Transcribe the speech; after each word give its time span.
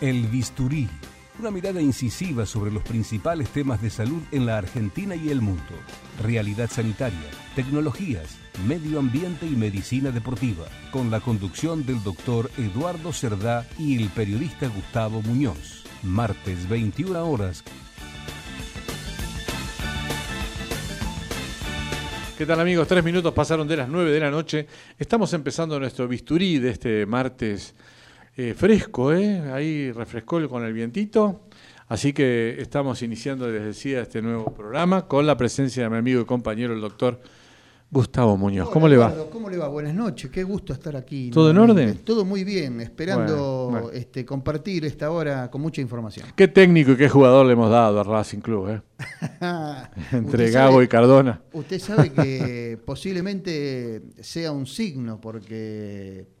El 0.00 0.28
Bisturí, 0.28 0.88
una 1.40 1.50
mirada 1.50 1.80
incisiva 1.80 2.46
sobre 2.46 2.70
los 2.70 2.84
principales 2.84 3.48
temas 3.48 3.82
de 3.82 3.90
salud 3.90 4.22
en 4.30 4.46
la 4.46 4.56
Argentina 4.56 5.16
y 5.16 5.30
el 5.30 5.40
mundo. 5.40 5.74
Realidad 6.22 6.70
sanitaria, 6.70 7.18
tecnologías, 7.56 8.38
medio 8.64 9.00
ambiente 9.00 9.44
y 9.46 9.56
medicina 9.56 10.12
deportiva, 10.12 10.66
con 10.92 11.10
la 11.10 11.18
conducción 11.18 11.84
del 11.84 12.00
doctor 12.04 12.48
Eduardo 12.58 13.12
Cerdá 13.12 13.66
y 13.76 14.00
el 14.00 14.08
periodista 14.10 14.68
Gustavo 14.68 15.20
Muñoz. 15.20 15.84
Martes 16.04 16.68
21 16.68 17.28
horas. 17.28 17.64
¿Qué 22.36 22.46
tal 22.46 22.60
amigos? 22.60 22.86
Tres 22.86 23.02
minutos 23.02 23.34
pasaron 23.34 23.66
de 23.66 23.78
las 23.78 23.88
nueve 23.88 24.12
de 24.12 24.20
la 24.20 24.30
noche. 24.30 24.68
Estamos 24.96 25.32
empezando 25.32 25.80
nuestro 25.80 26.06
bisturí 26.06 26.60
de 26.60 26.70
este 26.70 27.04
martes 27.04 27.74
eh, 28.38 28.54
fresco, 28.54 29.12
¿eh? 29.12 29.50
Ahí 29.52 29.90
refrescó 29.90 30.48
con 30.48 30.64
el 30.64 30.72
vientito. 30.72 31.40
Así 31.88 32.12
que 32.12 32.56
estamos 32.60 33.02
iniciando, 33.02 33.48
les 33.48 33.64
decía, 33.64 34.00
este 34.00 34.22
nuevo 34.22 34.54
programa 34.54 35.08
con 35.08 35.26
la 35.26 35.36
presencia 35.36 35.82
de 35.82 35.90
mi 35.90 35.96
amigo 35.96 36.20
y 36.20 36.24
compañero, 36.24 36.72
el 36.72 36.80
doctor 36.80 37.20
Gustavo 37.90 38.36
Muñoz. 38.36 38.70
¿Cómo 38.70 38.86
le 38.86 38.96
va? 38.96 39.12
¿Cómo 39.32 39.50
le 39.50 39.56
va? 39.56 39.66
Buenas 39.66 39.92
noches, 39.92 40.30
qué 40.30 40.44
gusto 40.44 40.72
estar 40.72 40.94
aquí. 40.94 41.30
¿Todo 41.30 41.50
en 41.50 41.58
orden? 41.58 41.98
Todo 42.04 42.24
muy 42.24 42.44
bien, 42.44 42.80
esperando 42.80 43.90
Este, 43.92 44.24
compartir 44.24 44.84
esta 44.84 45.10
hora 45.10 45.50
con 45.50 45.60
mucha 45.60 45.80
información. 45.80 46.28
Qué 46.36 46.46
técnico 46.46 46.92
y 46.92 46.96
qué 46.96 47.08
jugador 47.08 47.44
le 47.44 47.54
hemos 47.54 47.70
dado 47.70 47.98
a 47.98 48.04
Racing 48.04 48.38
Club, 48.38 48.68
¿eh? 48.68 48.82
Entre 50.12 50.52
Gabo 50.52 50.80
y 50.80 50.86
Cardona. 50.86 51.42
Usted 51.52 51.80
sabe 51.80 52.12
que 52.12 52.78
posiblemente 52.86 54.02
sea 54.20 54.52
un 54.52 54.66
signo, 54.66 55.20
porque 55.20 56.37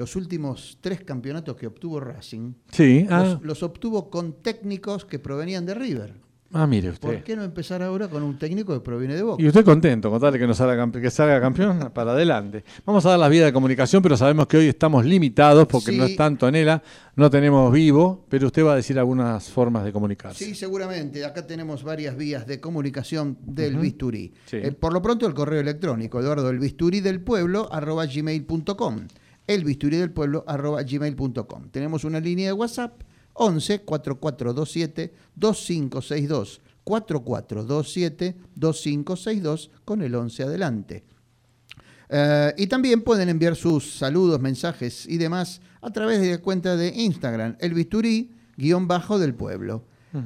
los 0.00 0.16
últimos 0.16 0.78
tres 0.80 1.02
campeonatos 1.02 1.54
que 1.56 1.66
obtuvo 1.66 2.00
Racing, 2.00 2.54
sí, 2.72 3.06
ah. 3.10 3.38
los, 3.42 3.62
obtuvo 3.62 4.08
con 4.08 4.42
técnicos 4.42 5.04
que 5.04 5.18
provenían 5.18 5.66
de 5.66 5.74
River. 5.74 6.14
Ah, 6.54 6.66
mire 6.66 6.88
usted. 6.88 7.06
¿Por 7.06 7.22
qué 7.22 7.36
no 7.36 7.44
empezar 7.44 7.82
ahora 7.82 8.08
con 8.08 8.22
un 8.22 8.38
técnico 8.38 8.72
que 8.72 8.80
proviene 8.80 9.14
de 9.14 9.22
Boca? 9.22 9.42
Y 9.42 9.46
usted 9.46 9.62
contento, 9.62 10.10
contarle 10.10 10.38
que, 10.38 10.46
nos 10.46 10.56
salga, 10.56 10.90
que 10.90 11.10
salga 11.10 11.38
campeón 11.38 11.90
para 11.94 12.12
adelante. 12.12 12.64
Vamos 12.86 13.04
a 13.04 13.10
dar 13.10 13.18
las 13.18 13.28
vías 13.28 13.44
de 13.44 13.52
comunicación, 13.52 14.02
pero 14.02 14.16
sabemos 14.16 14.46
que 14.46 14.56
hoy 14.56 14.68
estamos 14.68 15.04
limitados 15.04 15.68
porque 15.68 15.92
no 15.92 16.04
es 16.04 16.16
tanto 16.16 16.46
Anela, 16.46 16.82
no 17.14 17.28
tenemos 17.28 17.70
vivo, 17.70 18.24
pero 18.30 18.46
usted 18.46 18.64
va 18.64 18.72
a 18.72 18.76
decir 18.76 18.98
algunas 18.98 19.50
formas 19.50 19.84
de 19.84 19.92
comunicarse. 19.92 20.42
Sí, 20.42 20.54
seguramente. 20.54 21.26
Acá 21.26 21.46
tenemos 21.46 21.84
varias 21.84 22.16
vías 22.16 22.46
de 22.46 22.58
comunicación 22.58 23.36
del 23.42 23.76
bisturí. 23.76 24.32
Eh, 24.50 24.72
por 24.72 24.94
lo 24.94 25.02
pronto 25.02 25.26
el 25.26 25.34
correo 25.34 25.60
electrónico, 25.60 26.20
Eduardo, 26.20 26.48
el 26.48 26.58
bisturí 26.58 27.00
del 27.00 27.20
pueblo, 27.20 27.68
arroba 27.70 28.06
gmail.com 28.06 29.06
elbisturí 29.54 29.96
del 29.96 30.12
pueblo 30.12 30.44
arroba 30.46 30.82
gmail.com. 30.82 31.70
Tenemos 31.70 32.04
una 32.04 32.20
línea 32.20 32.46
de 32.46 32.52
WhatsApp 32.52 33.02
11 33.34 33.80
4427 33.80 35.14
2562 35.34 36.60
4427 36.84 38.36
2562 38.54 39.70
con 39.84 40.02
el 40.02 40.14
11 40.14 40.42
adelante. 40.42 41.04
Eh, 42.08 42.54
y 42.56 42.66
también 42.66 43.02
pueden 43.02 43.28
enviar 43.28 43.54
sus 43.54 43.94
saludos, 43.94 44.40
mensajes 44.40 45.06
y 45.06 45.16
demás 45.16 45.60
a 45.80 45.90
través 45.90 46.20
de 46.20 46.32
la 46.32 46.38
cuenta 46.38 46.76
de 46.76 46.88
Instagram, 46.88 47.56
el 47.60 47.74
bisturí 47.74 48.32
guion 48.56 48.88
bajo 48.88 49.18
del 49.18 49.34
pueblo. 49.34 49.84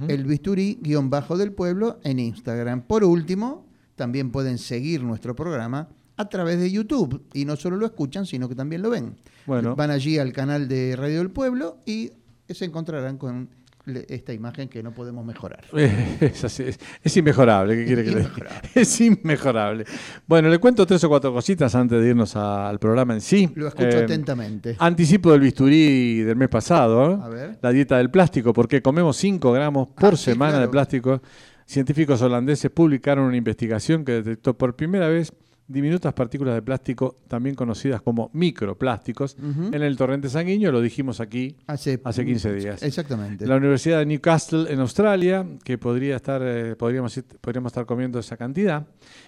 El 0.08 0.24
bisturí 0.24 0.78
guion 0.80 1.10
bajo 1.10 1.36
del 1.36 1.52
pueblo 1.52 2.00
en 2.04 2.18
Instagram. 2.18 2.86
Por 2.86 3.04
último, 3.04 3.66
también 3.96 4.32
pueden 4.32 4.56
seguir 4.56 5.02
nuestro 5.02 5.36
programa 5.36 5.90
a 6.16 6.28
través 6.28 6.60
de 6.60 6.70
YouTube. 6.70 7.22
Y 7.32 7.44
no 7.44 7.56
solo 7.56 7.76
lo 7.76 7.86
escuchan, 7.86 8.26
sino 8.26 8.48
que 8.48 8.54
también 8.54 8.82
lo 8.82 8.90
ven. 8.90 9.16
Bueno. 9.46 9.76
Van 9.76 9.90
allí 9.90 10.18
al 10.18 10.32
canal 10.32 10.68
de 10.68 10.96
Radio 10.96 11.18
del 11.18 11.30
Pueblo 11.30 11.78
y 11.86 12.12
se 12.48 12.64
encontrarán 12.64 13.18
con 13.18 13.48
esta 13.86 14.32
imagen 14.32 14.68
que 14.68 14.82
no 14.82 14.92
podemos 14.92 15.24
mejorar. 15.24 15.64
Es, 15.74 17.16
inmejorable, 17.16 17.76
¿qué 17.76 17.84
quiere 17.84 18.04
que 18.04 18.10
le 18.10 18.20
diga? 18.20 18.62
Es 18.74 19.00
inmejorable. 19.00 19.84
Bueno, 20.26 20.48
le 20.48 20.58
cuento 20.58 20.86
tres 20.86 21.04
o 21.04 21.08
cuatro 21.08 21.32
cositas 21.32 21.74
antes 21.74 22.00
de 22.00 22.08
irnos 22.08 22.34
al 22.36 22.78
programa 22.78 23.14
en 23.14 23.20
sí. 23.20 23.50
Lo 23.54 23.68
escucho 23.68 23.98
eh, 23.98 24.04
atentamente. 24.04 24.76
Anticipo 24.78 25.32
del 25.32 25.40
bisturí 25.40 26.22
del 26.22 26.36
mes 26.36 26.48
pasado, 26.48 27.12
¿eh? 27.12 27.18
a 27.22 27.28
ver. 27.28 27.58
la 27.60 27.70
dieta 27.70 27.98
del 27.98 28.10
plástico, 28.10 28.52
porque 28.52 28.80
comemos 28.80 29.16
5 29.18 29.52
gramos 29.52 29.88
por 29.88 30.14
ah, 30.14 30.16
semana 30.16 30.58
de 30.58 30.68
plástico. 30.68 31.20
Científicos 31.66 32.20
holandeses 32.22 32.70
publicaron 32.70 33.24
una 33.24 33.36
investigación 33.36 34.04
que 34.04 34.12
detectó 34.12 34.56
por 34.56 34.76
primera 34.76 35.08
vez 35.08 35.32
diminutas 35.66 36.12
partículas 36.12 36.54
de 36.54 36.62
plástico, 36.62 37.16
también 37.26 37.54
conocidas 37.54 38.02
como 38.02 38.30
microplásticos, 38.34 39.36
en 39.38 39.82
el 39.82 39.96
torrente 39.96 40.28
sanguíneo, 40.28 40.70
lo 40.70 40.80
dijimos 40.80 41.20
aquí 41.20 41.56
hace, 41.66 42.00
hace 42.04 42.24
15 42.24 42.54
días. 42.54 42.82
Exactamente. 42.82 43.46
La 43.46 43.56
Universidad 43.56 43.98
de 43.98 44.06
Newcastle 44.06 44.70
en 44.70 44.80
Australia, 44.80 45.46
que 45.64 45.78
podría 45.78 46.16
estar, 46.16 46.42
eh, 46.44 46.76
podríamos, 46.76 47.18
podríamos 47.40 47.70
estar 47.70 47.86
comiendo 47.86 48.18
esa 48.18 48.36
cantidad, 48.36 48.86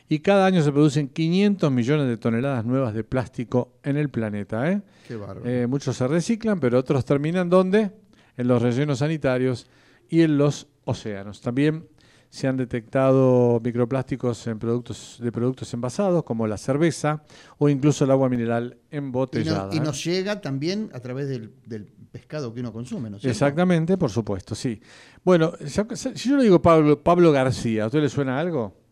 y 0.09 0.19
cada 0.19 0.47
año 0.47 0.63
se 0.63 0.73
producen 0.73 1.09
500 1.09 1.73
millones 1.73 2.07
de 2.07 2.17
toneladas 2.19 2.65
nuevas 2.65 2.93
de 2.93 3.03
plástico 3.03 3.79
en 3.83 3.97
el 3.97 4.11
planeta. 4.11 4.71
¿eh? 4.71 4.83
Qué 5.09 5.17
bárbaro. 5.17 5.43
Eh, 5.45 5.67
muchos 5.67 5.97
se 5.97 6.07
reciclan, 6.07 6.61
pero 6.61 6.79
otros 6.79 7.05
terminan 7.05 7.49
¿dónde? 7.49 7.93
En 8.37 8.49
los 8.49 8.61
rellenos 8.61 8.99
sanitarios 8.99 9.67
y 10.09 10.21
en 10.21 10.37
los 10.37 10.69
océanos. 10.85 11.41
También 11.41 11.87
se 12.37 12.47
han 12.47 12.59
detectado 12.59 13.59
microplásticos 13.65 14.47
en 14.47 14.59
productos 14.59 15.19
de 15.23 15.33
productos 15.33 15.73
envasados 15.73 16.23
como 16.23 16.47
la 16.47 16.59
cerveza 16.59 17.23
o 17.57 17.71
incluso 17.71 18.05
el 18.05 18.11
agua 18.11 18.29
mineral 18.29 18.77
embotellada. 18.91 19.75
Y, 19.75 19.81
nos 19.81 20.05
llega 20.05 20.43
también 20.43 20.91
a 20.93 21.01
través 21.01 21.29
del, 21.29 21.51
pescado 22.13 22.53
que 22.53 22.61
uno 22.61 22.75
consume, 22.75 23.09
¿no? 23.09 23.17
Exactamente, 23.23 23.97
por 23.97 24.11
supuesto, 24.11 24.55
sí. 24.55 24.79
Bueno, 25.25 25.55
si 25.65 26.29
yo 26.29 26.37
le 26.37 26.43
digo 26.43 26.61
Pablo, 26.61 27.03
Pablo 27.03 27.33
García, 27.33 27.85
¿a 27.85 27.87
usted 27.87 28.03
le 28.03 28.11
suena 28.11 28.39
algo? 28.39 28.86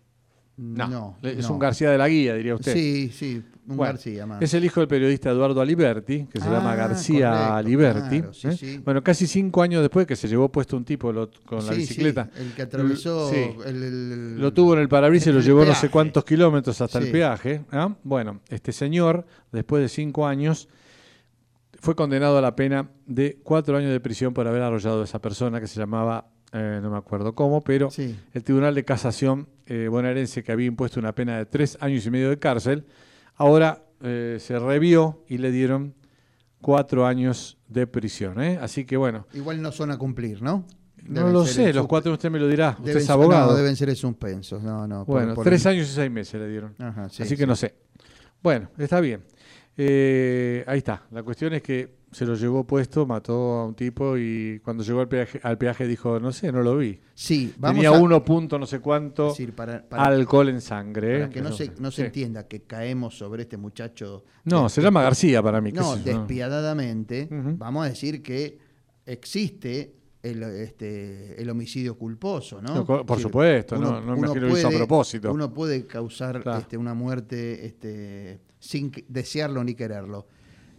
No, 0.56 1.16
es 1.22 1.48
un 1.48 1.59
García 1.59 1.91
de 1.91 1.98
la 1.98 2.09
Guía, 2.09 2.34
diría 2.34 2.54
usted. 2.54 2.72
Sí, 2.72 3.10
sí, 3.12 3.42
un 3.66 3.76
García 3.76 4.25
más. 4.25 4.41
Es 4.41 4.54
el 4.54 4.65
hijo 4.65 4.81
del 4.81 4.88
periodista 4.88 5.31
Eduardo 5.31 5.60
Aliberti, 5.60 6.26
que 6.26 6.41
se 6.41 6.48
llama 6.48 6.72
ah, 6.72 6.76
García 6.76 7.56
Aliberti. 7.56 8.22
¿eh? 8.44 8.81
Bueno, 8.84 9.03
casi 9.03 9.26
cinco 9.26 9.62
años 9.62 9.82
después 9.82 10.06
que 10.06 10.15
se 10.15 10.28
llevó 10.28 10.50
puesto 10.50 10.76
un 10.76 10.84
tipo 10.84 11.12
con 11.44 11.66
la 11.66 11.72
bicicleta. 11.72 12.31
el 12.37 12.53
que 12.53 12.62
atravesó. 12.62 13.32
El, 13.32 14.38
lo 14.41 14.53
tuvo 14.53 14.75
en 14.75 14.81
el 14.81 14.88
parabrisas 14.88 15.28
y 15.28 15.32
lo 15.32 15.41
llevó 15.41 15.65
no 15.65 15.75
sé 15.75 15.88
cuántos 15.88 16.25
kilómetros 16.25 16.81
hasta 16.81 16.98
el 16.98 17.10
peaje. 17.10 17.65
¿ah? 17.72 17.94
Bueno, 18.04 18.41
este 18.48 18.71
señor, 18.71 19.26
después 19.50 19.82
de 19.82 19.88
cinco 19.88 20.26
años, 20.26 20.69
fue 21.81 21.97
condenado 21.97 22.38
a 22.38 22.41
la 22.41 22.54
pena 22.54 22.91
de 23.06 23.41
cuatro 23.42 23.76
años 23.76 23.91
de 23.91 24.00
prisión 24.00 24.32
por 24.32 24.47
haber 24.47 24.62
arrollado 24.62 25.03
a 25.03 25.04
esa 25.04 25.21
persona 25.21 25.60
que 25.60 25.66
se 25.66 25.81
llamaba 25.81 26.28
eh, 26.56 26.78
no 26.81 26.88
me 26.88 26.97
acuerdo 26.97 27.34
cómo, 27.34 27.62
pero 27.62 27.88
el 27.98 28.44
Tribunal 28.44 28.76
de 28.76 28.84
Casación 28.84 29.48
eh, 29.66 29.88
bonaerense 29.91 30.44
que 30.44 30.53
había 30.53 30.69
impuesto 30.69 31.00
una 31.00 31.12
pena 31.12 31.37
de 31.37 31.47
tres 31.47 31.76
años 31.81 32.06
y 32.06 32.10
medio 32.12 32.31
de 32.31 32.38
cárcel, 32.38 32.87
ahora 33.34 33.82
eh, 34.00 34.37
se 34.38 34.56
revió 34.60 35.25
y 35.28 35.38
le 35.38 35.50
dieron 35.50 35.94
cuatro 36.60 37.06
años 37.06 37.59
de 37.66 37.88
prisión. 37.88 38.38
Así 38.38 38.84
que 38.84 38.97
bueno. 38.97 39.26
Igual 39.34 39.60
no 39.60 39.72
son 39.72 39.91
a 39.91 39.98
cumplir, 39.98 40.42
¿no? 40.42 40.65
no 41.09 41.28
lo 41.28 41.44
sé, 41.44 41.72
los 41.72 41.88
cuatro 41.88 42.12
usted 42.12 42.31
me 42.31 42.38
lo 42.38 42.47
dirá. 42.47 42.76
Usted 42.78 42.98
es 42.98 43.10
abogado. 43.10 43.50
No, 43.50 43.56
deben 43.56 43.75
ser 43.75 43.94
suspensos. 43.97 44.62
No, 44.62 44.86
no, 44.86 45.04
bueno, 45.04 45.34
tres 45.42 45.66
años 45.66 45.88
y 45.91 45.92
seis 45.92 46.10
meses 46.10 46.41
le 46.41 46.48
dieron. 46.48 46.76
Así 46.78 47.36
que 47.36 47.48
no 47.48 47.56
sé. 47.56 47.75
Bueno, 48.41 48.71
está 48.78 49.00
bien. 49.00 49.25
ahí 49.76 50.78
está. 50.78 51.03
La 51.10 51.25
cuestión 51.25 51.53
es 51.54 51.62
que 51.62 52.03
se 52.15 52.25
lo 52.25 52.37
llevó 52.37 52.65
puesto, 52.65 53.07
mató 53.07 53.55
a 53.55 53.67
un 53.67 53.75
tipo 53.75 54.17
y 54.17 54.61
cuando 54.63 54.85
llegó 54.85 55.01
al 55.01 55.09
peaje, 55.09 55.41
al 55.43 55.59
peaje 55.59 55.84
dijo, 55.89 56.21
no 56.21 56.31
sé, 56.31 56.53
no 56.53 56.63
lo 56.63 56.77
vi. 56.77 57.01
Sí, 57.13 57.53
vamos 57.59 57.83
Tenía 57.83 57.91
uno 57.91 58.25
punto 58.25 58.57
no 58.57 58.66
sé 58.66 58.78
cuánto 58.78 59.34
alcohol 59.91 60.49
en 60.49 60.61
sangre. 60.61 61.19
Para 61.19 61.31
que 61.31 61.43
no, 61.43 61.51
se, 61.51 61.72
no 61.81 61.91
se 61.91 62.07
entienda 62.07 62.47
que 62.47 62.63
caemos 62.63 63.19
sobre 63.19 63.43
este 63.43 63.57
muchacho. 63.57 64.25
No, 64.45 64.69
se 64.69 64.81
llama 64.81 65.03
García 65.03 65.43
para 65.43 65.61
mí. 65.61 65.72
No, 65.72 65.97
despiadadamente, 65.97 67.27
vamos 67.31 67.84
a 67.84 67.89
decir 67.89 68.22
que 68.22 68.59
existe 69.05 69.97
el, 70.22 70.43
este, 70.45 71.43
el 71.43 71.51
homicidio 71.51 71.99
culposo, 71.99 72.63
¿no? 72.63 72.87
por 72.87 73.19
supuesto, 73.19 73.77
no, 73.77 74.01
no 74.01 74.13
me 74.13 74.19
imagino 74.19 74.49
puede, 74.49 74.65
a 74.65 74.71
propósito. 74.71 75.33
Uno 75.33 75.53
puede 75.53 75.84
causar 75.84 76.43
este, 76.59 76.77
una 76.77 76.95
muerte 76.95 77.67
este, 77.67 78.41
sin 78.60 78.93
desearlo 79.09 79.65
ni 79.65 79.75
quererlo. 79.75 80.28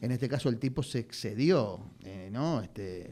En 0.06 0.12
este 0.12 0.30
caso 0.30 0.50
el 0.50 0.60
tipo 0.60 0.84
se 0.84 1.00
excedió, 1.00 1.80
eh, 2.04 2.30
¿no? 2.32 2.62
Este, 2.62 3.10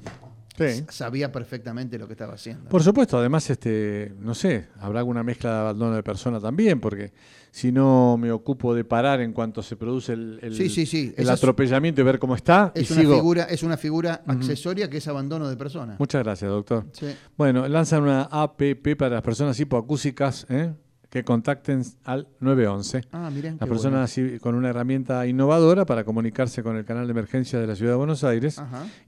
Sabía 0.90 1.32
perfectamente 1.32 1.98
lo 1.98 2.06
que 2.06 2.14
estaba 2.14 2.36
haciendo. 2.36 2.70
Por 2.70 2.84
supuesto, 2.84 3.18
además, 3.18 3.50
este, 3.50 4.14
no 4.20 4.36
sé, 4.36 4.68
habrá 4.80 5.00
alguna 5.00 5.24
mezcla 5.24 5.52
de 5.52 5.60
abandono 5.62 5.96
de 5.96 6.04
persona 6.04 6.40
también, 6.40 6.80
porque 6.80 7.12
si 7.50 7.72
no 7.72 8.18
me 8.20 8.32
ocupo 8.32 8.76
de 8.76 8.84
parar 8.84 9.22
en 9.22 9.34
cuanto 9.34 9.64
se 9.64 9.76
produce 9.76 10.14
el, 10.14 10.40
el, 10.44 11.30
atropellamiento 11.30 12.02
y 12.02 12.04
ver 12.04 12.20
cómo 12.20 12.36
está. 12.36 12.72
Es, 12.76 12.92
una, 12.92 13.02
figura, 13.02 13.44
es 13.46 13.64
una 13.64 13.78
figura 13.78 14.24
accesoria 14.28 14.88
que 14.92 14.98
es 14.98 15.08
abandono 15.08 15.50
de 15.50 15.58
persona. 15.58 15.96
Muchas 15.98 16.24
gracias, 16.24 16.52
doctor. 16.52 16.86
Bueno, 17.36 17.68
lanzan 17.68 18.04
una 18.04 18.30
APP 18.30 18.96
para 18.96 19.16
las 19.16 19.24
personas 19.24 19.60
hipoacúsicas, 19.60 20.46
¿eh? 20.50 20.72
Que 21.14 21.24
contacten 21.24 21.84
al 22.06 22.28
911. 22.40 23.04
Ah, 23.12 23.30
miren, 23.32 23.58
Las 23.60 23.70
personas 23.70 24.20
con 24.42 24.56
una 24.56 24.70
herramienta 24.70 25.28
innovadora 25.28 25.86
para 25.86 26.04
comunicarse 26.04 26.64
con 26.64 26.76
el 26.76 26.86
canal 26.86 27.06
de 27.06 27.12
emergencia 27.12 27.60
de 27.60 27.68
la 27.68 27.76
Ciudad 27.76 27.92
de 27.92 27.98
Buenos 27.98 28.24
Aires. 28.24 28.60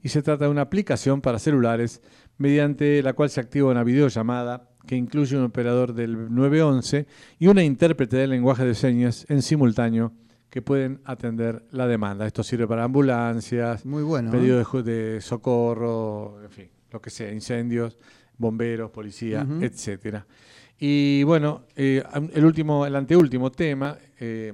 Y 0.04 0.10
se 0.10 0.22
trata 0.22 0.44
de 0.44 0.50
una 0.52 0.60
aplicación 0.60 1.20
para 1.20 1.40
celulares 1.40 2.00
mediante 2.38 3.02
la 3.02 3.12
cual 3.14 3.28
se 3.28 3.40
activa 3.40 3.72
una 3.72 3.82
videollamada 3.82 4.68
que 4.86 4.94
incluye 4.94 5.36
un 5.36 5.42
operador 5.42 5.94
del 5.94 6.32
911 6.32 7.08
y 7.40 7.48
una 7.48 7.64
intérprete 7.64 8.18
de 8.18 8.28
lenguaje 8.28 8.64
de 8.64 8.76
señas 8.76 9.26
en 9.28 9.42
simultáneo 9.42 10.12
que 10.48 10.62
pueden 10.62 11.00
atender 11.06 11.64
la 11.72 11.88
demanda. 11.88 12.24
Esto 12.24 12.44
sirve 12.44 12.68
para 12.68 12.84
ambulancias, 12.84 13.84
Muy 13.84 14.04
bueno, 14.04 14.30
pedidos 14.30 14.84
de, 14.84 14.92
de, 14.92 15.20
socorro, 15.20 16.40
en 16.44 16.50
fin, 16.50 16.68
lo 16.92 17.02
que 17.02 17.10
sea, 17.10 17.32
incendios, 17.32 17.98
bomberos, 18.38 18.92
policía, 18.92 19.44
etcétera. 19.60 20.24
Y 20.78 21.22
bueno, 21.22 21.64
eh, 21.74 22.02
el 22.34 22.44
último, 22.44 22.86
el 22.86 22.94
anteúltimo 22.96 23.50
tema. 23.50 23.96
Eh, 24.20 24.52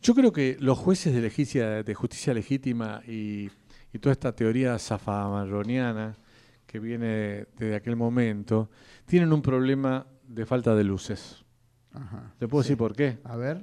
yo 0.00 0.14
creo 0.14 0.32
que 0.32 0.56
los 0.58 0.78
jueces 0.78 1.14
de, 1.14 1.82
de 1.82 1.94
justicia 1.94 2.34
legítima 2.34 3.02
y, 3.06 3.50
toda 4.00 4.12
esta 4.12 4.34
teoría 4.34 4.78
zafamarroniana 4.78 6.16
que 6.66 6.78
viene 6.78 7.46
desde 7.58 7.76
aquel 7.76 7.94
momento, 7.94 8.70
tienen 9.04 9.32
un 9.34 9.42
problema 9.42 10.06
de 10.26 10.46
falta 10.46 10.74
de 10.74 10.82
luces. 10.82 11.44
Ajá, 11.92 12.32
¿Te 12.38 12.48
puedo 12.48 12.62
decir 12.62 12.78
por 12.78 12.96
qué? 12.96 13.18
A 13.24 13.36
ver. 13.36 13.60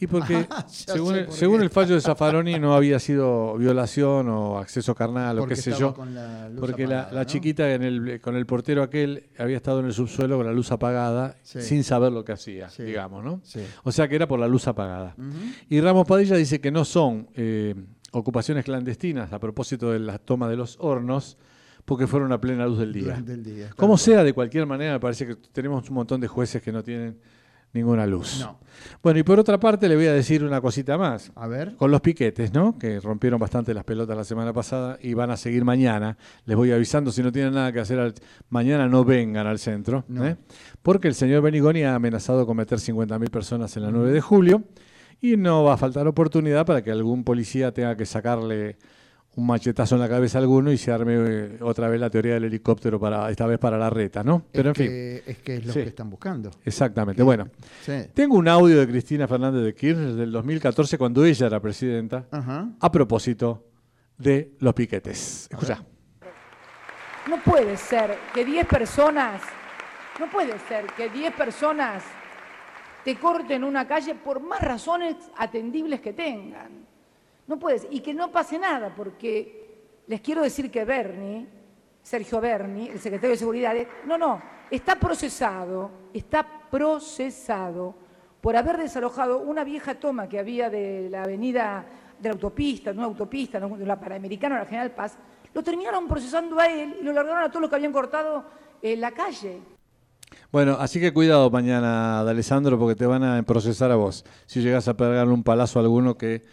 Y 0.00 0.06
porque, 0.06 0.46
según, 0.68 1.16
el, 1.16 1.32
según 1.32 1.62
el 1.62 1.70
fallo 1.70 1.94
de 1.94 2.00
Zaffaroni, 2.00 2.58
no 2.58 2.74
había 2.74 2.98
sido 2.98 3.56
violación 3.56 4.28
o 4.28 4.58
acceso 4.58 4.94
carnal 4.94 5.38
o 5.40 5.46
qué 5.46 5.56
sé 5.56 5.72
yo. 5.72 5.94
porque 6.58 6.86
la, 6.86 7.26
chiquita 7.26 7.72
en 7.72 7.82
el, 7.82 8.20
con 8.20 8.36
el 8.36 8.46
portero 8.46 8.82
aquel 8.82 9.28
había 9.38 9.56
estado 9.56 9.80
en 9.80 9.86
el 9.86 9.92
subsuelo 9.92 10.36
con 10.36 10.46
la 10.46 10.52
luz 10.52 10.70
apagada 10.72 11.36
sin 11.42 11.84
saber 11.84 12.12
lo 12.12 12.24
que 12.24 12.32
hacía, 12.32 12.68
digamos, 12.78 13.24
¿no? 13.24 13.42
O 13.84 13.92
sea 13.92 14.08
que 14.08 14.16
era 14.16 14.28
por 14.28 14.38
la 14.38 14.48
luz 14.48 14.66
apagada. 14.68 15.14
Y 15.68 15.80
Ramos 15.80 16.06
Padilla 16.06 16.36
dice 16.36 16.60
que 16.60 16.70
no 16.70 16.84
son 16.84 17.28
eh, 17.34 17.74
ocupaciones 18.12 18.64
clandestinas 18.64 19.32
a 19.32 19.38
propósito 19.38 19.92
de 19.92 19.98
la 19.98 20.18
toma 20.18 20.48
de 20.48 20.56
los 20.56 20.76
hornos, 20.80 21.36
porque 21.84 22.06
fueron 22.06 22.32
a 22.32 22.40
plena 22.40 22.66
luz 22.66 22.78
del 22.78 22.92
día. 22.92 23.22
Como 23.76 23.96
sea, 23.96 24.22
de 24.22 24.32
cualquier 24.32 24.66
manera, 24.66 24.92
me 24.92 25.00
parece 25.00 25.26
que 25.26 25.36
tenemos 25.36 25.88
un 25.88 25.94
montón 25.94 26.20
de 26.20 26.28
jueces 26.28 26.62
que 26.62 26.70
no 26.70 26.82
tienen 26.82 27.18
ninguna 27.72 28.06
luz. 28.06 28.40
No. 28.40 28.58
Bueno, 29.02 29.18
y 29.18 29.22
por 29.22 29.38
otra 29.38 29.58
parte 29.58 29.88
le 29.88 29.96
voy 29.96 30.06
a 30.06 30.12
decir 30.12 30.44
una 30.44 30.60
cosita 30.60 30.96
más. 30.96 31.32
A 31.34 31.46
ver. 31.46 31.74
Con 31.76 31.90
los 31.90 32.00
piquetes, 32.00 32.52
¿no? 32.52 32.78
Que 32.78 33.00
rompieron 33.00 33.38
bastante 33.38 33.74
las 33.74 33.84
pelotas 33.84 34.16
la 34.16 34.24
semana 34.24 34.52
pasada 34.52 34.98
y 35.00 35.14
van 35.14 35.30
a 35.30 35.36
seguir 35.36 35.64
mañana. 35.64 36.16
Les 36.44 36.56
voy 36.56 36.72
avisando, 36.72 37.10
si 37.10 37.22
no 37.22 37.32
tienen 37.32 37.54
nada 37.54 37.72
que 37.72 37.80
hacer, 37.80 38.14
mañana 38.48 38.88
no 38.88 39.04
vengan 39.04 39.46
al 39.46 39.58
centro. 39.58 40.04
¿eh? 40.22 40.36
Porque 40.82 41.08
el 41.08 41.14
señor 41.14 41.42
Benigoni 41.42 41.82
ha 41.82 41.94
amenazado 41.94 42.46
con 42.46 42.56
meter 42.56 42.78
50.000 42.78 43.30
personas 43.30 43.76
en 43.76 43.82
la 43.84 43.90
9 43.90 44.12
de 44.12 44.20
julio 44.20 44.64
y 45.20 45.36
no 45.36 45.64
va 45.64 45.74
a 45.74 45.76
faltar 45.76 46.06
oportunidad 46.06 46.64
para 46.64 46.82
que 46.82 46.90
algún 46.90 47.24
policía 47.24 47.72
tenga 47.72 47.96
que 47.96 48.06
sacarle 48.06 48.78
un 49.38 49.46
machetazo 49.46 49.94
en 49.94 50.00
la 50.00 50.08
cabeza 50.08 50.38
a 50.38 50.40
alguno 50.40 50.72
y 50.72 50.76
se 50.76 50.90
arme 50.90 51.14
eh, 51.16 51.58
otra 51.60 51.88
vez 51.88 52.00
la 52.00 52.10
teoría 52.10 52.34
del 52.34 52.44
helicóptero 52.44 52.98
para 52.98 53.30
esta 53.30 53.46
vez 53.46 53.60
para 53.60 53.78
la 53.78 53.88
reta, 53.88 54.24
¿no? 54.24 54.42
Pero 54.50 54.70
en 54.70 54.74
fin. 54.74 54.90
Es 55.24 55.38
que 55.38 55.56
es 55.58 55.64
lo 55.64 55.72
que 55.72 55.82
están 55.84 56.10
buscando. 56.10 56.50
Exactamente. 56.64 57.22
Bueno, 57.22 57.48
tengo 58.14 58.36
un 58.36 58.48
audio 58.48 58.80
de 58.80 58.88
Cristina 58.88 59.28
Fernández 59.28 59.62
de 59.62 59.74
Kirchner 59.74 60.14
del 60.14 60.32
2014 60.32 60.98
cuando 60.98 61.24
ella 61.24 61.46
era 61.46 61.60
presidenta 61.60 62.26
a 62.80 62.90
propósito 62.90 63.64
de 64.16 64.56
los 64.58 64.74
piquetes. 64.74 65.46
Escucha. 65.48 65.84
No 67.28 67.40
puede 67.44 67.76
ser 67.76 68.18
que 68.34 68.44
10 68.44 68.66
personas, 68.66 69.40
no 70.18 70.28
puede 70.28 70.58
ser 70.66 70.86
que 70.96 71.10
10 71.10 71.32
personas 71.34 72.02
te 73.04 73.14
corten 73.14 73.62
una 73.62 73.86
calle 73.86 74.16
por 74.16 74.40
más 74.40 74.60
razones 74.60 75.14
atendibles 75.36 76.00
que 76.00 76.12
tengan. 76.12 76.87
No 77.48 77.58
puedes. 77.58 77.86
Y 77.90 78.00
que 78.00 78.14
no 78.14 78.30
pase 78.30 78.58
nada, 78.58 78.94
porque 78.94 80.02
les 80.06 80.20
quiero 80.20 80.42
decir 80.42 80.70
que 80.70 80.84
Bernie, 80.84 81.48
Sergio 82.02 82.40
Berni, 82.40 82.88
el 82.88 83.00
secretario 83.00 83.30
de 83.30 83.36
Seguridad, 83.36 83.74
no, 84.06 84.16
no, 84.16 84.40
está 84.70 84.94
procesado, 84.96 85.90
está 86.14 86.46
procesado 86.70 87.94
por 88.40 88.56
haber 88.56 88.76
desalojado 88.76 89.38
una 89.38 89.64
vieja 89.64 89.96
toma 89.96 90.28
que 90.28 90.38
había 90.38 90.70
de 90.70 91.08
la 91.10 91.24
avenida 91.24 91.84
de 92.18 92.28
la 92.28 92.34
autopista, 92.34 92.92
de 92.92 92.98
una 92.98 93.06
autopista, 93.06 93.60
de 93.60 93.86
la 93.86 93.98
Panamericana, 93.98 94.58
la 94.58 94.64
General 94.64 94.90
Paz, 94.92 95.18
lo 95.54 95.62
terminaron 95.62 96.06
procesando 96.06 96.58
a 96.58 96.66
él 96.66 96.96
y 97.00 97.04
lo 97.04 97.12
largaron 97.12 97.42
a 97.42 97.48
todos 97.48 97.62
los 97.62 97.70
que 97.70 97.76
habían 97.76 97.92
cortado 97.92 98.44
en 98.82 99.00
la 99.00 99.10
calle. 99.12 99.60
Bueno, 100.52 100.76
así 100.78 101.00
que 101.00 101.12
cuidado 101.12 101.50
mañana, 101.50 102.20
Alessandro, 102.20 102.78
porque 102.78 102.94
te 102.94 103.06
van 103.06 103.24
a 103.24 103.42
procesar 103.42 103.90
a 103.90 103.96
vos. 103.96 104.24
Si 104.46 104.60
llegas 104.60 104.88
a 104.88 104.96
pegarle 104.96 105.32
un 105.32 105.42
palazo 105.42 105.78
a 105.78 105.82
alguno 105.82 106.16
que 106.16 106.44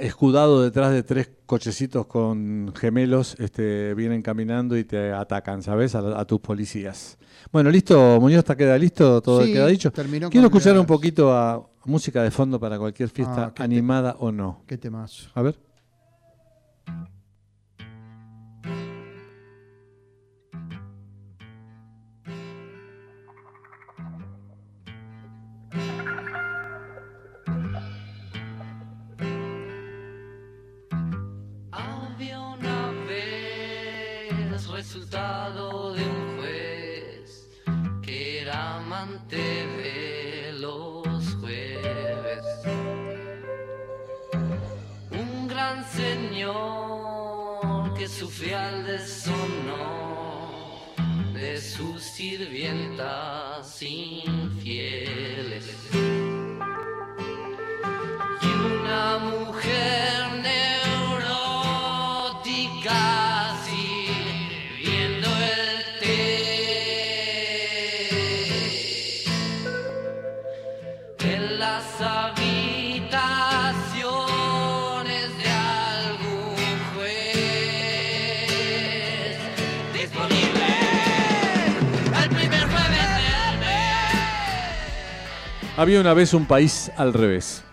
escudado 0.00 0.62
detrás 0.62 0.92
de 0.92 1.02
tres 1.02 1.30
cochecitos 1.46 2.06
con 2.06 2.72
gemelos, 2.74 3.36
este, 3.38 3.94
vienen 3.94 4.22
caminando 4.22 4.76
y 4.76 4.84
te 4.84 5.12
atacan, 5.12 5.62
¿sabes? 5.62 5.94
A, 5.94 6.24
tus 6.24 6.40
policías. 6.40 7.18
Bueno, 7.52 7.70
listo, 7.70 8.18
Muñoz, 8.20 8.38
¿está 8.40 8.56
queda 8.56 8.78
listo? 8.78 9.20
¿Todo 9.20 9.44
queda 9.44 9.66
dicho? 9.66 9.92
Quiero 9.92 10.46
escuchar 10.46 10.78
un 10.78 10.86
poquito 10.86 11.32
a 11.32 11.68
música 11.84 12.22
de 12.22 12.30
fondo 12.30 12.58
para 12.58 12.78
cualquier 12.78 13.08
fiesta 13.08 13.52
ah, 13.56 13.62
animada 13.62 14.16
o 14.18 14.32
no. 14.32 14.62
Qué 14.66 14.78
temazo. 14.78 15.30
A 15.34 15.42
ver. 15.42 15.71
Resultado 35.12 35.92
de 35.92 36.04
un 36.04 36.38
juez 36.38 37.50
que 38.02 38.40
era 38.40 38.78
amante 38.78 39.36
de 39.36 40.54
los 40.58 41.34
jueves. 41.34 42.42
Un 45.10 45.48
gran 45.48 45.84
señor 45.90 47.92
que 47.94 48.08
sufría 48.08 48.70
el 48.70 48.86
deshono 48.86 49.76
de 51.34 51.60
sus 51.60 52.02
sirvientas. 52.02 53.66
Había 85.74 86.02
una 86.02 86.12
vez 86.12 86.34
un 86.34 86.44
país 86.44 86.92
al 86.98 87.14
revés. 87.14 87.64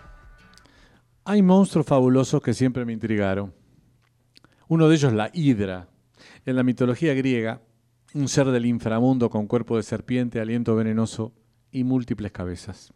Hay 1.26 1.42
monstruos 1.42 1.86
fabulosos 1.86 2.40
que 2.40 2.54
siempre 2.54 2.86
me 2.86 2.94
intrigaron. 2.94 3.52
Uno 4.68 4.88
de 4.88 4.94
ellos, 4.94 5.12
la 5.12 5.30
hidra. 5.34 5.86
En 6.46 6.56
la 6.56 6.62
mitología 6.62 7.12
griega, 7.12 7.60
un 8.14 8.26
ser 8.28 8.46
del 8.46 8.64
inframundo 8.64 9.28
con 9.28 9.46
cuerpo 9.46 9.76
de 9.76 9.82
serpiente, 9.82 10.40
aliento 10.40 10.74
venenoso 10.74 11.34
y 11.70 11.84
múltiples 11.84 12.32
cabezas. 12.32 12.94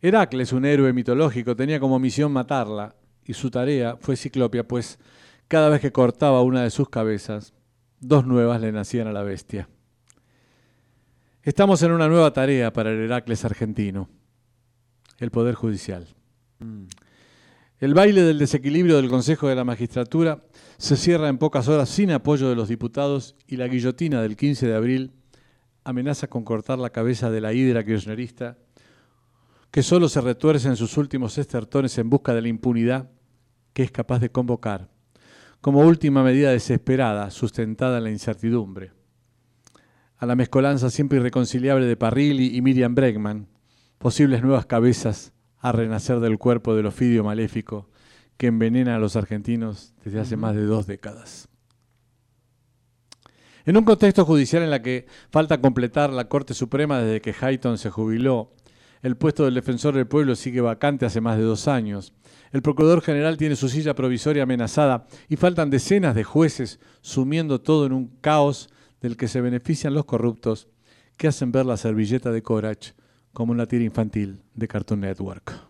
Heracles, 0.00 0.54
un 0.54 0.64
héroe 0.64 0.94
mitológico, 0.94 1.54
tenía 1.54 1.78
como 1.78 1.98
misión 1.98 2.32
matarla 2.32 2.94
y 3.22 3.34
su 3.34 3.50
tarea 3.50 3.98
fue 4.00 4.16
ciclopia, 4.16 4.66
pues 4.66 4.98
cada 5.46 5.68
vez 5.68 5.82
que 5.82 5.92
cortaba 5.92 6.40
una 6.40 6.62
de 6.62 6.70
sus 6.70 6.88
cabezas, 6.88 7.52
dos 8.00 8.26
nuevas 8.26 8.62
le 8.62 8.72
nacían 8.72 9.08
a 9.08 9.12
la 9.12 9.24
bestia. 9.24 9.68
Estamos 11.42 11.82
en 11.82 11.92
una 11.92 12.08
nueva 12.08 12.32
tarea 12.32 12.72
para 12.72 12.90
el 12.90 12.98
Heracles 12.98 13.44
argentino, 13.44 14.08
el 15.18 15.30
Poder 15.30 15.54
Judicial. 15.54 16.06
Mm. 16.58 16.84
El 17.78 17.94
baile 17.94 18.22
del 18.22 18.40
desequilibrio 18.40 18.96
del 18.96 19.08
Consejo 19.08 19.46
de 19.46 19.54
la 19.54 19.62
Magistratura 19.62 20.42
se 20.78 20.96
cierra 20.96 21.28
en 21.28 21.38
pocas 21.38 21.68
horas 21.68 21.88
sin 21.88 22.10
apoyo 22.10 22.48
de 22.48 22.56
los 22.56 22.68
diputados 22.68 23.36
y 23.46 23.56
la 23.56 23.68
guillotina 23.68 24.20
del 24.20 24.36
15 24.36 24.66
de 24.66 24.74
abril 24.74 25.12
amenaza 25.84 26.26
con 26.26 26.44
cortar 26.44 26.80
la 26.80 26.90
cabeza 26.90 27.30
de 27.30 27.40
la 27.40 27.52
hidra 27.52 27.84
kirchnerista 27.84 28.58
que 29.70 29.84
solo 29.84 30.08
se 30.08 30.20
retuerce 30.20 30.66
en 30.66 30.76
sus 30.76 30.96
últimos 30.96 31.38
estertones 31.38 31.96
en 31.98 32.10
busca 32.10 32.34
de 32.34 32.42
la 32.42 32.48
impunidad 32.48 33.10
que 33.72 33.84
es 33.84 33.92
capaz 33.92 34.18
de 34.18 34.32
convocar, 34.32 34.88
como 35.60 35.86
última 35.86 36.24
medida 36.24 36.50
desesperada 36.50 37.30
sustentada 37.30 37.98
en 37.98 38.04
la 38.04 38.10
incertidumbre 38.10 38.97
a 40.18 40.26
la 40.26 40.34
mezcolanza 40.34 40.90
siempre 40.90 41.18
irreconciliable 41.18 41.86
de 41.86 41.96
Parrilli 41.96 42.56
y 42.56 42.60
Miriam 42.60 42.94
Bregman, 42.94 43.46
posibles 43.98 44.42
nuevas 44.42 44.66
cabezas 44.66 45.32
a 45.58 45.72
renacer 45.72 46.20
del 46.20 46.38
cuerpo 46.38 46.74
del 46.74 46.86
ofidio 46.86 47.24
maléfico 47.24 47.88
que 48.36 48.48
envenena 48.48 48.96
a 48.96 48.98
los 48.98 49.16
argentinos 49.16 49.94
desde 50.04 50.20
hace 50.20 50.36
más 50.36 50.54
de 50.54 50.64
dos 50.64 50.86
décadas. 50.86 51.48
En 53.64 53.76
un 53.76 53.84
contexto 53.84 54.24
judicial 54.24 54.62
en 54.62 54.70
la 54.70 54.82
que 54.82 55.06
falta 55.30 55.60
completar 55.60 56.10
la 56.10 56.28
Corte 56.28 56.54
Suprema 56.54 57.00
desde 57.00 57.20
que 57.20 57.34
Hayton 57.38 57.78
se 57.78 57.90
jubiló, 57.90 58.54
el 59.02 59.16
puesto 59.16 59.44
del 59.44 59.54
defensor 59.54 59.94
del 59.94 60.06
pueblo 60.06 60.34
sigue 60.34 60.60
vacante 60.60 61.06
hace 61.06 61.20
más 61.20 61.36
de 61.36 61.44
dos 61.44 61.68
años, 61.68 62.12
el 62.50 62.62
Procurador 62.62 63.02
General 63.02 63.36
tiene 63.36 63.56
su 63.56 63.68
silla 63.68 63.94
provisoria 63.94 64.44
amenazada 64.44 65.06
y 65.28 65.36
faltan 65.36 65.70
decenas 65.70 66.14
de 66.14 66.24
jueces 66.24 66.80
sumiendo 67.02 67.60
todo 67.60 67.86
en 67.86 67.92
un 67.92 68.08
caos 68.20 68.70
del 69.00 69.16
que 69.16 69.28
se 69.28 69.40
benefician 69.40 69.94
los 69.94 70.04
corruptos 70.04 70.68
que 71.16 71.28
hacen 71.28 71.52
ver 71.52 71.66
la 71.66 71.76
servilleta 71.76 72.30
de 72.30 72.42
Corach 72.42 72.92
como 73.32 73.52
una 73.52 73.66
tira 73.66 73.84
infantil 73.84 74.42
de 74.54 74.68
Cartoon 74.68 75.00
Network. 75.00 75.68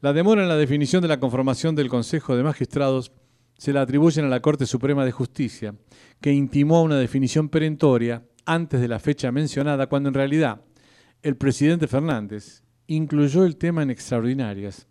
La 0.00 0.12
demora 0.12 0.42
en 0.42 0.48
la 0.48 0.56
definición 0.56 1.00
de 1.02 1.08
la 1.08 1.20
conformación 1.20 1.74
del 1.74 1.88
Consejo 1.88 2.36
de 2.36 2.42
Magistrados 2.42 3.12
se 3.56 3.72
la 3.72 3.82
atribuyen 3.82 4.26
a 4.26 4.28
la 4.28 4.40
Corte 4.40 4.66
Suprema 4.66 5.04
de 5.04 5.12
Justicia, 5.12 5.74
que 6.20 6.32
intimó 6.32 6.82
una 6.82 6.98
definición 6.98 7.48
perentoria 7.48 8.22
antes 8.44 8.80
de 8.80 8.88
la 8.88 8.98
fecha 8.98 9.32
mencionada, 9.32 9.86
cuando 9.86 10.08
en 10.08 10.14
realidad 10.14 10.62
el 11.22 11.36
presidente 11.36 11.88
Fernández 11.88 12.62
incluyó 12.86 13.46
el 13.46 13.56
tema 13.56 13.82
en 13.82 13.90
extraordinarias 13.90 14.86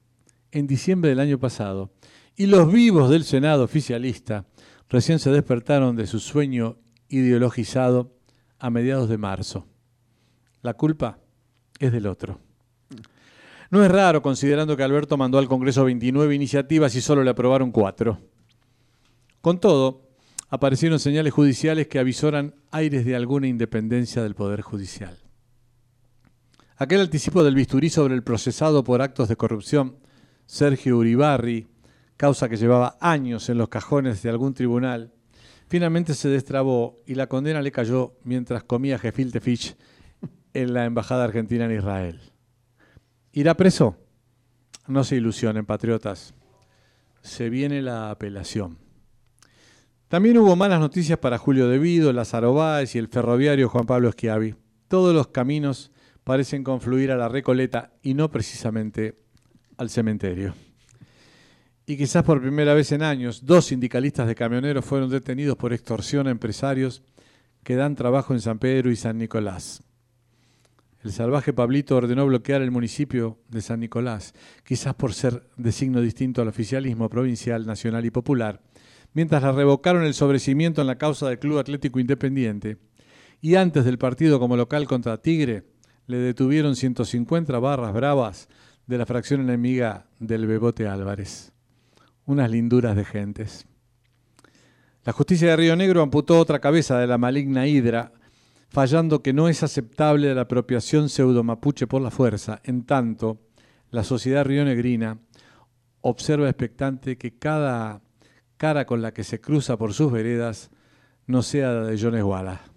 en 0.51 0.65
diciembre 0.65 1.10
del 1.10 1.20
año 1.20 1.39
pasado 1.39 1.92
y 2.36 2.48
los 2.48 2.72
vivos 2.72 3.10
del 3.10 3.24
Senado 3.24 3.63
oficialista 3.63 4.46
recién 4.90 5.20
se 5.20 5.32
despertaron 5.32 5.96
de 5.96 6.08
su 6.08 6.20
sueño 6.20 6.78
ideologizado 7.10 8.16
a 8.60 8.70
mediados 8.70 9.10
de 9.10 9.18
marzo. 9.18 9.68
La 10.62 10.74
culpa 10.74 11.20
es 11.80 11.92
del 11.92 12.08
otro. 12.08 12.40
No 13.70 13.84
es 13.84 13.92
raro 13.92 14.22
considerando 14.22 14.78
que 14.78 14.84
Alberto 14.84 15.18
mandó 15.18 15.40
al 15.40 15.48
Congreso 15.48 15.84
29 15.84 16.36
iniciativas 16.36 16.96
y 16.96 17.02
solo 17.02 17.24
le 17.24 17.32
aprobaron 17.32 17.72
cuatro. 17.72 18.20
Con 19.42 19.60
todo, 19.60 20.08
aparecieron 20.50 21.00
señales 21.00 21.34
judiciales 21.34 21.88
que 21.88 22.00
avisoran 22.00 22.54
aires 22.70 23.06
de 23.06 23.16
alguna 23.16 23.48
independencia 23.48 24.22
del 24.22 24.36
Poder 24.36 24.62
Judicial. 24.62 25.18
Aquel 26.78 27.02
anticipo 27.02 27.44
del 27.44 27.56
bisturí 27.56 27.90
sobre 27.90 28.13
el 28.13 28.24
procesado 28.24 28.84
por 28.84 29.02
actos 29.02 29.28
de 29.28 29.36
corrupción 29.36 29.98
Sergio 30.46 30.98
Uribarri, 30.98 31.68
causa 32.17 32.50
que 32.50 32.58
llevaba 32.58 32.98
años 33.00 33.50
en 33.50 33.58
los 33.58 33.70
cajones 33.70 34.22
de 34.22 34.29
algún 34.29 34.53
tribunal, 34.53 35.13
finalmente 35.67 36.13
se 36.13 36.29
destrabó 36.29 37.01
y 37.05 37.15
la 37.15 37.27
condena 37.27 37.62
le 37.62 37.72
cayó 37.72 38.13
mientras 38.24 38.63
comía 38.63 39.00
gefilte 39.00 39.39
fish 39.39 39.75
en 40.53 40.74
la 40.74 40.86
Embajada 40.86 41.24
Argentina 41.24 41.65
en 41.65 41.77
Israel. 41.77 42.22
¿Irá 43.32 43.55
preso? 43.55 43.98
No 44.88 45.03
se 45.03 45.15
ilusionen, 45.15 45.65
patriotas. 45.65 46.34
Se 47.22 47.50
viene 47.50 47.82
la 47.82 48.12
apelación. 48.12 48.77
También 50.08 50.38
hubo 50.38 50.55
malas 50.55 50.79
noticias 50.79 51.17
para 51.17 51.39
Julio 51.39 51.67
Devido, 51.67 52.13
Lázaro 52.13 52.53
Báez 52.53 52.93
y 52.96 53.00
el 53.00 53.08
ferroviario 53.08 53.70
Juan 53.70 53.88
Pablo 53.88 54.12
Schiavi. 54.12 54.55
Todos 54.88 55.15
los 55.15 55.29
caminos 55.29 55.91
parecen 56.24 56.63
confluir 56.63 57.12
a 57.12 57.17
la 57.17 57.29
Recoleta 57.29 57.93
y 58.03 58.13
no 58.13 58.29
precisamente 58.29 59.17
al 59.77 59.89
cementerio. 59.89 60.53
Y 61.86 61.98
quizás 61.98 62.24
por 62.24 62.42
primera 62.42 62.74
vez 62.74 62.92
en 62.94 63.04
años, 63.04 63.46
dos 63.46 63.66
sindicalistas 63.66 64.28
de 64.28 64.36
camioneros 64.36 64.86
fueron 64.86 65.10
detenidos 65.10 65.58
por 65.58 65.74
extorsión 65.74 66.28
a 66.28 66.32
empresarios 66.32 67.04
que 67.63 67.75
dan 67.75 67.96
trabajo 67.96 68.34
en 68.34 68.40
San 68.40 68.60
Pedro 68.60 68.90
y 68.90 68.96
San 68.96 69.18
Nicolás. 69.18 69.84
El 71.04 71.12
salvaje 71.12 71.52
Pablito 71.52 71.98
ordenó 71.98 72.25
bloquear 72.25 72.62
el 72.62 72.72
municipio 72.72 73.38
de 73.50 73.62
San 73.62 73.82
Nicolás, 73.82 74.34
quizás 74.63 74.96
por 74.96 75.13
ser 75.13 75.44
de 75.58 75.74
signo 75.74 76.00
distinto 76.00 76.42
al 76.42 76.48
oficialismo 76.48 77.10
provincial, 77.10 77.66
nacional 77.66 78.06
y 78.06 78.12
popular, 78.12 78.62
mientras 79.13 79.44
le 79.44 79.52
revocaron 79.52 80.06
el 80.06 80.13
sobrecimiento 80.13 80.80
en 80.80 80.88
la 80.88 80.98
causa 80.98 81.28
del 81.28 81.40
Club 81.40 81.60
Atlético 81.60 82.00
Independiente, 82.00 82.78
y 83.42 83.56
antes 83.56 83.84
del 83.84 83.98
partido 83.98 84.40
como 84.40 84.56
local 84.56 84.88
contra 84.88 85.22
Tigre, 85.22 85.66
le 86.08 86.18
detuvieron 86.18 86.78
150 86.78 87.60
barras 87.60 87.94
bravas 87.94 88.48
de 88.88 88.98
la 88.98 89.06
fracción 89.06 89.42
enemiga 89.42 90.08
del 90.20 90.48
Bebote 90.48 90.88
Álvarez. 90.88 91.53
Unas 92.25 92.50
linduras 92.50 92.96
de 92.96 93.06
gentes. 93.06 93.65
La 95.03 95.12
justicia 95.12 95.50
de 95.50 95.56
Río 95.58 95.75
Negro 95.75 96.01
amputó 96.01 96.39
otra 96.39 96.60
cabeza 96.60 96.98
de 96.98 97.08
la 97.08 97.18
maligna 97.18 97.68
hidra, 97.68 98.13
fallando 98.70 99.22
que 99.22 99.34
no 99.34 99.50
es 99.50 99.62
aceptable 99.62 100.34
la 100.34 100.42
apropiación 100.42 101.10
pseudo-mapuche 101.10 101.88
por 101.88 102.01
la 102.01 102.10
fuerza, 102.10 102.62
en 102.63 102.84
tanto 102.86 103.39
la 103.92 104.03
sociedad 104.03 104.46
rionegrina 104.46 105.20
observa 106.01 106.50
expectante 106.50 107.18
que 107.18 107.38
cada 107.38 108.01
cara 108.58 108.86
con 108.86 109.01
la 109.01 109.13
que 109.13 109.24
se 109.24 109.42
cruza 109.42 109.77
por 109.77 109.94
sus 109.94 110.12
veredas 110.12 110.72
no 111.27 111.44
sea 111.44 111.74
de 111.74 112.01
Jones 112.01 112.24
Wallace. 112.24 112.73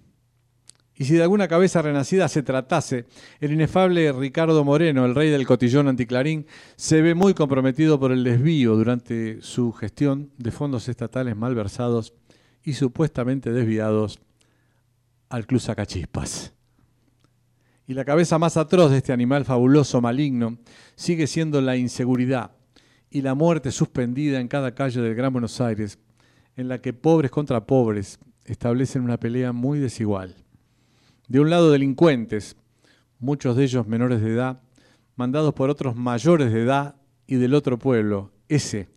Y 0.99 1.05
si 1.05 1.15
de 1.15 1.23
alguna 1.23 1.47
cabeza 1.47 1.83
renacida 1.83 2.27
se 2.27 2.43
tratase, 2.43 3.05
el 3.41 3.53
inefable 3.53 4.11
Ricardo 4.13 4.65
Moreno, 4.65 5.05
el 5.05 5.15
rey 5.15 5.29
del 5.29 5.47
cotillón 5.47 5.89
anticlarín, 5.89 6.47
se 6.77 7.03
ve 7.03 7.15
muy 7.15 7.35
comprometido 7.35 8.01
por 8.01 8.13
el 8.13 8.25
desvío 8.25 8.77
durante 8.77 9.43
su 9.43 9.73
gestión 9.73 10.31
de 10.39 10.51
fondos 10.51 10.89
estatales 10.89 11.37
malversados 11.37 12.15
y 12.63 12.73
supuestamente 12.73 13.53
desviados 13.53 14.19
al 15.29 15.47
Club 15.47 15.61
Sacachispas. 15.61 16.55
Y 17.87 17.93
la 17.93 18.07
cabeza 18.07 18.39
más 18.39 18.57
atroz 18.57 18.91
de 18.91 18.97
este 18.97 19.13
animal 19.13 19.45
fabuloso 19.45 20.01
maligno 20.01 20.57
sigue 20.95 21.27
siendo 21.27 21.61
la 21.61 21.77
inseguridad 21.77 22.53
y 23.11 23.21
la 23.21 23.35
muerte 23.35 23.71
suspendida 23.71 24.41
en 24.41 24.49
cada 24.49 24.75
calle 24.75 25.03
del 25.03 25.15
Gran 25.15 25.33
Buenos 25.33 25.61
Aires, 25.61 25.99
en 26.57 26.69
la 26.69 26.81
que 26.81 26.95
pobres 26.95 27.31
contra 27.31 27.67
pobres 27.67 28.19
establecen 28.47 29.03
una 29.03 29.21
pelea 29.21 29.53
muy 29.53 29.79
desigual 29.79 30.46
de 31.29 31.41
un 31.41 31.51
lado 31.51 31.71
delincuentes, 31.71 32.57
muchos 33.19 33.57
de 33.57 33.65
ellos 33.65 33.87
menores 33.87 34.21
de 34.21 34.33
edad, 34.33 34.61
mandados 35.17 35.55
por 35.55 35.71
otros 35.71 35.97
mayores 35.97 36.53
de 36.53 36.63
edad 36.63 36.97
y 37.27 37.37
del 37.37 37.55
otro 37.55 37.79
pueblo, 37.79 38.33
ese 38.49 38.89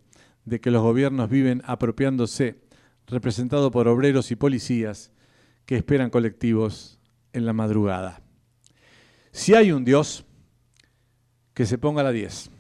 de 0.46 0.60
que 0.60 0.72
los 0.72 0.82
gobiernos 0.82 1.30
viven 1.30 1.62
apropiándose, 1.66 2.60
representado 3.08 3.72
por 3.72 3.88
obreros 3.88 4.32
y 4.32 4.36
policías 4.36 5.12
que 5.66 5.76
esperan 5.76 6.10
colectivos 6.10 7.00
en 7.34 7.46
la 7.46 7.54
madrugada. 7.54 8.22
Si 9.32 9.54
hay 9.54 9.72
un 9.72 9.86
Dios, 9.86 10.26
que 11.54 11.66
se 11.66 11.78
ponga 11.78 12.02
a 12.02 12.06
la 12.06 12.12
10. 12.12 12.52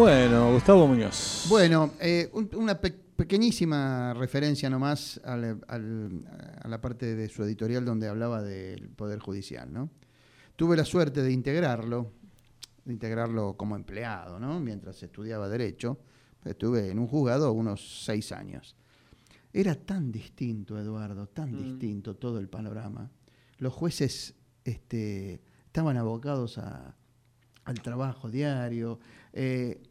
Bueno, 0.00 0.50
Gustavo 0.54 0.86
Muñoz. 0.86 1.44
Bueno, 1.50 1.90
eh, 2.00 2.30
una 2.54 2.80
pequeñísima 2.80 4.14
referencia 4.14 4.70
nomás 4.70 5.20
a 5.22 5.36
la 5.36 6.80
parte 6.80 7.14
de 7.14 7.28
su 7.28 7.44
editorial 7.44 7.84
donde 7.84 8.08
hablaba 8.08 8.40
del 8.40 8.88
Poder 8.88 9.18
Judicial. 9.18 9.70
¿no? 9.70 9.90
Tuve 10.56 10.74
la 10.78 10.86
suerte 10.86 11.22
de 11.22 11.30
integrarlo 11.30 12.12
integrarlo 12.86 13.58
como 13.58 13.76
empleado, 13.76 14.40
¿no? 14.40 14.58
Mientras 14.58 15.02
estudiaba 15.02 15.50
Derecho. 15.50 15.98
Estuve 16.46 16.90
en 16.90 16.98
un 16.98 17.06
juzgado 17.06 17.52
unos 17.52 18.02
seis 18.02 18.32
años. 18.32 18.76
Era 19.52 19.74
tan 19.74 20.10
distinto, 20.10 20.78
Eduardo, 20.78 21.26
tan 21.26 21.52
mm. 21.52 21.62
distinto 21.62 22.16
todo 22.16 22.38
el 22.38 22.48
panorama. 22.48 23.10
Los 23.58 23.74
jueces 23.74 24.34
este, 24.64 25.42
estaban 25.66 25.98
abocados 25.98 26.56
al 26.56 27.82
trabajo 27.82 28.30
diario. 28.30 28.98
Eh, 29.34 29.82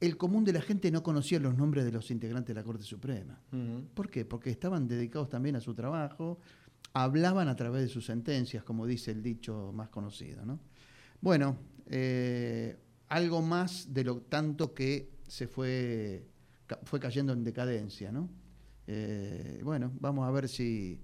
el 0.00 0.16
común 0.16 0.44
de 0.44 0.52
la 0.52 0.62
gente 0.62 0.90
no 0.90 1.02
conocía 1.02 1.38
los 1.38 1.56
nombres 1.56 1.84
de 1.84 1.92
los 1.92 2.10
integrantes 2.10 2.54
de 2.54 2.60
la 2.60 2.64
Corte 2.64 2.84
Suprema. 2.84 3.38
¿Por 3.94 4.10
qué? 4.10 4.24
Porque 4.24 4.50
estaban 4.50 4.88
dedicados 4.88 5.28
también 5.28 5.56
a 5.56 5.60
su 5.60 5.74
trabajo, 5.74 6.38
hablaban 6.94 7.48
a 7.48 7.56
través 7.56 7.82
de 7.82 7.88
sus 7.88 8.06
sentencias, 8.06 8.64
como 8.64 8.86
dice 8.86 9.10
el 9.10 9.22
dicho 9.22 9.72
más 9.74 9.90
conocido. 9.90 10.44
¿no? 10.46 10.58
Bueno, 11.20 11.58
eh, 11.86 12.78
algo 13.08 13.42
más 13.42 13.92
de 13.92 14.04
lo 14.04 14.22
tanto 14.22 14.72
que 14.72 15.10
se 15.28 15.46
fue, 15.46 16.26
fue 16.84 16.98
cayendo 16.98 17.34
en 17.34 17.44
decadencia. 17.44 18.10
¿no? 18.10 18.30
Eh, 18.86 19.60
bueno, 19.62 19.92
vamos 20.00 20.26
a 20.26 20.30
ver 20.30 20.48
si 20.48 20.98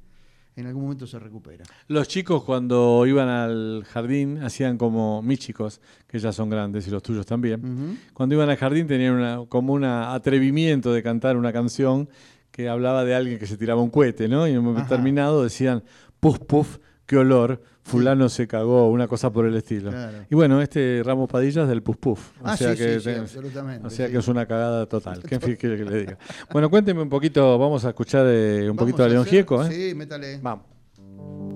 en 0.57 0.67
algún 0.67 0.85
momento 0.85 1.07
se 1.07 1.19
recupera. 1.19 1.65
Los 1.87 2.09
chicos 2.09 2.43
cuando 2.43 3.05
iban 3.07 3.29
al 3.29 3.85
jardín 3.85 4.43
hacían 4.43 4.79
como 4.79 5.23
mis 5.23 5.39
chicos, 5.39 5.81
que 6.09 6.19
ya 6.19 6.33
son 6.33 6.49
grandes 6.49 6.89
y 6.89 6.91
los 6.91 7.03
tuyos 7.03 7.27
también, 7.27 7.99
cuando 8.15 8.35
iban 8.35 8.49
al 8.49 8.57
jardín 8.57 8.87
tenían 8.87 9.45
como 9.47 9.75
un 9.75 9.85
atrevimiento 9.85 10.93
de 10.93 11.03
cantar 11.03 11.37
una 11.37 11.53
canción 11.53 12.09
que 12.51 12.71
hablaba 12.71 13.05
de 13.05 13.15
alguien 13.15 13.39
que 13.39 13.47
se 13.47 13.59
tiraba 13.59 13.83
un 13.83 13.91
cohete, 13.91 14.29
¿no? 14.29 14.49
Y 14.49 14.53
en 14.53 14.59
un 14.59 14.65
momento 14.65 14.89
terminado 14.89 15.43
decían, 15.43 15.85
puf, 16.21 16.39
puf, 16.39 16.79
qué 17.05 17.19
olor, 17.19 17.63
fulano 17.87 18.29
se 18.29 18.47
cagó, 18.47 18.91
una 18.91 19.07
cosa 19.07 19.31
por 19.31 19.47
el 19.47 19.55
estilo. 19.55 19.93
Y 20.29 20.35
bueno, 20.35 20.61
este 20.61 21.03
Ramos 21.05 21.29
Padilla 21.29 21.63
es 21.63 21.69
del 21.69 21.83
Puf 21.83 21.97
Puf. 21.97 22.33
O 22.43 22.45
ah, 22.45 22.57
sea 22.57 22.73
sí, 22.73 22.79
que, 22.79 23.01
sí, 23.01 23.11
absolutamente. 23.11 23.87
O 23.87 23.91
sea 23.91 24.11
que 24.11 24.19
es 24.19 24.29
una 24.29 24.45
cagada 24.47 24.87
total. 24.87 25.23
¿Qué 25.23 25.39
quiere 25.57 25.77
que 25.77 25.85
le 25.85 25.99
diga? 26.01 26.19
Bueno, 26.53 26.69
cuénteme 26.69 27.01
un 27.03 27.09
poquito, 27.09 27.59
vamos 27.59 27.85
a 27.85 27.91
escuchar 27.91 28.27
eh, 28.29 28.69
un 28.69 28.77
poquito 28.77 29.05
a 29.05 29.09
León 29.09 29.25
Gieco. 29.25 29.65
¿eh? 29.65 29.71
Sí, 29.71 29.95
métale. 29.95 30.39
Vamos. 30.43 31.56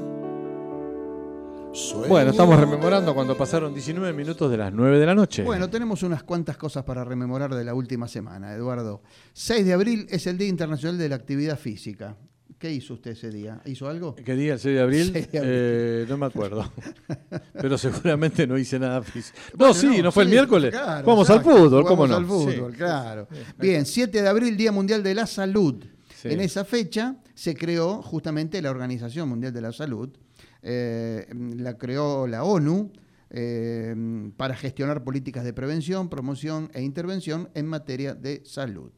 bueno, 2.07 2.31
estamos 2.31 2.59
rememorando 2.59 3.13
cuando 3.13 3.37
pasaron 3.37 3.73
19 3.73 4.13
minutos 4.13 4.49
de 4.49 4.57
las 4.57 4.73
9 4.73 4.99
de 4.99 5.05
la 5.05 5.15
noche. 5.15 5.43
Bueno, 5.43 5.69
tenemos 5.69 6.03
unas 6.03 6.23
cuantas 6.23 6.57
cosas 6.57 6.83
para 6.83 7.03
rememorar 7.03 7.53
de 7.53 7.63
la 7.63 7.73
última 7.73 8.07
semana, 8.07 8.53
Eduardo. 8.53 9.01
6 9.33 9.65
de 9.65 9.73
abril 9.73 10.07
es 10.09 10.27
el 10.27 10.37
Día 10.37 10.47
Internacional 10.47 10.97
de 10.97 11.09
la 11.09 11.15
Actividad 11.15 11.57
Física. 11.57 12.15
¿Qué 12.61 12.71
hizo 12.71 12.93
usted 12.93 13.11
ese 13.11 13.31
día? 13.31 13.59
¿Hizo 13.65 13.89
algo? 13.89 14.13
¿Qué 14.13 14.35
día? 14.35 14.53
¿El 14.53 14.59
6 14.59 14.75
de 14.75 14.81
abril? 14.81 15.27
Eh, 15.33 16.05
no 16.07 16.15
me 16.17 16.27
acuerdo. 16.27 16.71
Pero 17.53 17.75
seguramente 17.77 18.45
no 18.45 18.55
hice 18.55 18.77
nada 18.77 19.01
físico. 19.01 19.37
No, 19.57 19.73
sí, 19.73 20.01
no, 20.01 20.11
fue 20.11 20.23
el 20.23 20.29
miércoles. 20.29 20.71
Vamos 21.03 21.27
al 21.31 21.41
fútbol, 21.41 21.83
¿cómo 21.85 22.05
no? 22.05 22.17
al 22.17 22.25
fútbol, 22.25 22.73
claro. 22.73 23.27
Bien, 23.57 23.85
7 23.85 24.21
de 24.21 24.27
abril, 24.27 24.55
Día 24.55 24.71
Mundial 24.71 25.01
de 25.01 25.15
la 25.15 25.25
Salud. 25.25 25.83
En 26.23 26.39
esa 26.39 26.63
fecha 26.63 27.15
se 27.33 27.55
creó 27.55 28.01
justamente 28.03 28.61
la 28.61 28.69
Organización 28.69 29.27
Mundial 29.27 29.53
de 29.53 29.61
la 29.61 29.71
Salud. 29.71 30.09
Eh, 30.61 31.27
la 31.57 31.77
creó 31.77 32.27
la 32.27 32.43
ONU. 32.43 32.91
Eh, 33.33 33.95
para 34.35 34.57
gestionar 34.57 35.05
políticas 35.05 35.45
de 35.45 35.53
prevención, 35.53 36.09
promoción 36.09 36.69
e 36.73 36.81
intervención 36.81 37.49
en 37.53 37.65
materia 37.65 38.13
de 38.13 38.41
salud. 38.43 38.91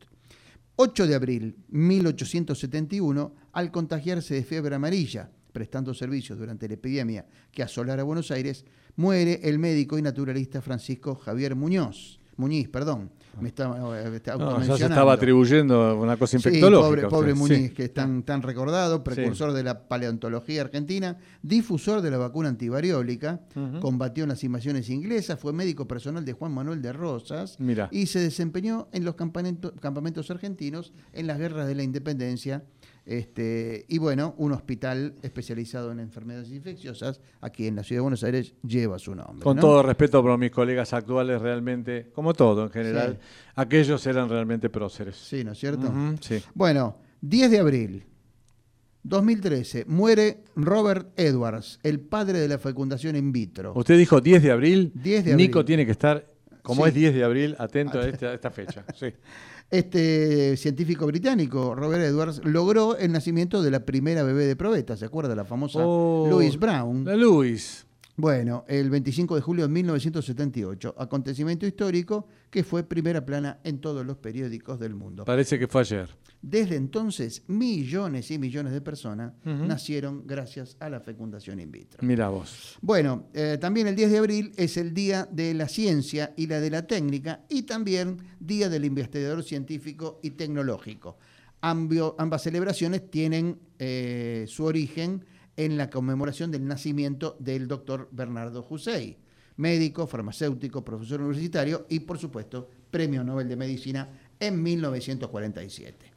8 0.76 1.06
de 1.06 1.14
abril 1.14 1.56
1871, 1.70 3.36
al 3.52 3.70
contagiarse 3.70 4.34
de 4.34 4.44
fiebre 4.44 4.74
amarilla, 4.74 5.30
prestando 5.52 5.94
servicios 5.94 6.40
durante 6.40 6.68
la 6.68 6.74
epidemia 6.74 7.28
que 7.52 7.62
asolara 7.62 8.02
Buenos 8.02 8.32
Aires, 8.32 8.66
muere 8.96 9.40
el 9.44 9.60
médico 9.60 10.00
y 10.00 10.02
naturalista 10.02 10.64
Francisco 10.64 11.14
Javier 11.14 11.56
Muñoz, 11.56 12.20
Muñiz, 12.36 12.70
perdón, 12.70 13.12
me 13.40 13.50
eh, 13.50 14.22
ya 14.68 14.78
se 14.78 14.84
estaba 14.84 15.14
atribuyendo 15.14 16.00
una 16.00 16.18
cosa 16.18 16.38
infectológica. 16.38 17.10
pobre, 17.10 17.34
Muñiz, 17.34 17.74
que 17.74 17.86
es 17.86 17.94
tan, 17.94 18.24
tan 18.24 18.42
recordado, 18.42 19.04
precursor 19.04 19.54
de 19.54 19.64
la 19.64 19.88
paleontología 19.88 20.62
argentina, 20.62 21.18
difusor 21.42 22.02
de 22.02 22.12
la 22.12 22.18
vacuna 22.18 22.50
antivariólica, 22.50 23.42
combatió 23.82 24.24
en 24.24 24.30
las 24.30 24.44
invasiones 24.44 24.90
inglesas, 24.90 25.40
fue 25.40 25.54
médico 25.54 25.88
personal 25.88 26.26
de 26.26 26.34
Juan 26.34 26.54
Manuel 26.54 26.82
de 26.82 26.94
Rosas 26.94 27.58
y 27.92 28.06
se 28.08 28.20
desempeñó 28.20 28.88
en 28.92 29.06
los 29.06 29.16
campamentos 29.16 30.32
argentinos 30.32 30.94
en 31.12 31.28
las 31.28 31.40
guerras 31.40 31.68
de 31.68 31.76
la 31.76 31.84
independencia 31.84 32.64
este, 33.06 33.86
y 33.90 33.98
bueno, 33.98 34.34
un 34.38 34.54
hospital 34.54 35.16
especializado 35.22 35.92
en 35.92 36.00
enfermedades 36.00 36.52
infecciosas 36.52 37.20
aquí 37.42 37.68
en 37.68 37.76
la 37.76 37.84
ciudad 37.84 37.98
de 37.98 38.04
Buenos 38.04 38.24
Aires 38.24 38.54
lleva 38.66 38.98
su 38.98 39.14
nombre. 39.14 39.44
Con 39.44 39.60
todo 39.60 39.84
respeto 39.84 40.22
por 40.22 40.38
mis 40.38 40.52
colegas 40.52 40.94
actuales, 40.94 41.42
realmente, 41.42 42.12
como 42.14 42.34
todo 42.34 42.64
en 42.64 42.70
general, 42.70 43.20
aquellos 43.56 44.06
eran 44.08 44.30
realmente 44.30 44.70
próceres. 44.70 45.18
Sí, 45.18 45.44
¿no 45.44 45.52
es 45.52 45.60
cierto? 45.60 45.92
sí. 46.22 46.42
Bueno, 46.54 46.98
10 47.22 47.52
de 47.52 47.60
abril 47.60 48.06
2013, 49.04 49.84
muere 49.86 50.44
Robert 50.56 51.12
Edwards, 51.20 51.80
el 51.84 52.00
padre 52.00 52.40
de 52.40 52.48
la 52.48 52.58
fecundación 52.58 53.18
in 53.18 53.34
vitro. 53.34 53.74
Usted 53.76 53.98
dijo 53.98 54.22
10 54.22 54.42
de 54.42 54.52
abril. 54.52 54.92
10 54.96 55.26
de 55.26 55.32
abril. 55.34 55.48
Nico 55.48 55.66
tiene 55.66 55.86
que 55.86 55.92
estar, 55.92 56.26
como 56.62 56.88
es 56.88 56.94
10 56.94 57.14
de 57.14 57.24
abril, 57.26 57.56
atento 57.60 58.00
a 58.00 58.08
esta, 58.08 58.28
a 58.28 58.34
esta 58.34 58.50
fecha. 58.50 58.86
Sí. 58.96 59.08
Este 59.74 60.56
científico 60.56 61.08
británico, 61.08 61.74
Robert 61.74 62.04
Edwards, 62.04 62.42
logró 62.44 62.96
el 62.96 63.12
nacimiento 63.12 63.64
de 63.64 63.72
la 63.72 63.84
primera 63.84 64.22
bebé 64.22 64.46
de 64.46 64.56
probeta, 64.56 64.96
¿se 64.96 65.06
acuerda? 65.06 65.36
La 65.36 65.46
famosa 65.46 65.80
oh, 65.82 66.28
Louise 66.30 66.60
Brown. 66.60 67.04
La 67.06 67.16
Louise. 67.16 67.84
Bueno, 68.16 68.64
el 68.68 68.92
25 68.92 69.36
de 69.36 69.42
julio 69.42 69.68
de 69.68 69.74
1978, 69.74 70.96
acontecimiento 71.00 71.66
histórico 71.66 72.28
que 72.52 72.64
fue 72.64 72.84
primera 72.84 73.26
plana 73.26 73.60
en 73.64 73.80
todos 73.80 74.06
los 74.06 74.18
periódicos 74.18 74.80
del 74.80 74.94
mundo. 74.94 75.26
Parece 75.26 75.58
que 75.58 75.68
fue 75.68 75.82
ayer. 75.82 76.10
Desde 76.40 76.76
entonces, 76.76 77.42
millones 77.48 78.30
y 78.30 78.38
millones 78.38 78.74
de 78.74 78.82
personas 78.82 79.34
nacieron 79.44 80.28
gracias 80.28 80.78
a 80.80 80.90
la 80.90 81.00
fecundación 81.00 81.60
in 81.60 81.72
vitro. 81.72 82.00
Mira 82.04 82.30
vos. 82.30 82.78
Bueno, 82.82 83.30
eh, 83.34 83.58
también 83.60 83.88
el 83.88 83.96
10 83.96 84.12
de 84.12 84.18
abril 84.20 84.52
es 84.58 84.78
el 84.78 84.94
Día 84.94 85.28
de 85.32 85.56
la 85.56 85.68
Ciencia 85.68 86.34
y 86.38 86.46
la 86.46 86.60
de 86.60 86.70
la 86.70 86.86
Técnica 86.86 87.46
y 87.50 87.64
también 87.64 88.18
Día 88.40 88.70
del 88.70 88.86
Investigador 88.86 89.44
Científico 89.44 90.20
y 90.22 90.32
Tecnológico. 90.32 91.18
ambas 91.62 92.44
celebraciones 92.44 93.10
tienen 93.10 93.58
eh, 93.80 94.46
su 94.48 94.66
origen 94.66 95.26
en 95.58 95.78
la 95.78 95.90
conmemoración 95.90 96.52
del 96.52 96.66
nacimiento 96.66 97.36
del 97.40 97.68
doctor 97.68 98.10
Bernardo 98.12 98.66
Hussein, 98.68 99.18
médico, 99.58 100.08
farmacéutico, 100.08 100.84
profesor 100.84 101.22
universitario 101.22 101.86
y, 101.90 102.02
por 102.02 102.18
supuesto, 102.18 102.70
Premio 102.90 103.24
Nobel 103.24 103.48
de 103.48 103.56
Medicina 103.56 104.10
en 104.40 104.62
1947. 104.62 106.14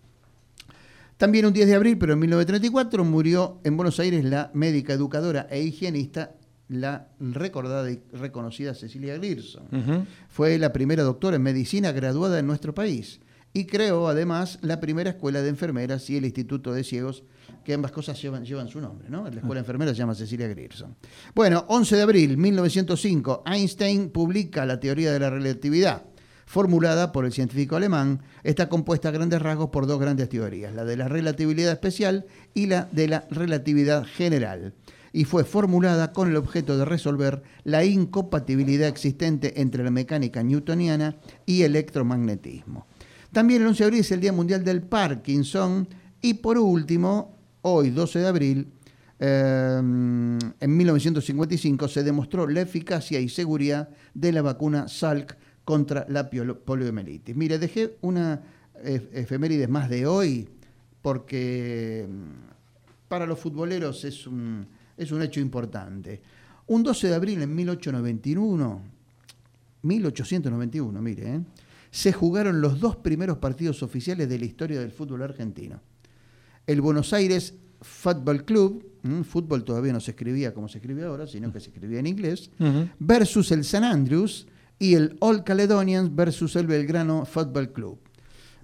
También 1.16 1.46
un 1.46 1.52
10 1.52 1.66
de 1.66 1.74
abril, 1.74 1.96
pero 1.98 2.12
en 2.12 2.18
1934, 2.18 3.04
murió 3.04 3.58
en 3.64 3.76
Buenos 3.76 3.98
Aires 4.00 4.24
la 4.24 4.50
médica 4.52 4.92
educadora 4.92 5.46
e 5.50 5.62
higienista, 5.62 6.34
la 6.68 7.08
recordada 7.20 7.90
y 7.90 8.02
reconocida 8.12 8.74
Cecilia 8.74 9.16
Grierson. 9.16 10.06
Fue 10.28 10.58
la 10.58 10.72
primera 10.72 11.04
doctora 11.04 11.36
en 11.36 11.42
medicina 11.42 11.92
graduada 11.92 12.38
en 12.38 12.46
nuestro 12.46 12.74
país 12.74 13.20
y 13.54 13.64
creó 13.64 14.08
además 14.08 14.58
la 14.60 14.80
primera 14.80 15.10
escuela 15.10 15.40
de 15.40 15.48
enfermeras 15.48 16.10
y 16.10 16.16
el 16.16 16.26
Instituto 16.26 16.74
de 16.74 16.84
Ciegos 16.84 17.22
que 17.66 17.74
ambas 17.74 17.90
cosas 17.90 18.22
llevan, 18.22 18.44
llevan 18.44 18.68
su 18.68 18.80
nombre, 18.80 19.10
¿no? 19.10 19.28
La 19.28 19.40
escuela 19.40 19.58
enfermera 19.58 19.90
se 19.90 19.98
llama 19.98 20.14
Cecilia 20.14 20.46
Grierson. 20.46 20.94
Bueno, 21.34 21.64
11 21.66 21.96
de 21.96 22.02
abril 22.02 22.36
1905, 22.36 23.42
Einstein 23.44 24.10
publica 24.10 24.64
la 24.64 24.78
teoría 24.78 25.12
de 25.12 25.18
la 25.18 25.30
relatividad, 25.30 26.04
formulada 26.46 27.10
por 27.10 27.24
el 27.24 27.32
científico 27.32 27.74
alemán. 27.74 28.22
Está 28.44 28.68
compuesta 28.68 29.08
a 29.08 29.10
grandes 29.10 29.42
rasgos 29.42 29.70
por 29.70 29.88
dos 29.88 29.98
grandes 29.98 30.28
teorías, 30.28 30.72
la 30.76 30.84
de 30.84 30.96
la 30.96 31.08
relatividad 31.08 31.72
especial 31.72 32.26
y 32.54 32.66
la 32.66 32.88
de 32.92 33.08
la 33.08 33.26
relatividad 33.30 34.04
general. 34.04 34.72
y 35.12 35.24
fue 35.24 35.44
formulada 35.44 36.12
con 36.12 36.28
el 36.28 36.36
objeto 36.36 36.76
de 36.76 36.84
resolver 36.84 37.42
la 37.64 37.84
incompatibilidad 37.84 38.86
existente 38.86 39.62
entre 39.62 39.82
la 39.82 39.90
mecánica 39.90 40.42
newtoniana 40.42 41.16
y 41.46 41.62
electromagnetismo. 41.62 42.86
También 43.32 43.62
el 43.62 43.68
11 43.68 43.78
de 43.82 43.84
abril 43.86 44.00
es 44.00 44.12
el 44.12 44.20
Día 44.20 44.34
Mundial 44.34 44.62
del 44.62 44.82
Parkinson 44.82 45.88
y 46.20 46.34
por 46.34 46.58
último, 46.58 47.35
hoy 47.68 47.90
12 47.90 48.20
de 48.20 48.26
abril, 48.26 48.72
em, 49.18 50.38
en 50.60 50.76
1955 50.76 51.88
se 51.88 52.04
demostró 52.04 52.46
la 52.46 52.60
eficacia 52.60 53.18
y 53.20 53.28
seguridad 53.28 53.88
de 54.14 54.32
la 54.32 54.42
vacuna 54.42 54.88
Salk 54.88 55.36
contra 55.64 56.06
la 56.08 56.30
poliomielitis. 56.30 57.34
Mire, 57.34 57.58
dejé 57.58 57.96
una 58.02 58.40
efemérides 58.84 59.68
más 59.68 59.88
de 59.88 60.06
hoy 60.06 60.48
porque 61.02 62.06
mm, 62.08 63.08
para 63.08 63.26
los 63.26 63.38
futboleros 63.38 64.04
es 64.04 64.26
un, 64.26 64.66
es 64.96 65.10
un 65.12 65.22
hecho 65.22 65.40
importante. 65.40 66.20
Un 66.68 66.82
12 66.82 67.08
de 67.08 67.14
abril 67.14 67.42
en 67.42 67.54
1891, 67.54 68.82
1891, 69.82 71.02
mire, 71.02 71.34
¿eh? 71.34 71.40
se 71.90 72.12
jugaron 72.12 72.60
los 72.60 72.80
dos 72.80 72.96
primeros 72.96 73.38
partidos 73.38 73.82
oficiales 73.82 74.28
de 74.28 74.38
la 74.38 74.44
historia 74.44 74.80
del 74.80 74.90
fútbol 74.90 75.22
argentino. 75.22 75.80
El 76.66 76.80
Buenos 76.80 77.12
Aires 77.12 77.54
Football 77.80 78.44
Club, 78.44 78.84
fútbol 79.24 79.64
todavía 79.64 79.92
no 79.92 80.00
se 80.00 80.10
escribía 80.12 80.52
como 80.52 80.68
se 80.68 80.78
escribe 80.78 81.04
ahora, 81.04 81.26
sino 81.26 81.52
que 81.52 81.60
se 81.60 81.70
escribía 81.70 82.00
en 82.00 82.06
inglés, 82.06 82.50
versus 82.98 83.52
el 83.52 83.64
San 83.64 83.84
Andrews 83.84 84.46
y 84.78 84.94
el 84.94 85.16
All 85.20 85.44
Caledonians 85.44 86.14
versus 86.14 86.56
el 86.56 86.66
Belgrano 86.66 87.24
Football 87.24 87.72
Club. 87.72 87.98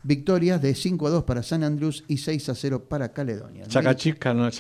Victorias 0.05 0.61
de 0.61 0.75
5 0.75 1.07
a 1.07 1.11
2 1.11 1.25
para 1.25 1.43
San 1.43 1.63
Andrews 1.63 2.05
y 2.09 2.19
6 2.19 2.49
a 2.49 2.55
0 2.55 2.85
para 2.89 3.13
Caledonia. 3.13 3.65
Sacachispa 3.69 4.35
no, 4.35 4.51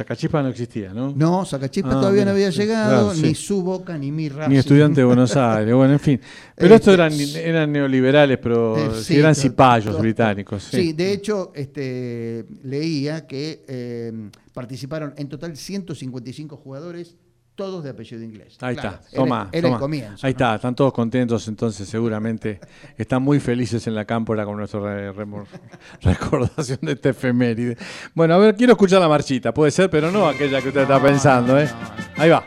no 0.42 0.48
existía, 0.48 0.94
¿no? 0.94 1.12
No, 1.16 1.44
Sacachispa 1.44 1.90
ah, 1.90 2.00
todavía 2.00 2.24
no 2.24 2.30
había 2.30 2.50
llegado, 2.50 3.12
ni 3.14 3.34
su 3.34 3.62
boca, 3.62 3.98
ni 3.98 4.12
mi 4.12 4.28
raza. 4.28 4.48
Ni 4.48 4.56
estudiante 4.56 5.00
de 5.00 5.04
Buenos 5.04 5.36
Aires, 5.36 5.74
bueno, 5.74 5.94
en 5.94 6.00
fin. 6.00 6.20
Pero 6.54 6.74
estos 6.74 6.94
eran, 6.94 7.12
eran 7.12 7.72
neoliberales, 7.72 8.38
pero 8.38 8.78
eh, 8.78 8.90
eran 9.10 9.34
cipayos 9.34 9.98
británicos. 9.98 10.62
Sí. 10.62 10.92
de 10.92 11.12
hecho, 11.12 11.52
este, 11.54 12.46
leía 12.62 13.26
que 13.26 13.64
eh, 13.66 14.12
participaron 14.52 15.14
en 15.16 15.28
total 15.28 15.56
155 15.56 16.56
jugadores 16.56 17.16
todos 17.54 17.84
de 17.84 17.90
apellido 17.90 18.22
inglés. 18.22 18.56
Ahí 18.60 18.74
está, 18.76 19.00
toma, 19.14 19.50
Ahí 19.52 20.30
está, 20.30 20.54
están 20.54 20.74
todos 20.74 20.92
contentos, 20.92 21.46
entonces 21.48 21.88
seguramente 21.88 22.60
están 22.96 23.22
muy 23.22 23.40
felices 23.40 23.86
en 23.86 23.94
la 23.94 24.04
cámpora 24.04 24.44
con 24.44 24.56
nuestra 24.56 25.12
recordación 26.02 26.78
de 26.82 26.92
este 26.92 27.10
efeméride. 27.10 27.76
Bueno, 28.14 28.34
a 28.34 28.38
ver, 28.38 28.56
quiero 28.56 28.72
escuchar 28.72 29.00
la 29.00 29.08
marchita, 29.08 29.52
puede 29.52 29.70
ser, 29.70 29.90
pero 29.90 30.10
no 30.10 30.26
aquella 30.26 30.60
que 30.62 30.68
usted 30.68 30.82
está 30.82 31.00
pensando, 31.00 31.58
¿eh? 31.58 31.68
Ahí 32.16 32.30
va. 32.30 32.46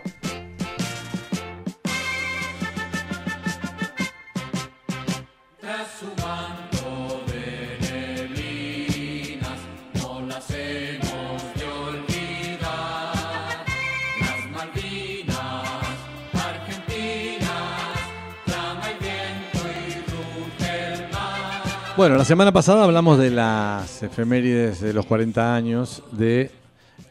Bueno, 21.97 22.17
la 22.17 22.25
semana 22.25 22.51
pasada 22.51 22.83
hablamos 22.83 23.17
de 23.17 23.31
las 23.31 24.03
efemérides 24.03 24.81
de 24.81 24.91
los 24.91 25.05
40 25.05 25.55
años 25.55 26.03
de 26.11 26.51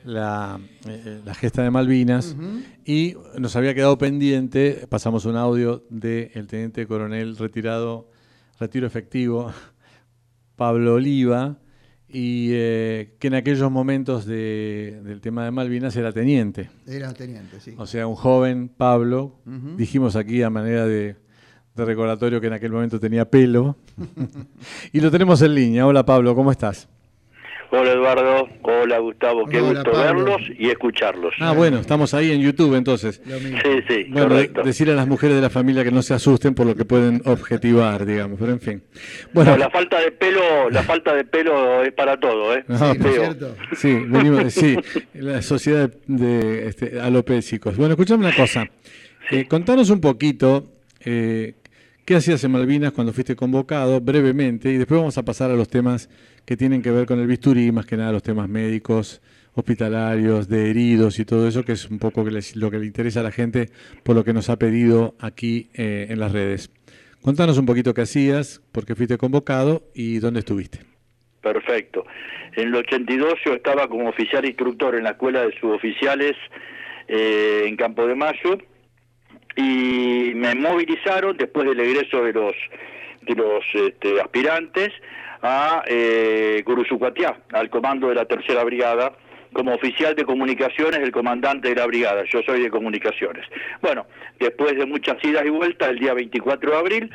la, 0.05 0.61
eh, 0.87 1.23
gesta 1.41 1.63
de 1.63 1.71
Malvinas 1.71 2.37
y 2.85 3.15
nos 3.39 3.57
había 3.57 3.75
quedado 3.75 3.97
pendiente, 3.97 4.87
pasamos 4.91 5.25
un 5.25 5.37
audio 5.37 5.87
del 5.89 6.47
teniente 6.47 6.87
coronel 6.87 7.39
retirado, 7.39 8.11
retiro 8.61 8.87
efectivo, 8.87 9.51
Pablo 10.57 10.95
Oliva, 10.95 11.57
y 12.07 12.51
eh, 12.53 13.17
que 13.19 13.29
en 13.29 13.35
aquellos 13.35 13.71
momentos 13.71 14.27
del 14.27 15.19
tema 15.23 15.47
de 15.47 15.51
Malvinas 15.51 15.97
era 15.97 16.13
teniente. 16.13 16.69
Era 16.87 17.15
teniente, 17.15 17.59
sí. 17.59 17.75
O 17.79 17.87
sea, 17.87 18.07
un 18.07 18.17
joven 18.17 18.69
Pablo, 18.69 19.41
dijimos 19.79 20.15
aquí 20.15 20.43
a 20.43 20.51
manera 20.51 20.85
de 20.85 21.24
de 21.75 21.85
recordatorio 21.85 22.41
que 22.41 22.47
en 22.47 22.53
aquel 22.53 22.71
momento 22.71 23.01
tenía 23.01 23.25
pelo. 23.25 23.77
y 24.93 25.01
lo 25.01 25.11
tenemos 25.11 25.43
en 25.43 25.55
línea. 25.55 25.87
Hola 25.87 26.05
Pablo, 26.05 26.35
¿cómo 26.35 26.51
estás? 26.53 26.89
Hola 27.71 27.91
Eduardo, 27.91 28.49
hola 28.63 28.99
Gustavo, 28.99 29.47
qué 29.47 29.61
gusto 29.61 29.91
verlos 29.91 30.43
y 30.57 30.69
escucharlos. 30.71 31.35
Ah, 31.41 31.53
bueno, 31.53 31.79
estamos 31.79 32.15
ahí 32.15 32.31
en 32.31 32.41
YouTube 32.41 32.77
entonces. 32.77 33.21
Sí, 33.27 33.71
sí. 33.89 34.07
Bueno, 34.11 34.37
decir 34.65 34.89
a 34.91 34.95
las 34.95 35.09
mujeres 35.09 35.35
de 35.35 35.43
la 35.43 35.51
familia 35.51 35.83
que 35.83 35.91
no 35.91 36.01
se 36.03 36.15
asusten 36.15 36.55
por 36.55 36.67
lo 36.67 36.77
que 36.77 36.85
pueden 36.85 37.21
objetivar, 37.25 38.07
digamos, 38.07 38.39
pero 38.39 38.53
en 38.53 38.61
fin. 38.61 38.83
Bueno, 39.33 39.57
la 39.57 39.71
falta 39.71 39.99
de 39.99 40.13
pelo, 40.13 40.71
la 40.71 40.85
falta 40.85 41.17
de 41.17 41.25
pelo 41.25 41.83
es 41.83 41.93
para 41.95 42.21
todo, 42.21 42.55
¿eh? 42.55 42.65
Ah, 42.69 42.95
sí, 43.73 43.93
venimos, 44.07 44.53
sí, 44.53 44.77
la 45.15 45.43
sociedad 45.43 45.91
de 46.07 46.69
este, 46.69 47.01
alopécicos. 47.01 47.77
Bueno, 47.77 47.95
escuchame 47.95 48.25
una 48.25 48.37
cosa. 48.37 48.71
Eh, 49.33 49.49
contanos 49.49 49.91
un 49.91 50.01
poquito 50.01 50.75
eh, 51.05 51.55
¿Qué 52.05 52.17
hacías 52.17 52.45
en 52.45 52.53
Malvinas 52.53 52.93
cuando 52.93 53.15
fuiste 53.15 53.35
convocado? 53.35 53.99
Brevemente, 53.99 54.69
y 54.71 54.77
después 54.77 55.01
vamos 55.01 55.17
a 55.17 55.23
pasar 55.23 55.51
a 55.51 55.55
los 55.55 55.71
temas 55.71 56.11
que 56.45 56.55
tienen 56.55 56.83
que 56.83 56.91
ver 56.91 57.07
con 57.07 57.19
el 57.19 57.27
bisturí, 57.27 57.73
más 57.73 57.87
que 57.87 57.97
nada 57.97 58.13
los 58.13 58.23
temas 58.23 58.47
médicos, 58.47 59.23
hospitalarios, 59.55 60.47
de 60.47 60.69
heridos 60.69 61.19
y 61.19 61.25
todo 61.25 61.49
eso, 61.49 61.65
que 61.65 61.73
es 61.73 61.89
un 61.89 61.99
poco 61.99 62.23
lo 62.57 62.71
que 62.71 62.79
le 62.79 62.85
interesa 62.85 63.21
a 63.21 63.23
la 63.23 63.31
gente 63.31 63.71
por 64.03 64.15
lo 64.15 64.23
que 64.23 64.35
nos 64.35 64.51
ha 64.51 64.59
pedido 64.59 65.15
aquí 65.19 65.71
eh, 65.73 66.09
en 66.11 66.21
las 66.21 66.33
redes. 66.33 66.71
Contanos 67.23 67.57
un 67.57 67.65
poquito 67.65 67.95
qué 67.95 68.03
hacías, 68.03 68.61
por 68.71 68.85
qué 68.85 68.95
fuiste 68.95 69.17
convocado 69.17 69.85
y 69.95 70.19
dónde 70.19 70.41
estuviste. 70.41 70.81
Perfecto. 71.41 72.05
En 72.55 72.69
el 72.69 72.75
82 72.75 73.33
yo 73.47 73.55
estaba 73.55 73.89
como 73.89 74.11
oficial 74.11 74.45
instructor 74.45 74.95
en 74.95 75.05
la 75.05 75.13
escuela 75.13 75.47
de 75.47 75.59
suboficiales 75.59 76.37
eh, 77.09 77.65
en 77.65 77.77
Campo 77.77 78.07
de 78.07 78.15
Mayo 78.15 78.59
y 79.57 80.33
me 80.35 80.55
movilizaron 80.55 81.37
después 81.37 81.67
del 81.67 81.81
egreso 81.81 82.23
de 82.23 82.33
los 82.33 82.55
de 83.23 83.35
los 83.35 83.65
este, 83.73 84.21
aspirantes 84.21 84.93
a 85.43 85.83
eh, 85.87 86.65
al 87.53 87.71
comando 87.71 88.09
de 88.09 88.15
la 88.15 88.25
tercera 88.25 88.65
brigada, 88.65 89.13
como 89.53 89.75
oficial 89.75 90.15
de 90.15 90.25
comunicaciones 90.25 91.01
del 91.01 91.13
comandante 91.13 91.69
de 91.69 91.77
la 91.77 91.87
brigada, 91.87 92.25
yo 92.31 92.43
soy 92.43 92.63
de 92.63 92.71
comunicaciones. 92.71 93.47
Bueno, 93.81 94.07
después 94.39 94.77
de 94.77 94.85
muchas 94.85 95.17
idas 95.23 95.45
y 95.47 95.51
vueltas, 95.51 95.91
el 95.91 95.99
día 95.99 96.13
24 96.13 96.71
de 96.71 96.77
abril, 96.77 97.11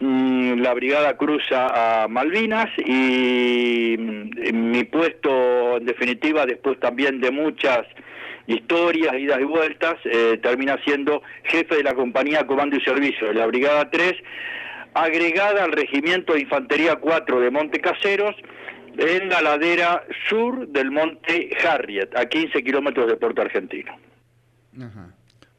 mm, 0.00 0.60
la 0.60 0.74
brigada 0.74 1.16
cruza 1.16 2.02
a 2.02 2.08
Malvinas 2.08 2.68
y 2.78 3.96
mm, 3.98 4.70
mi 4.70 4.84
puesto, 4.84 5.76
en 5.76 5.86
definitiva, 5.86 6.46
después 6.46 6.78
también 6.80 7.20
de 7.20 7.30
muchas 7.30 7.86
historias, 8.48 9.14
idas 9.14 9.40
y 9.40 9.44
vueltas, 9.44 9.94
eh, 10.04 10.38
termina 10.42 10.76
siendo 10.84 11.22
jefe 11.44 11.76
de 11.76 11.82
la 11.84 11.94
compañía 11.94 12.46
Comando 12.46 12.76
y 12.76 12.80
Servicio 12.80 13.28
de 13.28 13.34
la 13.34 13.46
Brigada 13.46 13.88
3, 13.90 14.14
agregada 14.94 15.64
al 15.64 15.72
Regimiento 15.72 16.32
de 16.32 16.40
Infantería 16.40 16.96
4 16.96 17.40
de 17.40 17.50
Monte 17.50 17.80
Caseros, 17.80 18.34
en 18.96 19.28
la 19.28 19.42
ladera 19.42 20.02
sur 20.28 20.66
del 20.66 20.90
Monte 20.90 21.50
Harriet, 21.62 22.16
a 22.16 22.26
15 22.26 22.64
kilómetros 22.64 23.06
de 23.06 23.16
Puerto 23.16 23.42
Argentino. 23.42 23.96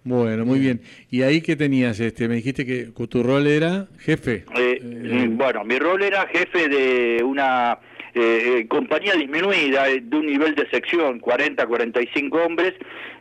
Bueno, 0.04 0.46
muy 0.46 0.60
bien. 0.60 0.82
¿Y 1.10 1.22
ahí 1.22 1.42
qué 1.42 1.56
tenías? 1.56 2.00
Este, 2.00 2.28
me 2.28 2.36
dijiste 2.36 2.66
que 2.66 2.86
tu 3.08 3.24
rol 3.24 3.48
era 3.48 3.88
jefe. 4.00 4.46
Eh, 4.56 4.80
eh, 4.82 5.28
bueno, 5.30 5.64
mi 5.64 5.78
rol 5.78 6.02
era 6.02 6.28
jefe 6.28 6.68
de 6.68 7.24
una 7.24 7.78
eh, 8.14 8.60
eh, 8.60 8.68
compañía 8.68 9.14
disminuida 9.14 9.88
eh, 9.88 10.02
de 10.02 10.18
un 10.18 10.26
nivel 10.26 10.56
de 10.56 10.68
sección, 10.70 11.20
40, 11.20 11.66
45 11.66 12.38
hombres, 12.38 12.74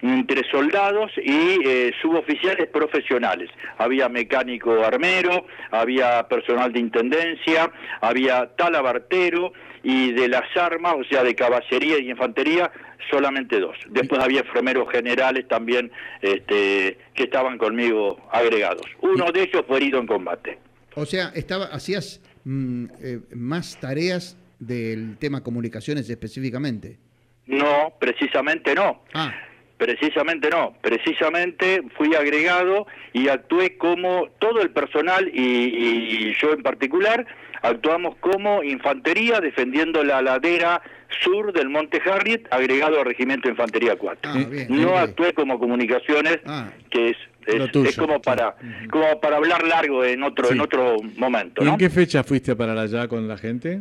entre 0.02 0.48
soldados 0.50 1.10
y 1.16 1.58
eh, 1.66 1.92
suboficiales 2.00 2.68
profesionales. 2.68 3.50
Había 3.78 4.08
mecánico 4.08 4.82
armero, 4.84 5.46
había 5.70 6.26
personal 6.28 6.72
de 6.72 6.80
intendencia, 6.80 7.70
había 8.00 8.46
talabartero 8.56 9.52
y 9.82 10.12
de 10.12 10.28
las 10.28 10.56
armas, 10.56 10.94
o 10.98 11.04
sea, 11.04 11.22
de 11.22 11.34
caballería 11.34 11.98
y 11.98 12.10
infantería, 12.10 12.70
solamente 13.10 13.60
dos. 13.60 13.76
Después 13.90 14.20
había 14.22 14.40
enfermeros 14.40 14.90
generales 14.90 15.46
también 15.48 15.90
este, 16.20 16.98
que 17.14 17.24
estaban 17.24 17.58
conmigo 17.58 18.18
agregados. 18.30 18.86
Uno 19.00 19.30
de 19.32 19.42
ellos 19.42 19.64
fue 19.66 19.78
herido 19.78 20.00
en 20.00 20.06
combate. 20.06 20.58
O 20.94 21.06
sea, 21.06 21.30
estaba, 21.34 21.66
hacías 21.66 22.20
mm, 22.44 22.86
más 23.34 23.78
tareas 23.80 24.36
del 24.58 25.16
tema 25.18 25.42
comunicaciones 25.42 26.08
específicamente? 26.10 26.98
No, 27.46 27.94
precisamente 27.98 28.74
no. 28.74 29.02
Ah. 29.14 29.34
Precisamente 29.78 30.50
no, 30.50 30.74
precisamente 30.80 31.82
fui 31.96 32.12
agregado 32.16 32.88
y 33.12 33.28
actué 33.28 33.78
como 33.78 34.26
todo 34.40 34.60
el 34.60 34.70
personal 34.70 35.30
y, 35.32 36.34
yo 36.34 36.52
en 36.52 36.64
particular 36.64 37.24
actuamos 37.62 38.16
como 38.16 38.64
infantería 38.64 39.40
defendiendo 39.40 40.02
la 40.02 40.20
ladera 40.20 40.82
sur 41.22 41.52
del 41.52 41.68
Monte 41.68 42.02
Harriet 42.04 42.48
agregado 42.50 42.98
al 42.98 43.06
Regimiento 43.06 43.46
de 43.46 43.52
Infantería 43.52 43.94
4. 43.96 44.32
Ah, 44.32 44.38
no 44.68 44.98
actué 44.98 45.32
como 45.32 45.60
comunicaciones, 45.60 46.38
ah. 46.44 46.70
que 46.90 47.10
es 47.10 47.16
es, 47.46 47.96
como 47.96 48.20
para 48.20 48.56
como 48.90 49.20
para 49.20 49.36
hablar 49.36 49.66
largo 49.66 50.04
en 50.04 50.22
otro 50.22 50.50
en 50.50 50.60
otro 50.60 50.96
momento. 51.16 51.64
¿Y 51.64 51.68
en 51.68 51.76
qué 51.76 51.88
fecha 51.88 52.22
fuiste 52.22 52.54
para 52.56 52.78
allá 52.80 53.08
con 53.08 53.26
la 53.26 53.38
gente? 53.38 53.80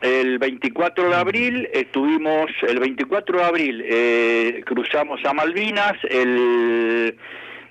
El 0.00 0.38
24 0.38 1.10
de 1.10 1.14
abril 1.14 1.68
estuvimos, 1.74 2.50
el 2.66 2.80
24 2.80 3.38
de 3.38 3.44
abril 3.44 3.84
eh, 3.86 4.62
cruzamos 4.64 5.22
a 5.26 5.34
Malvinas, 5.34 5.92
el, 6.08 7.14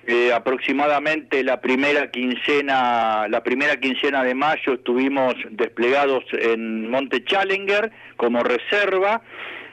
eh, 0.06 0.32
aproximadamente 0.32 1.42
la 1.42 1.60
primera 1.60 2.08
quincena, 2.12 3.26
la 3.28 3.42
primera 3.42 3.80
quincena 3.80 4.22
de 4.22 4.36
mayo 4.36 4.74
estuvimos 4.74 5.34
desplegados 5.50 6.22
en 6.32 6.88
Monte 6.88 7.24
Challenger 7.24 7.90
como 8.16 8.44
reserva 8.44 9.22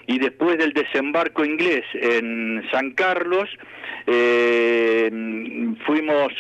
y 0.08 0.18
después 0.18 0.58
del 0.58 0.74
desembarco 0.74 1.46
inglés 1.46 1.84
en 1.94 2.68
San 2.72 2.92
Carlos 2.92 3.48
eh, 4.08 5.12
fuimos 5.86 6.34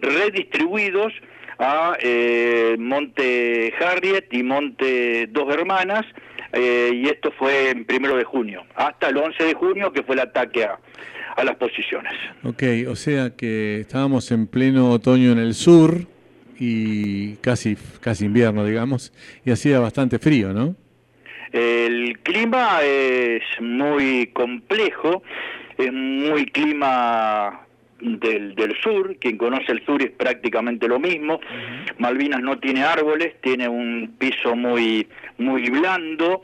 redistribuidos 0.00 1.12
a 1.58 1.96
eh, 2.00 2.76
Monte 2.78 3.72
Harriet 3.80 4.26
y 4.30 4.42
Monte 4.42 5.26
Dos 5.30 5.52
Hermanas, 5.52 6.06
eh, 6.52 6.90
y 6.94 7.08
esto 7.08 7.32
fue 7.32 7.70
en 7.70 7.84
primero 7.84 8.16
de 8.16 8.24
junio, 8.24 8.64
hasta 8.74 9.08
el 9.08 9.16
11 9.16 9.44
de 9.44 9.54
junio 9.54 9.92
que 9.92 10.02
fue 10.02 10.14
el 10.14 10.22
ataque 10.22 10.64
a, 10.64 10.78
a 11.36 11.44
las 11.44 11.56
posiciones. 11.56 12.12
Ok, 12.42 12.62
o 12.88 12.96
sea 12.96 13.30
que 13.36 13.80
estábamos 13.80 14.30
en 14.30 14.46
pleno 14.46 14.90
otoño 14.90 15.32
en 15.32 15.38
el 15.38 15.54
sur 15.54 16.06
y 16.58 17.36
casi, 17.36 17.76
casi 18.00 18.24
invierno, 18.24 18.64
digamos, 18.64 19.12
y 19.44 19.50
hacía 19.50 19.78
bastante 19.78 20.18
frío, 20.18 20.52
¿no? 20.52 20.74
El 21.52 22.18
clima 22.22 22.80
es 22.82 23.42
muy 23.60 24.26
complejo, 24.34 25.22
es 25.78 25.92
muy 25.92 26.46
clima 26.46 27.67
del, 28.00 28.54
del 28.54 28.76
sur, 28.80 29.16
quien 29.18 29.36
conoce 29.36 29.72
el 29.72 29.84
sur 29.84 30.02
es 30.02 30.10
prácticamente 30.10 30.88
lo 30.88 30.98
mismo. 30.98 31.40
Malvinas 31.98 32.40
no 32.40 32.58
tiene 32.58 32.82
árboles, 32.82 33.34
tiene 33.40 33.68
un 33.68 34.14
piso 34.18 34.54
muy, 34.54 35.06
muy 35.38 35.68
blando, 35.70 36.42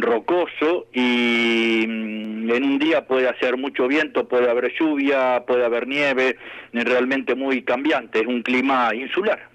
rocoso 0.00 0.86
y 0.92 1.84
mm, 1.86 2.50
en 2.50 2.64
un 2.64 2.78
día 2.78 3.06
puede 3.06 3.28
hacer 3.28 3.56
mucho 3.56 3.86
viento, 3.88 4.26
puede 4.26 4.50
haber 4.50 4.72
lluvia, 4.78 5.44
puede 5.46 5.64
haber 5.64 5.86
nieve, 5.86 6.36
es 6.72 6.84
realmente 6.84 7.34
muy 7.34 7.62
cambiante, 7.62 8.20
es 8.20 8.26
un 8.26 8.42
clima 8.42 8.94
insular. 8.94 9.50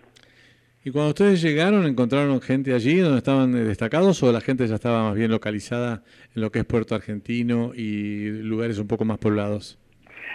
¿Y 0.83 0.91
cuando 0.91 1.09
ustedes 1.09 1.41
llegaron, 1.41 1.85
encontraron 1.85 2.39
gente 2.39 2.73
allí 2.73 2.99
donde 2.99 3.17
estaban 3.17 3.51
destacados 3.51 4.23
o 4.23 4.31
la 4.31 4.39
gente 4.39 4.65
ya 4.67 4.75
estaba 4.75 5.03
más 5.03 5.15
bien 5.15 5.29
localizada 5.31 6.03
en 6.33 6.41
lo 6.41 6.51
que 6.51 6.59
es 6.59 6.65
Puerto 6.65 6.95
Argentino 6.95 7.73
y 7.75 8.29
lugares 8.29 8.77
un 8.77 8.87
poco 8.87 9.03
más 9.03 9.17
poblados? 9.17 9.77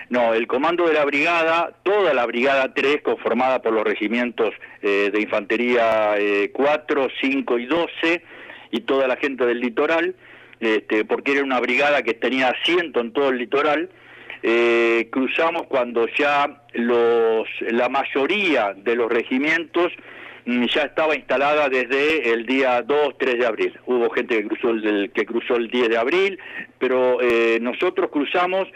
No, 0.08 0.34
el 0.34 0.46
comando 0.46 0.86
de 0.86 0.94
la 0.94 1.04
brigada, 1.04 1.72
toda 1.82 2.12
la 2.14 2.26
brigada 2.26 2.72
3, 2.74 3.02
conformada 3.02 3.62
por 3.62 3.72
los 3.72 3.84
regimientos 3.84 4.54
eh, 4.82 5.10
de 5.12 5.20
infantería 5.20 6.14
4, 6.52 7.04
eh, 7.04 7.08
5 7.20 7.58
y 7.58 7.66
12, 7.66 8.22
y 8.70 8.80
toda 8.80 9.06
la 9.06 9.16
gente 9.16 9.46
del 9.46 9.60
litoral, 9.60 10.14
este, 10.60 11.04
porque 11.04 11.32
era 11.32 11.42
una 11.42 11.60
brigada 11.60 12.02
que 12.02 12.14
tenía 12.14 12.48
asiento 12.48 13.00
en 13.00 13.12
todo 13.12 13.30
el 13.30 13.38
litoral, 13.38 13.90
eh, 14.42 15.08
cruzamos 15.10 15.66
cuando 15.68 16.06
ya 16.18 16.62
los, 16.72 17.48
la 17.60 17.88
mayoría 17.88 18.74
de 18.76 18.96
los 18.96 19.10
regimientos 19.10 19.92
mm, 20.46 20.64
ya 20.64 20.82
estaba 20.82 21.14
instalada 21.14 21.68
desde 21.68 22.32
el 22.32 22.44
día 22.44 22.82
2, 22.82 23.18
3 23.18 23.38
de 23.38 23.46
abril. 23.46 23.78
Hubo 23.86 24.10
gente 24.10 24.42
que 24.42 24.48
cruzó 24.48 24.70
el, 24.70 25.12
que 25.14 25.24
cruzó 25.24 25.56
el 25.56 25.68
10 25.68 25.88
de 25.90 25.96
abril, 25.96 26.38
pero 26.78 27.18
nosotros 27.60 28.10
cruzamos 28.10 28.66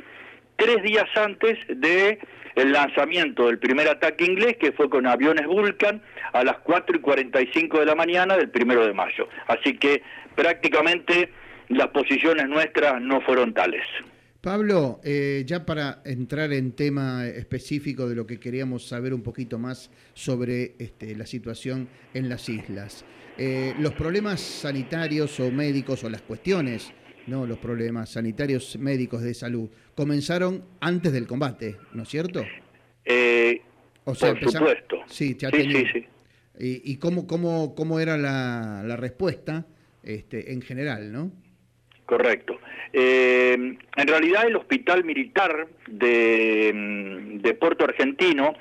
tres 0.57 0.83
días 0.83 1.07
antes 1.17 1.59
de 1.69 2.19
el 2.55 2.73
lanzamiento 2.73 3.47
del 3.47 3.59
primer 3.59 3.89
ataque 3.89 4.25
inglés, 4.25 4.57
que 4.59 4.73
fue 4.73 4.89
con 4.89 5.07
aviones 5.07 5.47
Vulcan 5.47 6.03
a 6.33 6.43
las 6.43 6.59
4 6.59 6.97
y 6.97 7.01
45 7.01 7.81
de 7.81 7.87
la 7.87 7.95
mañana 7.95 8.37
del 8.37 8.49
primero 8.49 8.85
de 8.87 8.95
mayo. 8.95 9.29
Así 9.47 9.77
que 9.77 10.03
prácticamente 10.35 11.31
las 11.69 11.89
posiciones 11.89 12.49
nuestras 12.49 13.01
no 13.01 13.21
fueron 13.21 13.53
tales. 13.53 13.85
Pablo, 14.41 15.01
eh, 15.03 15.43
ya 15.45 15.67
para 15.67 16.03
entrar 16.05 16.53
en 16.53 16.73
tema 16.73 17.27
específico 17.27 18.09
de 18.09 18.15
lo 18.15 18.27
que 18.27 18.39
queríamos 18.39 18.87
saber 18.87 19.13
un 19.13 19.23
poquito 19.23 19.59
más 19.59 19.91
sobre 20.15 20.77
este, 20.79 21.17
la 21.17 21.27
situación 21.27 21.89
en 22.15 22.29
las 22.29 22.49
islas, 22.49 23.05
eh, 23.39 23.75
los 23.81 23.93
problemas 23.95 24.41
sanitarios 24.41 25.41
o 25.41 25.51
médicos 25.51 26.05
o 26.05 26.11
las 26.11 26.23
cuestiones 26.23 26.93
no 27.27 27.47
los 27.47 27.59
problemas 27.59 28.11
sanitarios 28.11 28.77
médicos 28.79 29.23
de 29.23 29.35
salud 29.35 29.69
comenzaron 29.95 30.65
antes 30.81 31.13
del 31.13 31.27
combate, 31.27 31.77
¿no 31.93 32.03
es 32.03 32.09
cierto? 32.09 32.45
Eh, 33.05 33.61
por 34.05 34.17
supuesto. 34.17 35.03
Sí, 35.07 35.37
ya 35.39 35.51
sí, 35.51 35.87
sí, 35.93 36.07
¿Y, 36.59 36.97
cómo, 36.97 37.27
cómo, 37.27 37.75
cómo 37.75 38.01
era 38.01 38.17
la, 38.17 38.97
respuesta 38.97 39.67
este, 40.03 40.53
en 40.53 40.63
general, 40.63 41.13
no? 41.13 41.31
Correcto. 42.07 42.59
Eh, 42.93 43.53
en 43.55 44.09
realidad 44.09 44.47
el 44.47 44.57
hospital 44.57 45.05
militar 45.05 45.69
de, 45.89 46.73
de 47.43 47.55
Puerto 47.55 47.85
Argentino 47.85 48.55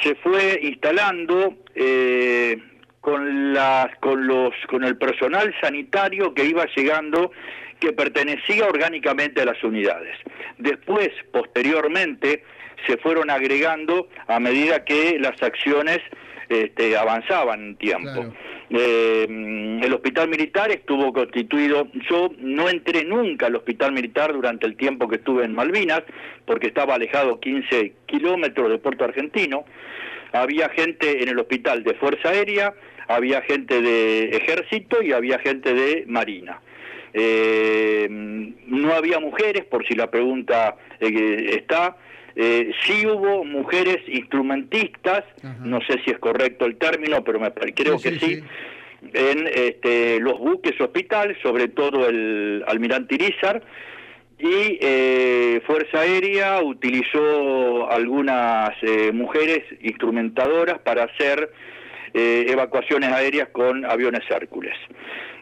se 0.00 0.14
fue 0.16 0.58
instalando 0.62 1.58
eh, 1.74 2.58
con 3.00 3.52
las 3.52 3.94
con 3.98 4.26
los 4.26 4.54
con 4.68 4.84
el 4.84 4.96
personal 4.96 5.54
sanitario 5.60 6.32
que 6.34 6.44
iba 6.44 6.64
llegando 6.74 7.32
que 7.82 7.92
pertenecía 7.92 8.64
orgánicamente 8.64 9.42
a 9.42 9.44
las 9.44 9.62
unidades. 9.64 10.16
Después, 10.56 11.10
posteriormente, 11.32 12.44
se 12.86 12.96
fueron 12.98 13.28
agregando 13.28 14.08
a 14.28 14.38
medida 14.38 14.84
que 14.84 15.18
las 15.18 15.42
acciones 15.42 15.98
este, 16.48 16.96
avanzaban 16.96 17.60
en 17.60 17.76
tiempo. 17.76 18.32
Eh, 18.70 19.26
el 19.82 19.92
hospital 19.92 20.28
militar 20.28 20.70
estuvo 20.70 21.12
constituido, 21.12 21.88
yo 22.08 22.30
no 22.38 22.68
entré 22.68 23.04
nunca 23.04 23.46
al 23.46 23.56
hospital 23.56 23.90
militar 23.90 24.32
durante 24.32 24.64
el 24.64 24.76
tiempo 24.76 25.08
que 25.08 25.16
estuve 25.16 25.44
en 25.44 25.52
Malvinas, 25.52 26.04
porque 26.46 26.68
estaba 26.68 26.94
alejado 26.94 27.40
15 27.40 27.94
kilómetros 28.06 28.70
de 28.70 28.78
Puerto 28.78 29.04
Argentino, 29.04 29.64
había 30.32 30.68
gente 30.68 31.20
en 31.20 31.30
el 31.30 31.38
hospital 31.40 31.82
de 31.82 31.94
Fuerza 31.94 32.28
Aérea, 32.28 32.74
había 33.08 33.42
gente 33.42 33.82
de 33.82 34.36
Ejército 34.36 35.02
y 35.02 35.12
había 35.12 35.40
gente 35.40 35.74
de 35.74 36.04
Marina. 36.06 36.60
Eh, 37.14 38.08
no 38.66 38.94
había 38.94 39.20
mujeres, 39.20 39.64
por 39.64 39.86
si 39.86 39.94
la 39.94 40.10
pregunta 40.10 40.76
eh, 41.00 41.58
está. 41.58 41.96
Eh, 42.34 42.72
sí 42.86 43.06
hubo 43.06 43.44
mujeres 43.44 43.98
instrumentistas, 44.08 45.24
no 45.62 45.80
sé 45.82 46.00
si 46.02 46.10
es 46.10 46.18
correcto 46.18 46.64
el 46.64 46.76
término, 46.76 47.22
pero 47.22 47.38
me, 47.38 47.50
creo 47.50 48.00
que 48.00 48.18
sí, 48.18 48.42
en 49.12 49.46
este, 49.54 50.18
los 50.18 50.38
buques 50.38 50.80
hospital, 50.80 51.36
sobre 51.42 51.68
todo 51.68 52.08
el 52.08 52.64
almirante 52.66 53.16
Irizar, 53.16 53.62
y 54.38 54.78
eh, 54.80 55.60
Fuerza 55.66 56.00
Aérea 56.00 56.62
utilizó 56.62 57.90
algunas 57.90 58.70
mujeres 59.12 59.64
instrumentadoras 59.82 60.78
para 60.78 61.04
hacer 61.04 61.52
evacuaciones 62.14 63.10
aéreas 63.12 63.48
con 63.52 63.84
aviones 63.84 64.22
Hércules. 64.30 64.74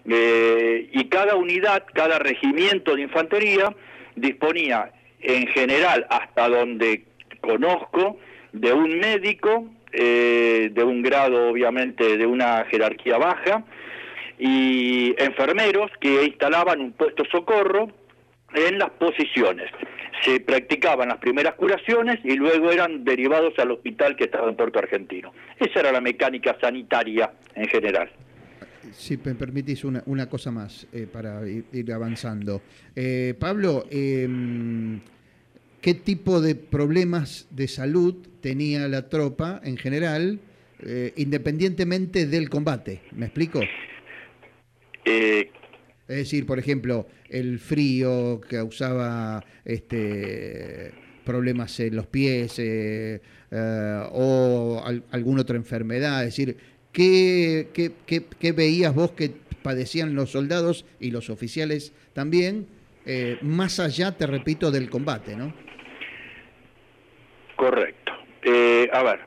Eh, 0.09 0.89
y 0.93 1.05
cada 1.09 1.37
unidad, 1.37 1.85
cada 1.93 2.19
regimiento 2.19 2.97
de 2.97 3.03
infantería 3.03 3.75
disponía 4.17 4.93
en 5.21 5.47
general, 5.49 6.07
hasta 6.11 6.49
donde 6.49 7.05
conozco, 7.41 8.19
de 8.53 8.73
un 8.73 8.99
médico, 8.99 9.67
eh, 9.93 10.71
de 10.73 10.85
un 10.85 11.03
grado 11.03 11.51
obviamente 11.51 12.17
de 12.17 12.27
una 12.27 12.65
jerarquía 12.65 13.19
baja, 13.19 13.65
y 14.39 15.15
enfermeros 15.19 15.91
que 16.01 16.25
instalaban 16.25 16.81
un 16.81 16.93
puesto 16.93 17.25
socorro 17.31 17.91
en 18.55 18.79
las 18.79 18.91
posiciones. 18.91 19.71
Se 20.23 20.41
practicaban 20.41 21.09
las 21.09 21.19
primeras 21.19 21.55
curaciones 21.55 22.19
y 22.25 22.35
luego 22.37 22.71
eran 22.71 23.05
derivados 23.05 23.59
al 23.59 23.71
hospital 23.71 24.17
que 24.17 24.25
estaba 24.25 24.49
en 24.49 24.57
Puerto 24.57 24.79
Argentino. 24.79 25.33
Esa 25.59 25.81
era 25.81 25.93
la 25.93 26.01
mecánica 26.01 26.57
sanitaria 26.61 27.31
en 27.55 27.69
general. 27.69 28.11
Si 28.93 29.19
me 29.19 29.35
permitís 29.35 29.85
una, 29.85 30.03
una 30.07 30.29
cosa 30.29 30.51
más 30.51 30.87
eh, 30.93 31.07
para 31.11 31.47
ir, 31.49 31.93
avanzando. 31.93 32.63
Eh, 32.97 33.35
Pablo, 33.39 33.87
em, 33.91 35.01
¿qué 35.81 35.95
tipo 35.95 36.41
de 36.41 36.55
problemas 36.55 37.47
de 37.51 37.69
salud 37.69 38.17
tenía 38.41 38.89
la 38.89 39.09
tropa 39.09 39.61
en 39.65 39.77
general, 39.77 40.41
eh, 40.81 41.13
independientemente 41.17 42.27
del 42.27 42.49
combate? 42.49 43.03
¿Me 43.13 43.27
explico? 43.27 43.61
Es 45.05 46.17
decir, 46.17 46.45
por 46.45 46.59
ejemplo, 46.59 47.07
el 47.29 47.59
frío 47.61 48.41
que 48.41 48.57
causaba 48.57 49.45
este, 49.65 50.93
problemas 51.25 51.79
en 51.79 51.95
los 51.95 52.09
pies 52.09 52.59
eh, 52.59 53.21
eh, 53.51 54.05
o 54.13 54.83
alguna 55.13 55.43
otra 55.43 55.57
enfermedad. 55.57 56.25
Es 56.25 56.37
decir, 56.37 56.57
¿qué, 56.93 57.69
qué, 57.75 58.53
veías 58.53 58.95
vos 58.95 59.13
que 59.13 59.33
padecían 59.63 60.15
los 60.15 60.31
soldados 60.31 60.85
y 60.99 61.11
los 61.11 61.31
oficiales 61.31 61.93
también, 62.13 62.67
eh, 63.07 63.39
más 63.43 63.81
allá, 63.81 64.17
te 64.17 64.27
repito, 64.27 64.71
del 64.71 64.91
combate, 64.91 65.37
¿no? 65.37 65.53
Correcto. 67.57 68.13
a 68.93 69.03
ver, 69.03 69.21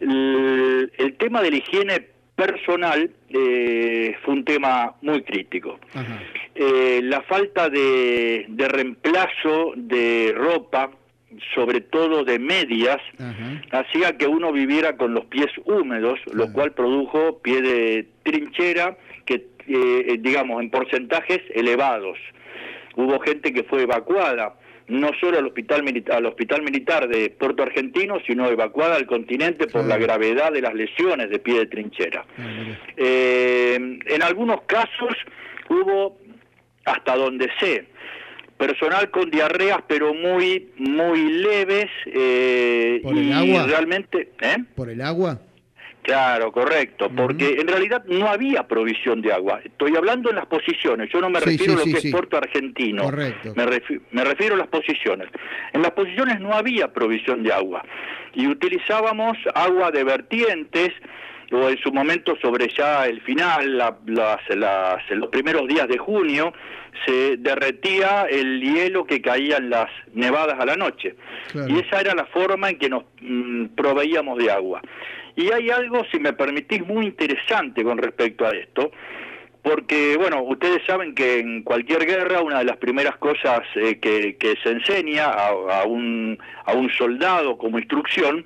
el, 0.00 1.16
tema 1.18 1.42
de 1.42 1.50
la 1.50 1.56
higiene 1.56 2.08
personal 2.36 3.10
fue 3.30 4.34
un 4.34 4.44
tema 4.44 4.94
muy 5.02 5.22
crítico. 5.22 5.80
la 6.54 7.22
falta 7.22 7.68
de, 7.68 8.46
de, 8.48 8.68
reemplazo 8.68 9.72
de 9.76 10.32
ropa 10.36 10.90
sobre 11.54 11.80
todo 11.80 12.24
de 12.24 12.38
medias, 12.38 12.98
hacía 13.70 14.16
que 14.16 14.26
uno 14.26 14.52
viviera 14.52 14.96
con 14.96 15.14
los 15.14 15.24
pies 15.26 15.50
húmedos, 15.64 16.18
lo 16.32 16.52
cual 16.52 16.72
produjo 16.72 17.38
pie 17.38 17.62
de 17.62 18.08
trinchera, 18.22 18.96
que 19.24 19.46
eh, 19.66 20.16
digamos 20.20 20.62
en 20.62 20.70
porcentajes 20.70 21.40
elevados. 21.54 22.18
Hubo 22.96 23.18
gente 23.20 23.52
que 23.52 23.64
fue 23.64 23.82
evacuada, 23.82 24.54
no 24.88 25.10
solo 25.20 25.38
al 25.38 25.46
hospital, 25.46 25.82
al 26.10 26.26
hospital 26.26 26.62
militar 26.62 27.08
de 27.08 27.30
Puerto 27.30 27.62
Argentino, 27.62 28.18
sino 28.26 28.48
evacuada 28.48 28.96
al 28.96 29.06
continente 29.06 29.66
por 29.66 29.84
la 29.84 29.96
gravedad 29.96 30.52
de 30.52 30.60
las 30.60 30.74
lesiones 30.74 31.30
de 31.30 31.38
pie 31.38 31.60
de 31.60 31.66
trinchera. 31.66 32.24
Ah, 32.38 32.42
eh, 32.96 33.98
en 34.04 34.22
algunos 34.22 34.62
casos 34.62 35.16
hubo, 35.68 36.18
hasta 36.84 37.16
donde 37.16 37.50
sé, 37.58 37.86
personal 38.56 39.10
con 39.10 39.30
diarreas 39.30 39.78
pero 39.86 40.14
muy 40.14 40.70
muy 40.76 41.32
leves 41.32 41.86
eh, 42.06 43.00
¿Por 43.02 43.16
el 43.16 43.32
agua? 43.32 43.66
realmente 43.66 44.32
¿eh? 44.40 44.56
por 44.74 44.88
el 44.90 45.00
agua 45.00 45.40
Claro, 46.04 46.52
correcto, 46.52 47.10
porque 47.16 47.56
en 47.58 47.66
realidad 47.66 48.04
no 48.04 48.28
había 48.28 48.68
provisión 48.68 49.22
de 49.22 49.32
agua. 49.32 49.62
Estoy 49.64 49.96
hablando 49.96 50.28
en 50.28 50.36
las 50.36 50.44
posiciones, 50.44 51.08
yo 51.10 51.18
no 51.18 51.30
me 51.30 51.40
refiero 51.40 51.72
a 51.72 51.76
lo 51.76 51.84
que 51.84 51.92
es 51.92 52.12
Puerto 52.12 52.36
Argentino, 52.36 53.04
correcto. 53.04 53.54
Me, 53.56 53.64
me 54.10 54.24
refiero 54.24 54.54
a 54.54 54.58
las 54.58 54.68
posiciones. 54.68 55.28
En 55.72 55.80
las 55.80 55.92
posiciones 55.92 56.40
no 56.40 56.52
había 56.52 56.92
provisión 56.92 57.42
de 57.42 57.54
agua 57.54 57.82
y 58.34 58.46
utilizábamos 58.46 59.38
agua 59.54 59.90
de 59.92 60.04
vertientes, 60.04 60.90
o 61.54 61.68
en 61.68 61.78
su 61.78 61.92
momento 61.92 62.36
sobre 62.40 62.68
ya 62.68 63.06
el 63.06 63.20
final, 63.20 63.78
las, 63.78 64.40
los 65.10 65.28
primeros 65.28 65.68
días 65.68 65.88
de 65.88 65.98
junio, 65.98 66.52
se 67.06 67.36
derretía 67.36 68.26
el 68.30 68.60
hielo 68.60 69.04
que 69.04 69.20
caía 69.20 69.56
en 69.58 69.70
las 69.70 69.90
nevadas 70.12 70.58
a 70.58 70.66
la 70.66 70.76
noche. 70.76 71.14
Y 71.68 71.78
esa 71.78 72.00
era 72.00 72.14
la 72.14 72.26
forma 72.26 72.70
en 72.70 72.78
que 72.78 72.88
nos 72.88 73.04
mm, 73.20 73.66
proveíamos 73.76 74.38
de 74.38 74.50
agua. 74.50 74.80
Y 75.36 75.50
hay 75.50 75.70
algo, 75.70 76.04
si 76.10 76.18
me 76.18 76.32
permitís, 76.32 76.86
muy 76.86 77.06
interesante 77.06 77.82
con 77.82 77.98
respecto 77.98 78.46
a 78.46 78.50
esto, 78.50 78.92
porque, 79.62 80.16
bueno, 80.18 80.42
ustedes 80.42 80.82
saben 80.86 81.14
que 81.14 81.40
en 81.40 81.62
cualquier 81.62 82.06
guerra 82.06 82.42
una 82.42 82.58
de 82.58 82.66
las 82.66 82.76
primeras 82.76 83.16
cosas 83.16 83.62
eh, 83.76 83.98
que, 83.98 84.36
se 84.62 84.70
enseña 84.70 85.26
a, 85.26 85.84
un, 85.84 86.38
a 86.66 86.72
un 86.74 86.90
soldado 86.90 87.56
como 87.56 87.78
instrucción 87.78 88.44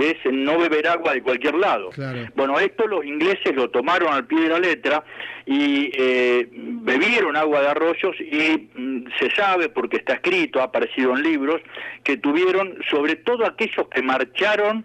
es 0.00 0.16
no 0.30 0.58
beber 0.58 0.88
agua 0.88 1.14
de 1.14 1.22
cualquier 1.22 1.54
lado. 1.54 1.90
Bueno, 2.34 2.58
esto 2.58 2.86
los 2.86 3.04
ingleses 3.04 3.54
lo 3.54 3.70
tomaron 3.70 4.12
al 4.12 4.26
pie 4.26 4.40
de 4.40 4.48
la 4.48 4.58
letra 4.58 5.04
y 5.46 5.90
eh, 5.94 6.48
bebieron 6.50 7.36
agua 7.36 7.60
de 7.60 7.68
arroyos 7.68 8.16
y 8.20 8.68
mm, 8.74 9.06
se 9.18 9.30
sabe, 9.30 9.68
porque 9.68 9.98
está 9.98 10.14
escrito, 10.14 10.60
ha 10.60 10.64
aparecido 10.64 11.16
en 11.16 11.22
libros, 11.22 11.60
que 12.04 12.16
tuvieron, 12.16 12.78
sobre 12.90 13.16
todo 13.16 13.46
aquellos 13.46 13.88
que 13.88 14.02
marcharon 14.02 14.84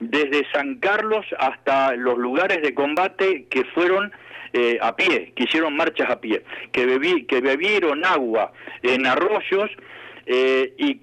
desde 0.00 0.46
San 0.52 0.76
Carlos 0.76 1.24
hasta 1.38 1.94
los 1.96 2.18
lugares 2.18 2.62
de 2.62 2.74
combate 2.74 3.46
que 3.48 3.64
fueron 3.74 4.12
eh, 4.52 4.78
a 4.80 4.94
pie, 4.94 5.32
que 5.34 5.44
hicieron 5.44 5.76
marchas 5.76 6.08
a 6.10 6.20
pie, 6.20 6.42
que, 6.72 6.86
bebí, 6.86 7.24
que 7.24 7.40
bebieron 7.40 8.04
agua 8.04 8.52
en 8.82 9.06
arroyos 9.06 9.70
eh, 10.26 10.74
y 10.78 11.00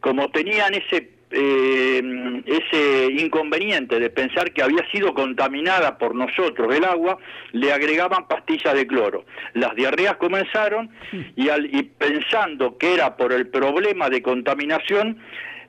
como 0.00 0.30
tenían 0.30 0.74
ese 0.74 1.13
eh, 1.34 2.42
ese 2.46 3.12
inconveniente 3.12 3.98
de 3.98 4.10
pensar 4.10 4.52
que 4.52 4.62
había 4.62 4.88
sido 4.90 5.12
contaminada 5.14 5.98
por 5.98 6.14
nosotros 6.14 6.74
el 6.74 6.84
agua, 6.84 7.18
le 7.52 7.72
agregaban 7.72 8.28
pastillas 8.28 8.74
de 8.74 8.86
cloro. 8.86 9.24
Las 9.54 9.74
diarreas 9.74 10.16
comenzaron 10.16 10.90
y, 11.36 11.48
al, 11.48 11.66
y 11.66 11.82
pensando 11.82 12.78
que 12.78 12.94
era 12.94 13.16
por 13.16 13.32
el 13.32 13.48
problema 13.48 14.08
de 14.08 14.22
contaminación, 14.22 15.18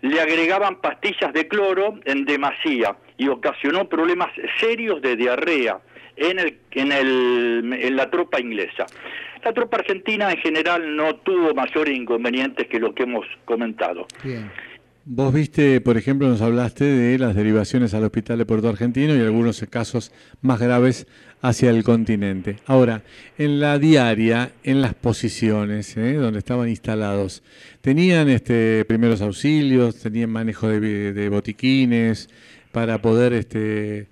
le 0.01 0.21
agregaban 0.21 0.81
pastillas 0.81 1.33
de 1.33 1.47
cloro 1.47 1.99
en 2.05 2.25
demasía 2.25 2.95
y 3.17 3.27
ocasionó 3.27 3.89
problemas 3.89 4.29
serios 4.59 5.01
de 5.01 5.15
diarrea 5.15 5.79
en, 6.15 6.39
el, 6.39 6.57
en, 6.71 6.91
el, 6.91 7.77
en 7.81 7.95
la 7.95 8.09
tropa 8.09 8.39
inglesa. 8.39 8.85
La 9.43 9.53
tropa 9.53 9.77
argentina 9.77 10.31
en 10.31 10.37
general 10.37 10.95
no 10.95 11.17
tuvo 11.17 11.53
mayores 11.53 11.95
inconvenientes 11.95 12.67
que 12.67 12.79
lo 12.79 12.93
que 12.93 13.03
hemos 13.03 13.25
comentado. 13.45 14.07
Bien. 14.23 14.51
Vos 15.07 15.31
viste, 15.31 15.81
por 15.81 15.97
ejemplo, 15.97 16.27
nos 16.27 16.41
hablaste 16.41 16.83
de 16.83 17.19
las 17.19 17.35
derivaciones 17.35 17.93
al 17.93 18.05
Hospital 18.05 18.39
de 18.39 18.45
Puerto 18.47 18.69
Argentino 18.69 19.15
y 19.15 19.19
algunos 19.21 19.63
casos 19.69 20.11
más 20.41 20.59
graves 20.59 21.05
hacia 21.41 21.69
el 21.69 21.83
continente. 21.83 22.55
Ahora, 22.65 23.03
en 23.37 23.59
la 23.59 23.77
diaria, 23.77 24.53
en 24.63 24.81
las 24.81 24.95
posiciones 24.95 25.95
¿eh? 25.95 26.13
donde 26.13 26.39
estaban 26.39 26.69
instalados, 26.69 27.43
¿tenían 27.81 28.29
este, 28.29 28.83
primeros 28.85 29.21
auxilios, 29.21 29.97
tenían 29.97 30.31
manejo 30.31 30.69
de, 30.69 31.29
botiquines 31.29 32.27
para 32.71 32.99
poder, 32.99 33.33
este, 33.33 34.07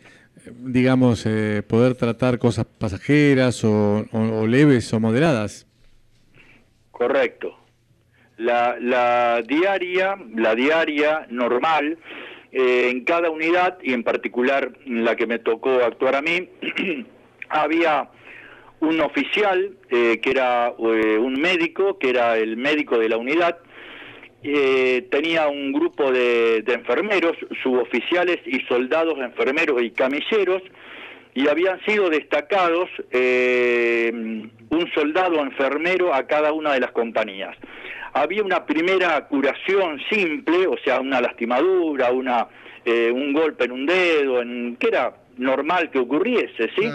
digamos, 0.60 1.26
eh, 1.26 1.64
poder 1.66 1.96
tratar 1.96 2.38
cosas 2.38 2.68
pasajeras 2.68 3.64
o 3.64 4.46
leves 4.46 4.94
o 4.94 5.00
moderadas? 5.00 5.66
Correcto 6.92 7.63
la, 8.44 8.78
la 8.80 9.42
diaria, 9.42 10.18
la 10.36 10.54
diaria 10.54 11.26
normal, 11.30 11.98
eh, 12.52 12.90
en 12.92 13.04
cada 13.04 13.30
unidad, 13.32 13.78
y 13.82 13.94
en 13.94 14.04
particular 14.04 14.72
la 14.86 15.16
que 15.16 15.26
me 15.26 15.40
tocó 15.40 15.72
actuar 15.84 16.16
a 16.16 16.22
mí, 16.22 16.50
había 17.50 18.10
un 18.80 19.00
oficial 19.00 19.72
eh, 19.90 20.20
que 20.22 20.30
era 20.30 20.74
eh, 20.78 21.18
un 21.18 21.42
médico, 21.42 21.98
que 21.98 22.10
era 22.10 22.38
el 22.38 22.58
médico 22.58 23.00
de 23.00 23.10
la 23.10 23.18
unidad, 23.18 23.58
tenía 25.10 25.48
un 25.48 25.72
grupo 25.72 26.12
de, 26.12 26.64
de, 26.64 26.74
enfermeros, 26.74 27.38
suboficiales 27.64 28.40
y 28.46 28.60
soldados 28.68 29.18
enfermeros 29.20 29.82
y 29.82 29.92
camilleros, 29.92 30.62
y 31.34 31.48
habían 31.48 31.80
sido 31.86 32.10
destacados 32.10 32.90
un 33.14 34.92
soldado 34.94 35.40
enfermero 35.40 36.14
a 36.14 36.28
cada 36.28 36.52
una 36.52 36.74
de 36.74 36.82
las 36.82 36.92
compañías 36.92 37.56
había 38.14 38.44
una 38.44 38.66
primera 38.66 39.28
curación 39.28 40.00
simple, 40.10 40.68
o 40.68 40.78
sea, 40.84 41.00
una 41.00 41.20
lastimadura, 41.20 42.12
una, 42.12 42.48
eh, 42.86 43.12
un 43.12 43.34
golpe 43.34 43.66
en 43.66 43.72
un 43.72 43.86
dedo, 43.86 44.42
en, 44.42 44.76
que 44.78 44.88
era 44.88 45.16
normal 45.38 45.90
que 45.90 46.00
ocurriese, 46.00 46.70
¿sí? 46.76 46.90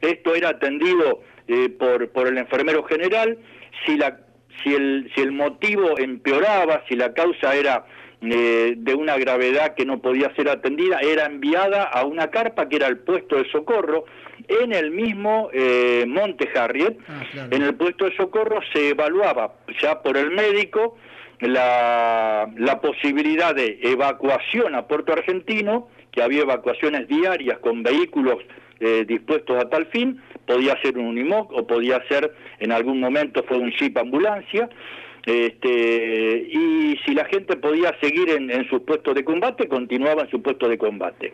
Esto 0.00 0.34
era 0.34 0.50
atendido 0.50 1.22
eh, 1.46 1.68
por, 1.68 2.08
por 2.08 2.26
el 2.26 2.38
enfermero 2.38 2.82
general, 2.84 3.38
si, 3.84 3.96
la, 3.96 4.18
si, 4.62 4.74
el, 4.74 5.10
si 5.14 5.20
el 5.20 5.32
motivo 5.32 5.98
empeoraba, 5.98 6.82
si 6.88 6.96
la 6.96 7.12
causa 7.12 7.54
era 7.54 7.84
eh, 8.22 8.74
de 8.76 8.94
una 8.94 9.16
gravedad 9.16 9.74
que 9.74 9.84
no 9.84 10.00
podía 10.00 10.34
ser 10.34 10.48
atendida, 10.48 11.00
era 11.00 11.26
enviada 11.26 11.84
a 11.84 12.04
una 12.04 12.28
carpa 12.30 12.68
que 12.68 12.76
era 12.76 12.86
el 12.86 12.98
puesto 12.98 13.36
de 13.36 13.50
socorro, 13.50 14.04
en 14.48 14.72
el 14.72 14.90
mismo 14.90 15.50
eh, 15.52 16.04
Monte 16.06 16.48
Harriet, 16.54 16.98
ah, 17.08 17.46
en 17.50 17.62
el 17.62 17.74
puesto 17.74 18.04
de 18.04 18.16
socorro 18.16 18.60
se 18.72 18.90
evaluaba 18.90 19.54
ya 19.80 20.02
por 20.02 20.16
el 20.16 20.30
médico 20.30 20.96
la, 21.40 22.48
la 22.56 22.80
posibilidad 22.80 23.54
de 23.54 23.78
evacuación 23.82 24.74
a 24.74 24.86
Puerto 24.86 25.12
Argentino, 25.12 25.88
que 26.12 26.22
había 26.22 26.42
evacuaciones 26.42 27.08
diarias 27.08 27.58
con 27.58 27.82
vehículos 27.82 28.38
eh, 28.80 29.04
dispuestos 29.06 29.56
a 29.62 29.68
tal 29.68 29.86
fin, 29.86 30.20
podía 30.46 30.80
ser 30.82 30.98
un 30.98 31.06
Unimoc 31.06 31.52
o 31.52 31.66
podía 31.66 32.02
ser 32.08 32.34
en 32.58 32.72
algún 32.72 33.00
momento 33.00 33.44
fue 33.44 33.56
un 33.56 33.70
jeep 33.70 33.96
ambulancia, 33.96 34.68
este, 35.24 36.48
y 36.50 36.98
si 37.04 37.14
la 37.14 37.24
gente 37.26 37.56
podía 37.56 37.94
seguir 38.00 38.30
en, 38.30 38.50
en 38.50 38.68
sus 38.68 38.82
puestos 38.82 39.14
de 39.14 39.24
combate, 39.24 39.68
continuaba 39.68 40.22
en 40.22 40.30
su 40.30 40.42
puesto 40.42 40.68
de 40.68 40.78
combate. 40.78 41.32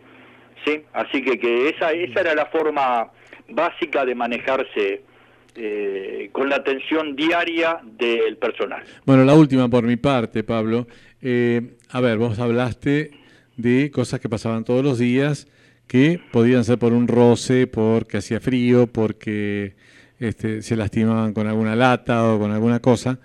¿sí? 0.65 0.81
Así 0.93 1.21
que, 1.21 1.39
que 1.39 1.69
esa, 1.69 1.91
esa 1.91 2.21
era 2.21 2.35
la 2.35 2.45
forma 2.47 3.11
básica 3.49 4.05
de 4.05 4.15
manejarse 4.15 5.01
eh, 5.55 6.29
con 6.31 6.49
la 6.49 6.57
atención 6.57 7.15
diaria 7.15 7.79
del 7.83 8.37
personal. 8.37 8.83
Bueno, 9.05 9.25
la 9.25 9.33
última 9.33 9.67
por 9.67 9.83
mi 9.83 9.97
parte, 9.97 10.43
Pablo. 10.43 10.87
Eh, 11.21 11.75
a 11.89 11.99
ver, 12.01 12.17
vos 12.17 12.39
hablaste 12.39 13.11
de 13.57 13.91
cosas 13.91 14.19
que 14.19 14.29
pasaban 14.29 14.63
todos 14.63 14.83
los 14.83 14.99
días, 14.99 15.47
que 15.87 16.19
podían 16.31 16.63
ser 16.63 16.77
por 16.77 16.93
un 16.93 17.07
roce, 17.07 17.67
porque 17.67 18.17
hacía 18.17 18.39
frío, 18.39 18.87
porque 18.87 19.73
este, 20.19 20.61
se 20.61 20.75
lastimaban 20.75 21.33
con 21.33 21.47
alguna 21.47 21.75
lata 21.75 22.31
o 22.31 22.39
con 22.39 22.51
alguna 22.51 22.79
cosa. 22.79 23.19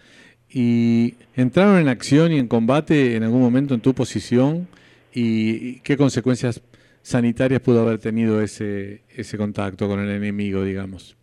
¿Y 0.57 1.15
entraron 1.35 1.81
en 1.81 1.89
acción 1.89 2.31
y 2.31 2.39
en 2.39 2.47
combate 2.47 3.17
en 3.17 3.25
algún 3.25 3.41
momento 3.41 3.75
en 3.75 3.81
tu 3.81 3.93
posición? 3.93 4.69
¿Y 5.13 5.81
qué 5.81 5.97
consecuencias 5.97 6.63
sanitarias 7.03 7.61
pudo 7.61 7.83
haber 7.83 7.99
tenido 7.99 8.41
ese, 8.41 9.03
ese 9.11 9.37
contacto 9.37 9.89
con 9.89 9.99
el 9.99 10.09
enemigo, 10.09 10.63
digamos? 10.63 11.17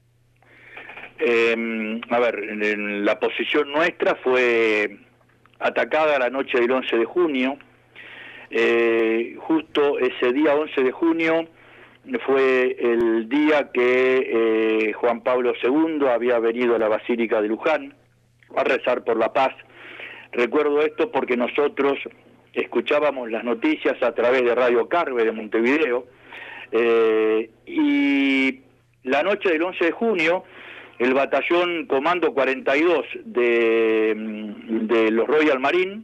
Eh, 1.18 2.02
a 2.10 2.20
ver, 2.20 2.40
la 2.58 3.20
posición 3.22 3.72
nuestra 3.72 4.16
fue 4.16 4.98
atacada 5.60 6.20
la 6.20 6.30
noche 6.30 6.60
del 6.60 6.72
11 6.72 6.98
de 6.98 7.06
junio. 7.06 7.58
Eh, 8.50 9.38
justo 9.38 9.98
ese 9.98 10.34
día 10.34 10.56
11 10.56 10.84
de 10.84 10.92
junio 10.92 11.48
fue 12.26 12.76
el 12.82 13.30
día 13.30 13.70
que 13.74 14.90
eh, 14.90 14.94
Juan 14.94 15.22
Pablo 15.22 15.54
II 15.64 16.06
había 16.10 16.38
venido 16.40 16.76
a 16.76 16.80
la 16.80 16.90
Basílica 16.90 17.42
de 17.42 17.48
Luján 17.48 17.94
a 18.56 18.64
rezar 18.64 19.04
por 19.04 19.18
la 19.18 19.34
paz. 19.34 19.54
Recuerdo 20.32 20.82
esto 20.82 21.12
porque 21.12 21.36
nosotros 21.36 21.98
escuchábamos 22.54 23.30
las 23.32 23.44
noticias 23.44 24.02
a 24.02 24.14
través 24.14 24.44
de 24.44 24.56
Radio 24.56 24.88
Carve 24.88 25.24
de 25.24 25.32
Montevideo 25.32 26.06
eh, 26.72 27.50
y 27.66 28.62
la 29.04 29.24
noche 29.24 29.50
del 29.50 29.64
11 29.64 29.86
de 29.86 29.92
junio 29.92 30.44
el 31.00 31.14
batallón 31.14 31.88
Comando 31.88 32.34
42 32.34 33.06
de, 33.26 34.14
de 34.68 35.12
los 35.12 35.28
Royal 35.28 35.60
Marine 35.60 36.04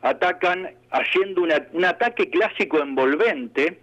atacan 0.00 0.70
haciendo 0.90 1.42
un 1.42 1.84
ataque 1.84 2.28
clásico 2.28 2.78
envolvente 2.78 3.80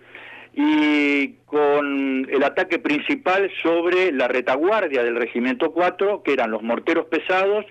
y 0.54 1.34
con 1.46 2.28
el 2.30 2.44
ataque 2.44 2.80
principal 2.80 3.50
sobre 3.62 4.12
la 4.12 4.28
retaguardia 4.28 5.04
del 5.04 5.16
Regimiento 5.16 5.72
4, 5.72 6.24
que 6.24 6.34
eran 6.34 6.52
los 6.52 6.62
morteros 6.62 7.06
pesados, 7.06 7.66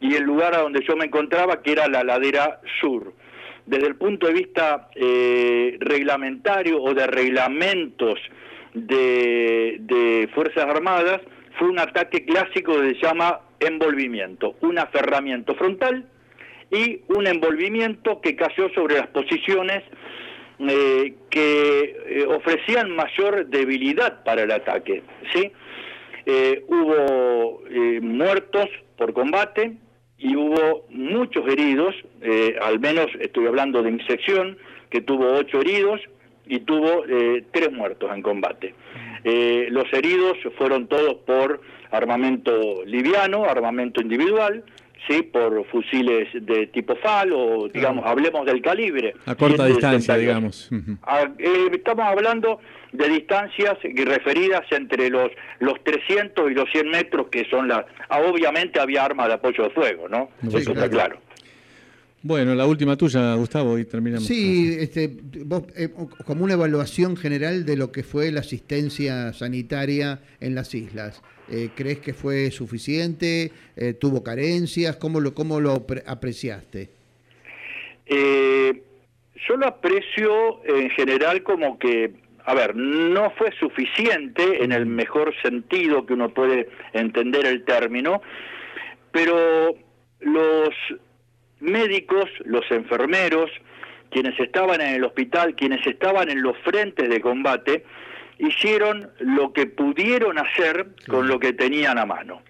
y 0.00 0.14
el 0.14 0.24
lugar 0.24 0.54
a 0.54 0.62
donde 0.62 0.84
yo 0.86 0.96
me 0.96 1.04
encontraba, 1.04 1.62
que 1.62 1.72
era 1.72 1.88
la 1.88 2.02
ladera 2.02 2.60
sur. 2.80 3.12
Desde 3.66 3.86
el 3.86 3.96
punto 3.96 4.26
de 4.26 4.32
vista 4.32 4.88
eh, 4.94 5.76
reglamentario 5.78 6.82
o 6.82 6.94
de 6.94 7.06
reglamentos 7.06 8.18
de, 8.74 9.76
de 9.80 10.28
Fuerzas 10.34 10.64
Armadas, 10.64 11.20
fue 11.58 11.68
un 11.68 11.78
ataque 11.78 12.24
clásico 12.24 12.80
que 12.80 12.94
se 12.94 13.06
llama 13.06 13.40
envolvimiento, 13.60 14.56
un 14.62 14.78
aferramiento 14.78 15.54
frontal 15.54 16.06
y 16.70 17.02
un 17.08 17.26
envolvimiento 17.26 18.20
que 18.20 18.34
cayó 18.34 18.70
sobre 18.74 18.96
las 18.96 19.06
posiciones 19.08 19.82
eh, 20.68 21.14
que 21.30 21.96
eh, 22.06 22.26
ofrecían 22.26 22.94
mayor 22.94 23.46
debilidad 23.46 24.22
para 24.22 24.42
el 24.42 24.50
ataque. 24.52 25.02
¿sí? 25.32 25.50
Eh, 26.26 26.64
hubo 26.68 27.62
muertos 28.00 28.68
por 28.96 29.12
combate 29.12 29.72
y 30.18 30.36
hubo 30.36 30.86
muchos 30.90 31.50
heridos, 31.50 31.96
al 32.60 32.78
menos 32.78 33.06
estoy 33.18 33.46
hablando 33.46 33.82
de 33.82 33.90
mi 33.90 34.04
sección, 34.04 34.56
que 34.90 35.00
tuvo 35.00 35.32
ocho 35.32 35.60
heridos 35.60 36.00
y 36.46 36.60
tuvo 36.60 37.02
tres 37.50 37.72
muertos 37.72 38.10
en 38.14 38.22
combate. 38.22 38.74
los 39.24 39.92
heridos 39.92 40.38
fueron 40.56 40.86
todos 40.86 41.14
por 41.26 41.60
armamento 41.90 42.84
liviano, 42.84 43.44
armamento 43.44 44.00
individual, 44.00 44.64
sí 45.08 45.22
por 45.22 45.64
fusiles 45.66 46.28
de 46.32 46.66
tipo 46.68 46.96
FAL 46.96 47.32
o 47.32 47.68
digamos 47.68 48.04
hablemos 48.06 48.46
del 48.46 48.62
calibre. 48.62 49.14
A 49.26 49.34
corta 49.34 49.66
distancia 49.66 50.16
digamos. 50.16 50.70
Ah, 51.02 51.28
eh, 51.38 51.68
estamos 51.72 52.06
hablando 52.06 52.60
de 52.92 53.08
distancias 53.08 53.78
referidas 53.82 54.62
entre 54.70 55.08
los 55.10 55.30
los 55.60 55.82
300 55.82 56.50
y 56.50 56.54
los 56.54 56.70
100 56.70 56.90
metros 56.90 57.28
que 57.28 57.44
son 57.48 57.68
las 57.68 57.86
ah, 58.08 58.20
obviamente 58.20 58.80
había 58.80 59.04
armas 59.04 59.28
de 59.28 59.34
apoyo 59.34 59.64
de 59.64 59.70
fuego 59.70 60.08
no 60.08 60.28
eso 60.46 60.72
está 60.72 60.90
claro 60.90 61.18
bueno, 62.22 62.54
la 62.54 62.66
última 62.66 62.96
tuya, 62.96 63.34
Gustavo, 63.34 63.78
y 63.78 63.84
terminamos. 63.84 64.26
Sí, 64.26 64.76
este, 64.78 65.10
vos, 65.44 65.64
eh, 65.76 65.88
como 66.24 66.44
una 66.44 66.54
evaluación 66.54 67.16
general 67.16 67.64
de 67.64 67.76
lo 67.76 67.90
que 67.90 68.02
fue 68.02 68.30
la 68.30 68.40
asistencia 68.40 69.32
sanitaria 69.32 70.20
en 70.40 70.54
las 70.54 70.74
islas. 70.74 71.22
Eh, 71.50 71.70
¿Crees 71.74 71.98
que 71.98 72.14
fue 72.14 72.50
suficiente? 72.50 73.50
Eh, 73.76 73.94
¿Tuvo 73.94 74.22
carencias? 74.22 74.96
¿Cómo 74.96 75.20
lo, 75.20 75.34
cómo 75.34 75.60
lo 75.60 75.84
apreciaste? 76.06 76.90
Eh, 78.06 78.82
yo 79.48 79.56
lo 79.56 79.66
aprecio 79.66 80.64
en 80.64 80.90
general 80.90 81.42
como 81.42 81.78
que, 81.78 82.12
a 82.44 82.54
ver, 82.54 82.76
no 82.76 83.30
fue 83.32 83.50
suficiente 83.58 84.62
en 84.62 84.72
el 84.72 84.86
mejor 84.86 85.34
sentido 85.42 86.06
que 86.06 86.14
uno 86.14 86.32
puede 86.32 86.68
entender 86.92 87.46
el 87.46 87.64
término, 87.64 88.22
pero 89.10 89.74
los 90.20 90.70
médicos, 91.62 92.28
los 92.44 92.68
enfermeros, 92.70 93.50
quienes 94.10 94.38
estaban 94.38 94.80
en 94.80 94.94
el 94.96 95.04
hospital, 95.04 95.54
quienes 95.54 95.86
estaban 95.86 96.28
en 96.28 96.42
los 96.42 96.56
frentes 96.58 97.08
de 97.08 97.20
combate, 97.20 97.84
hicieron 98.38 99.10
lo 99.20 99.52
que 99.52 99.66
pudieron 99.66 100.38
hacer 100.38 100.88
con 101.08 101.28
lo 101.28 101.38
que 101.38 101.52
tenían 101.52 101.98
a 101.98 102.04
mano. 102.04 102.42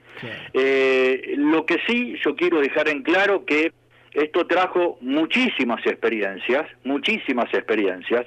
Eh, 0.52 1.34
lo 1.36 1.66
que 1.66 1.78
sí 1.86 2.16
yo 2.24 2.36
quiero 2.36 2.60
dejar 2.60 2.88
en 2.88 3.02
claro 3.02 3.44
que 3.44 3.72
esto 4.12 4.46
trajo 4.46 4.98
muchísimas 5.00 5.84
experiencias, 5.86 6.68
muchísimas 6.84 7.52
experiencias, 7.52 8.26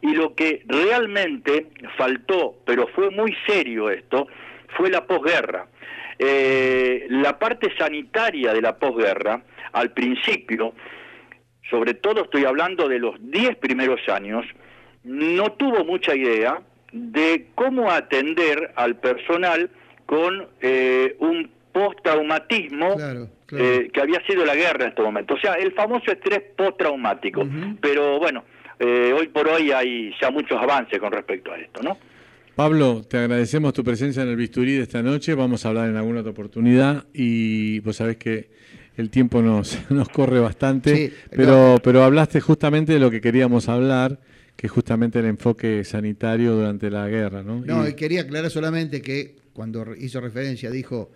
y 0.00 0.14
lo 0.14 0.34
que 0.34 0.62
realmente 0.66 1.68
faltó, 1.96 2.56
pero 2.64 2.86
fue 2.88 3.10
muy 3.10 3.34
serio 3.46 3.90
esto, 3.90 4.26
fue 4.76 4.90
la 4.90 5.06
posguerra. 5.06 5.66
Eh, 6.24 7.06
la 7.08 7.36
parte 7.36 7.74
sanitaria 7.76 8.52
de 8.52 8.62
la 8.62 8.76
posguerra, 8.76 9.42
al 9.72 9.90
principio, 9.90 10.72
sobre 11.68 11.94
todo 11.94 12.22
estoy 12.22 12.44
hablando 12.44 12.88
de 12.88 13.00
los 13.00 13.16
10 13.18 13.56
primeros 13.56 14.00
años, 14.08 14.46
no 15.02 15.52
tuvo 15.54 15.84
mucha 15.84 16.14
idea 16.14 16.60
de 16.92 17.48
cómo 17.56 17.90
atender 17.90 18.72
al 18.76 18.96
personal 18.96 19.68
con 20.06 20.46
eh, 20.60 21.16
un 21.18 21.50
postraumatismo 21.72 22.96
eh, 23.50 23.90
que 23.92 24.00
había 24.00 24.24
sido 24.24 24.44
la 24.44 24.54
guerra 24.54 24.84
en 24.84 24.90
este 24.90 25.02
momento. 25.02 25.34
O 25.34 25.38
sea, 25.38 25.54
el 25.54 25.72
famoso 25.72 26.12
estrés 26.12 26.40
postraumático. 26.56 27.42
Pero 27.80 28.20
bueno, 28.20 28.44
eh, 28.78 29.12
hoy 29.12 29.26
por 29.26 29.48
hoy 29.48 29.72
hay 29.72 30.14
ya 30.20 30.30
muchos 30.30 30.60
avances 30.60 31.00
con 31.00 31.10
respecto 31.10 31.50
a 31.50 31.58
esto, 31.58 31.82
¿no? 31.82 31.98
Pablo, 32.54 33.02
te 33.08 33.16
agradecemos 33.16 33.72
tu 33.72 33.82
presencia 33.82 34.22
en 34.22 34.28
el 34.28 34.36
bisturí 34.36 34.74
de 34.74 34.82
esta 34.82 35.02
noche. 35.02 35.34
Vamos 35.34 35.64
a 35.64 35.70
hablar 35.70 35.88
en 35.88 35.96
alguna 35.96 36.20
otra 36.20 36.32
oportunidad 36.32 37.06
y 37.14 37.80
vos 37.80 37.96
sabés 37.96 38.18
que 38.18 38.50
el 38.98 39.08
tiempo 39.08 39.40
nos, 39.40 39.78
nos 39.90 40.08
corre 40.10 40.38
bastante, 40.38 41.12
pero, 41.30 41.80
pero 41.82 42.04
hablaste 42.04 42.40
justamente 42.40 42.92
de 42.92 42.98
lo 42.98 43.10
que 43.10 43.22
queríamos 43.22 43.68
hablar 43.68 44.20
que 44.54 44.68
justamente 44.68 45.18
el 45.18 45.24
enfoque 45.24 45.82
sanitario 45.82 46.54
durante 46.54 46.90
la 46.90 47.08
guerra, 47.08 47.42
¿no? 47.42 47.64
No, 47.64 47.88
y, 47.88 47.94
quería 47.94 48.20
aclarar 48.20 48.50
solamente 48.50 49.00
que 49.00 49.36
cuando 49.54 49.94
hizo 49.96 50.20
referencia 50.20 50.70
dijo 50.70 51.10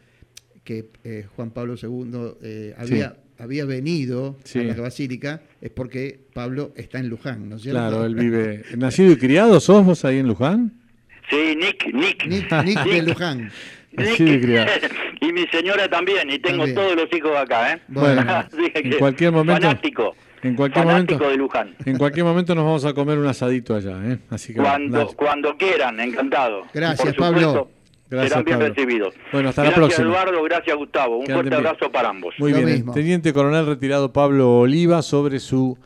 que 0.65 0.91
eh, 1.05 1.27
Juan 1.37 1.51
Pablo 1.51 1.75
II 1.81 2.39
eh, 2.43 2.75
había, 2.79 3.19
había 3.39 3.67
venido 3.67 4.39
a 4.55 4.59
la 4.59 4.75
basílica, 4.75 5.43
es 5.61 5.71
porque 5.71 6.19
Pablo 6.33 6.73
está 6.77 6.99
en 6.99 7.09
Luján, 7.09 7.49
¿no 7.51 7.57
es 7.57 7.63
cierto? 7.63 7.79
Claro, 7.79 8.07
él 8.07 8.15
vive. 8.15 8.65
¿Nacido 8.79 9.13
y 9.13 9.17
criado 9.17 9.61
sos 9.61 9.85
vos 9.85 10.05
ahí 10.07 10.19
en 10.19 10.29
Luján? 10.29 10.86
Sí, 11.31 11.57
Nick, 11.57 11.93
Nick. 11.93 12.27
Nick, 12.27 12.53
Nick 12.65 12.85
de 12.85 13.03
Luján. 13.03 13.51
Nacido 13.93 14.67
y 15.21 15.33
mi 15.33 15.47
señora 15.47 15.89
también, 15.89 16.31
y 16.31 16.39
tengo 16.39 16.67
todos 16.75 16.95
los 16.97 17.13
hijos 17.13 17.33
acá, 17.37 17.73
¿eh? 17.73 17.81
Bueno, 17.89 18.23
en 18.75 18.99
cualquier 18.99 19.33
momento. 19.33 19.63
Fanático. 19.63 20.15
En 20.43 20.55
cualquier 20.55 20.85
momento, 20.85 21.19
de 21.19 21.37
Luján. 21.37 21.75
En 21.85 21.97
cualquier 21.97 22.25
momento 22.25 22.55
nos 22.55 22.65
vamos 22.65 22.85
a 22.85 22.93
comer 22.93 23.19
un 23.19 23.27
asadito 23.27 23.75
allá, 23.75 23.97
¿eh? 24.05 24.19
Así 24.31 24.53
que 24.53 24.61
cuando, 24.61 25.09
cuando 25.17 25.57
quieran, 25.57 25.99
encantado. 25.99 26.65
Gracias, 26.73 27.15
Pablo. 27.15 27.71
Gracias, 28.09 28.31
serán 28.31 28.45
bien 28.45 28.61
recibidos. 28.61 29.15
Bueno, 29.33 29.49
hasta 29.49 29.65
la 29.65 29.75
próxima. 29.75 30.09
Gracias, 30.09 30.25
Eduardo. 30.29 30.45
Gracias, 30.45 30.77
Gustavo. 30.77 31.17
Un 31.17 31.27
fuerte 31.27 31.55
abrazo 31.55 31.91
para 31.91 32.11
ambos. 32.11 32.35
Muy 32.39 32.53
bien. 32.53 32.93
Teniente 32.93 33.33
Coronel 33.33 33.67
retirado 33.67 34.13
Pablo 34.13 34.59
Oliva 34.59 35.03
sobre 35.03 35.41
su 35.41 35.77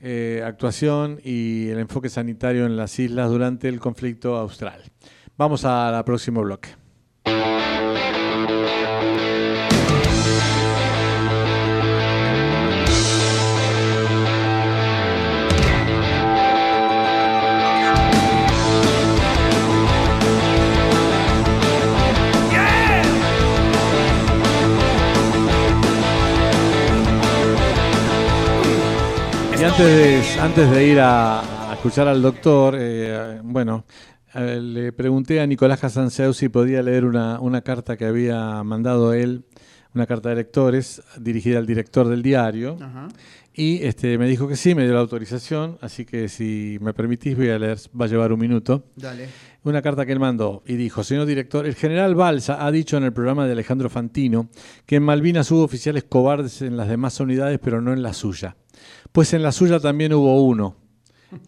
eh, 0.00 0.42
actuación 0.44 1.20
y 1.22 1.68
el 1.68 1.78
enfoque 1.78 2.08
sanitario 2.08 2.66
en 2.66 2.76
las 2.76 2.98
islas 2.98 3.30
durante 3.30 3.68
el 3.68 3.80
conflicto 3.80 4.36
austral. 4.36 4.82
Vamos 5.36 5.64
al 5.64 6.04
próximo 6.04 6.42
bloque. 6.42 6.70
Antes 29.64 29.78
de, 29.78 30.40
antes 30.40 30.70
de 30.70 30.86
ir 30.86 30.98
a, 31.00 31.72
escuchar 31.72 32.08
al 32.08 32.20
doctor, 32.20 32.76
eh, 32.78 33.40
bueno, 33.42 33.84
le 34.34 34.92
pregunté 34.92 35.40
a 35.40 35.46
Nicolás 35.46 35.80
Casanseu 35.80 36.34
si 36.34 36.48
podía 36.48 36.82
leer 36.82 37.04
una, 37.04 37.40
una 37.40 37.62
carta 37.62 37.96
que 37.96 38.04
había 38.04 38.62
mandado 38.64 39.14
él, 39.14 39.44
una 39.94 40.06
carta 40.06 40.28
de 40.28 40.36
lectores 40.36 41.02
dirigida 41.18 41.58
al 41.58 41.66
director 41.66 42.06
del 42.08 42.22
diario. 42.22 42.76
Y 43.54 43.82
este, 43.84 44.18
me 44.18 44.26
dijo 44.26 44.46
que 44.46 44.56
sí, 44.56 44.74
me 44.74 44.84
dio 44.84 44.92
la 44.92 45.00
autorización, 45.00 45.78
así 45.80 46.04
que 46.04 46.28
si 46.28 46.76
me 46.82 46.92
permitís 46.92 47.34
voy 47.34 47.48
a 47.48 47.58
leer, 47.58 47.78
va 47.98 48.04
a 48.04 48.08
llevar 48.08 48.32
un 48.32 48.40
minuto. 48.40 48.84
Dale. 48.94 49.28
Una 49.66 49.82
carta 49.82 50.06
que 50.06 50.12
él 50.12 50.20
mandó 50.20 50.62
y 50.64 50.76
dijo, 50.76 51.02
señor 51.02 51.26
director, 51.26 51.66
el 51.66 51.74
general 51.74 52.14
Balsa 52.14 52.64
ha 52.64 52.70
dicho 52.70 52.96
en 52.98 53.02
el 53.02 53.12
programa 53.12 53.46
de 53.46 53.52
Alejandro 53.52 53.90
Fantino 53.90 54.48
que 54.86 54.94
en 54.94 55.02
Malvinas 55.02 55.50
hubo 55.50 55.64
oficiales 55.64 56.04
cobardes 56.04 56.62
en 56.62 56.76
las 56.76 56.86
demás 56.88 57.18
unidades, 57.18 57.58
pero 57.60 57.80
no 57.80 57.92
en 57.92 58.00
la 58.00 58.12
suya. 58.12 58.54
Pues 59.10 59.34
en 59.34 59.42
la 59.42 59.50
suya 59.50 59.80
también 59.80 60.12
hubo 60.12 60.40
uno, 60.44 60.76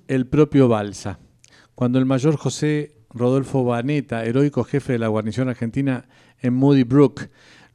el 0.08 0.26
propio 0.26 0.66
Balsa. 0.66 1.20
Cuando 1.76 2.00
el 2.00 2.06
mayor 2.06 2.36
José 2.36 2.96
Rodolfo 3.10 3.62
Baneta, 3.62 4.24
heroico 4.24 4.64
jefe 4.64 4.94
de 4.94 4.98
la 4.98 5.06
guarnición 5.06 5.48
argentina 5.48 6.08
en 6.40 6.54
Moody 6.54 6.82
Brook, 6.82 7.28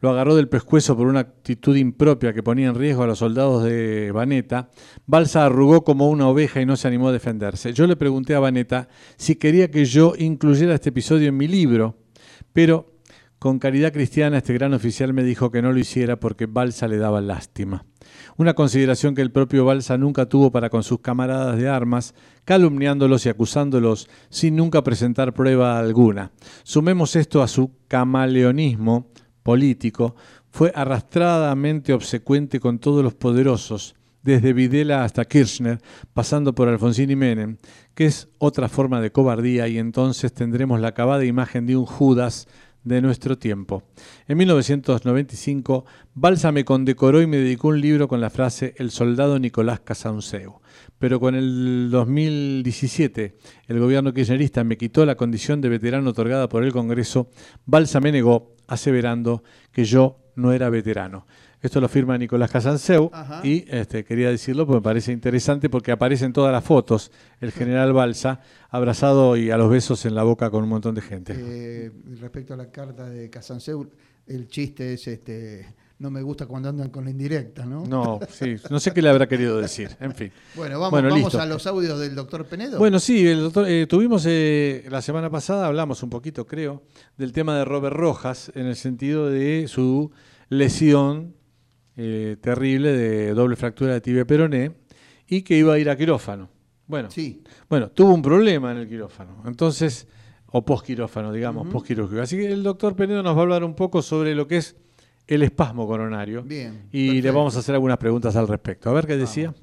lo 0.04 0.10
agarró 0.10 0.36
del 0.36 0.50
pescuezo 0.50 0.98
por 0.98 1.08
una 1.08 1.22
actitud 1.22 1.78
impropia 1.78 2.34
que 2.34 2.44
ponía 2.44 2.68
en 2.68 2.76
riesgo 2.76 3.04
a 3.04 3.08
los 3.08 3.20
soldados 3.20 3.64
de 3.64 4.12
Baneta, 4.12 4.70
Balsa 5.06 5.46
arrugó 5.46 5.86
como 5.86 6.10
una 6.10 6.28
oveja 6.28 6.60
y 6.60 6.66
no 6.66 6.76
se 6.76 6.90
animó 6.90 7.08
a 7.08 7.14
defenderse. 7.14 7.72
Yo 7.72 7.88
le 7.88 7.96
pregunté 7.96 8.36
a 8.36 8.42
Baneta 8.42 8.90
si 9.16 9.38
quería 9.38 9.72
que 9.72 9.86
yo 9.86 10.12
incluyera 10.20 10.76
este 10.76 10.90
episodio 10.90 11.30
en 11.30 11.38
mi 11.38 11.48
libro, 11.48 11.96
pero 12.52 12.98
con 13.40 13.60
caridad 13.60 13.94
cristiana 13.94 14.40
este 14.40 14.54
gran 14.54 14.74
oficial 14.74 15.14
me 15.14 15.24
dijo 15.24 15.52
que 15.52 15.62
no 15.62 15.72
lo 15.72 15.80
hiciera 15.80 16.20
porque 16.20 16.48
Balsa 16.48 16.90
le 16.90 16.98
daba 16.98 17.22
lástima. 17.22 17.86
Una 18.36 18.56
consideración 18.56 19.16
que 19.16 19.22
el 19.22 19.32
propio 19.32 19.64
Balsa 19.64 19.98
nunca 19.98 20.28
tuvo 20.28 20.52
para 20.52 20.70
con 20.70 20.84
sus 20.84 21.00
camaradas 21.00 21.58
de 21.58 21.70
armas, 21.70 22.14
calumniándolos 22.44 23.26
y 23.26 23.30
acusándolos 23.30 24.10
sin 24.30 24.58
nunca 24.58 24.84
presentar 24.84 25.34
prueba 25.34 25.80
alguna. 25.80 26.34
Sumemos 26.64 27.16
esto 27.16 27.42
a 27.42 27.48
su 27.48 27.72
camaleonismo 27.88 29.13
político, 29.44 30.16
fue 30.50 30.72
arrastradamente 30.74 31.94
obsecuente 31.94 32.60
con 32.60 32.80
todos 32.80 33.04
los 33.04 33.14
poderosos, 33.14 33.96
desde 34.24 34.54
Videla 34.54 35.04
hasta 35.04 35.26
Kirchner, 35.26 35.80
pasando 36.14 36.56
por 36.56 36.70
Alfonsín 36.70 37.12
y 37.12 37.16
Menem, 37.16 37.58
que 37.94 38.06
es 38.06 38.30
otra 38.40 38.70
forma 38.70 39.02
de 39.02 39.12
cobardía 39.12 39.68
y 39.68 39.78
entonces 39.78 40.34
tendremos 40.34 40.80
la 40.80 40.90
acabada 40.90 41.26
imagen 41.26 41.66
de 41.66 41.76
un 41.76 41.86
Judas 41.86 42.48
de 42.84 43.02
nuestro 43.02 43.38
tiempo. 43.38 43.84
En 44.28 44.38
1995, 44.38 45.86
Balsa 46.14 46.52
me 46.52 46.66
condecoró 46.66 47.22
y 47.22 47.28
me 47.28 47.38
dedicó 47.38 47.70
un 47.70 47.82
libro 47.82 48.08
con 48.08 48.22
la 48.22 48.30
frase 48.30 48.74
El 48.78 48.92
soldado 48.92 49.40
Nicolás 49.40 49.80
Casaunceu. 49.80 50.60
Pero 51.00 51.20
con 51.20 51.36
el 51.36 51.90
2017, 51.92 53.38
el 53.68 53.80
gobierno 53.80 54.14
kirchnerista 54.14 54.64
me 54.64 54.78
quitó 54.78 55.06
la 55.06 55.16
condición 55.16 55.62
de 55.62 55.70
veterano 55.70 56.10
otorgada 56.10 56.50
por 56.50 56.64
el 56.64 56.72
Congreso, 56.72 57.30
Balsa 57.66 58.00
me 58.00 58.12
negó, 58.12 58.53
aseverando 58.68 59.44
que 59.72 59.86
yo 59.86 60.18
no 60.36 60.52
era 60.52 60.70
veterano. 60.70 61.26
Esto 61.62 61.80
lo 61.80 61.88
firma 61.88 62.18
Nicolás 62.18 62.52
Casanseu 62.52 63.10
y 63.42 63.64
este, 63.70 64.04
quería 64.04 64.30
decirlo 64.30 64.66
porque 64.66 64.80
me 64.80 64.84
parece 64.84 65.14
interesante 65.14 65.70
porque 65.70 65.94
aparecen 65.94 66.34
todas 66.34 66.52
las 66.52 66.64
fotos 66.64 67.10
el 67.40 67.54
general 67.54 67.94
Balsa 67.94 68.42
abrazado 68.70 69.38
y 69.38 69.50
a 69.50 69.58
los 69.58 69.70
besos 69.70 70.06
en 70.06 70.14
la 70.14 70.24
boca 70.24 70.50
con 70.50 70.64
un 70.64 70.70
montón 70.70 70.94
de 70.94 71.02
gente. 71.02 71.34
Eh, 71.38 71.90
respecto 72.20 72.54
a 72.54 72.58
la 72.58 72.70
carta 72.70 73.10
de 73.10 73.30
Casanseu, 73.30 73.90
el 74.28 74.48
chiste 74.50 74.94
es 74.94 75.08
este 75.08 75.74
no 76.04 76.12
me 76.12 76.22
gusta 76.22 76.46
cuando 76.46 76.68
andan 76.68 76.90
con 76.90 77.06
la 77.06 77.12
indirecta, 77.12 77.66
¿no? 77.66 77.86
No, 77.86 78.20
sí, 78.30 78.58
no 78.70 78.82
sé 78.82 78.92
qué 78.92 79.02
le 79.02 79.08
habrá 79.08 79.26
querido 79.26 79.58
decir, 79.58 79.90
en 80.02 80.14
fin. 80.14 80.34
Bueno, 80.54 80.78
vamos, 80.78 81.34
a 81.36 81.46
los 81.46 81.66
audios 81.66 81.98
del 81.98 82.14
doctor 82.14 82.46
Penedo. 82.46 82.78
Bueno, 82.78 83.00
sí, 83.00 83.26
el 83.26 83.40
doctor, 83.40 83.70
eh, 83.70 83.88
tuvimos 83.88 84.26
eh, 84.28 84.86
la 84.90 85.02
semana 85.02 85.30
pasada, 85.30 85.66
hablamos 85.66 86.04
un 86.04 86.10
poquito, 86.10 86.46
creo, 86.46 86.84
del 87.16 87.32
tema 87.32 87.58
de 87.58 87.64
Robert 87.64 87.96
Rojas, 87.96 88.52
en 88.54 88.66
el 88.66 88.76
sentido 88.76 89.30
de 89.30 89.70
su 89.70 90.12
lesión 90.50 91.36
eh, 91.96 92.36
terrible 92.42 92.92
de 92.92 93.34
doble 93.34 93.56
fractura 93.56 93.94
de 93.94 94.02
tibia 94.02 94.26
peroné 94.26 94.76
y 95.26 95.44
que 95.44 95.58
iba 95.58 95.74
a 95.74 95.80
ir 95.80 95.90
a 95.90 95.96
quirófano. 95.96 96.50
Bueno, 96.86 97.10
sí. 97.12 97.44
bueno, 97.70 97.92
tuvo 97.92 98.14
un 98.14 98.22
problema 98.22 98.74
en 98.74 98.80
el 98.80 98.90
quirófano. 98.90 99.42
Entonces, 99.46 100.06
o 100.48 100.66
posquirófano, 100.66 101.32
digamos, 101.32 101.74
uh 101.74 102.22
Así 102.22 102.36
que 102.36 102.52
el 102.52 102.62
doctor 102.62 102.94
Penedo 102.94 103.24
nos 103.24 103.38
va 103.38 103.40
a 103.40 103.44
hablar 103.44 103.64
un 103.64 103.74
poco 103.74 104.02
sobre 104.02 104.36
lo 104.36 104.50
que 104.50 104.58
es 104.58 104.76
el 105.28 105.44
espasmo 105.44 105.88
coronario. 105.88 106.44
Bien. 106.44 106.88
Y 106.92 107.22
le 107.22 107.32
vamos 107.32 107.56
a 107.56 107.60
hacer 107.60 107.76
algunas 107.76 107.98
preguntas 107.98 108.36
al 108.36 108.48
respecto. 108.48 108.90
A 108.90 108.94
ver 108.94 109.08
qué 109.08 109.18
decía. 109.18 109.54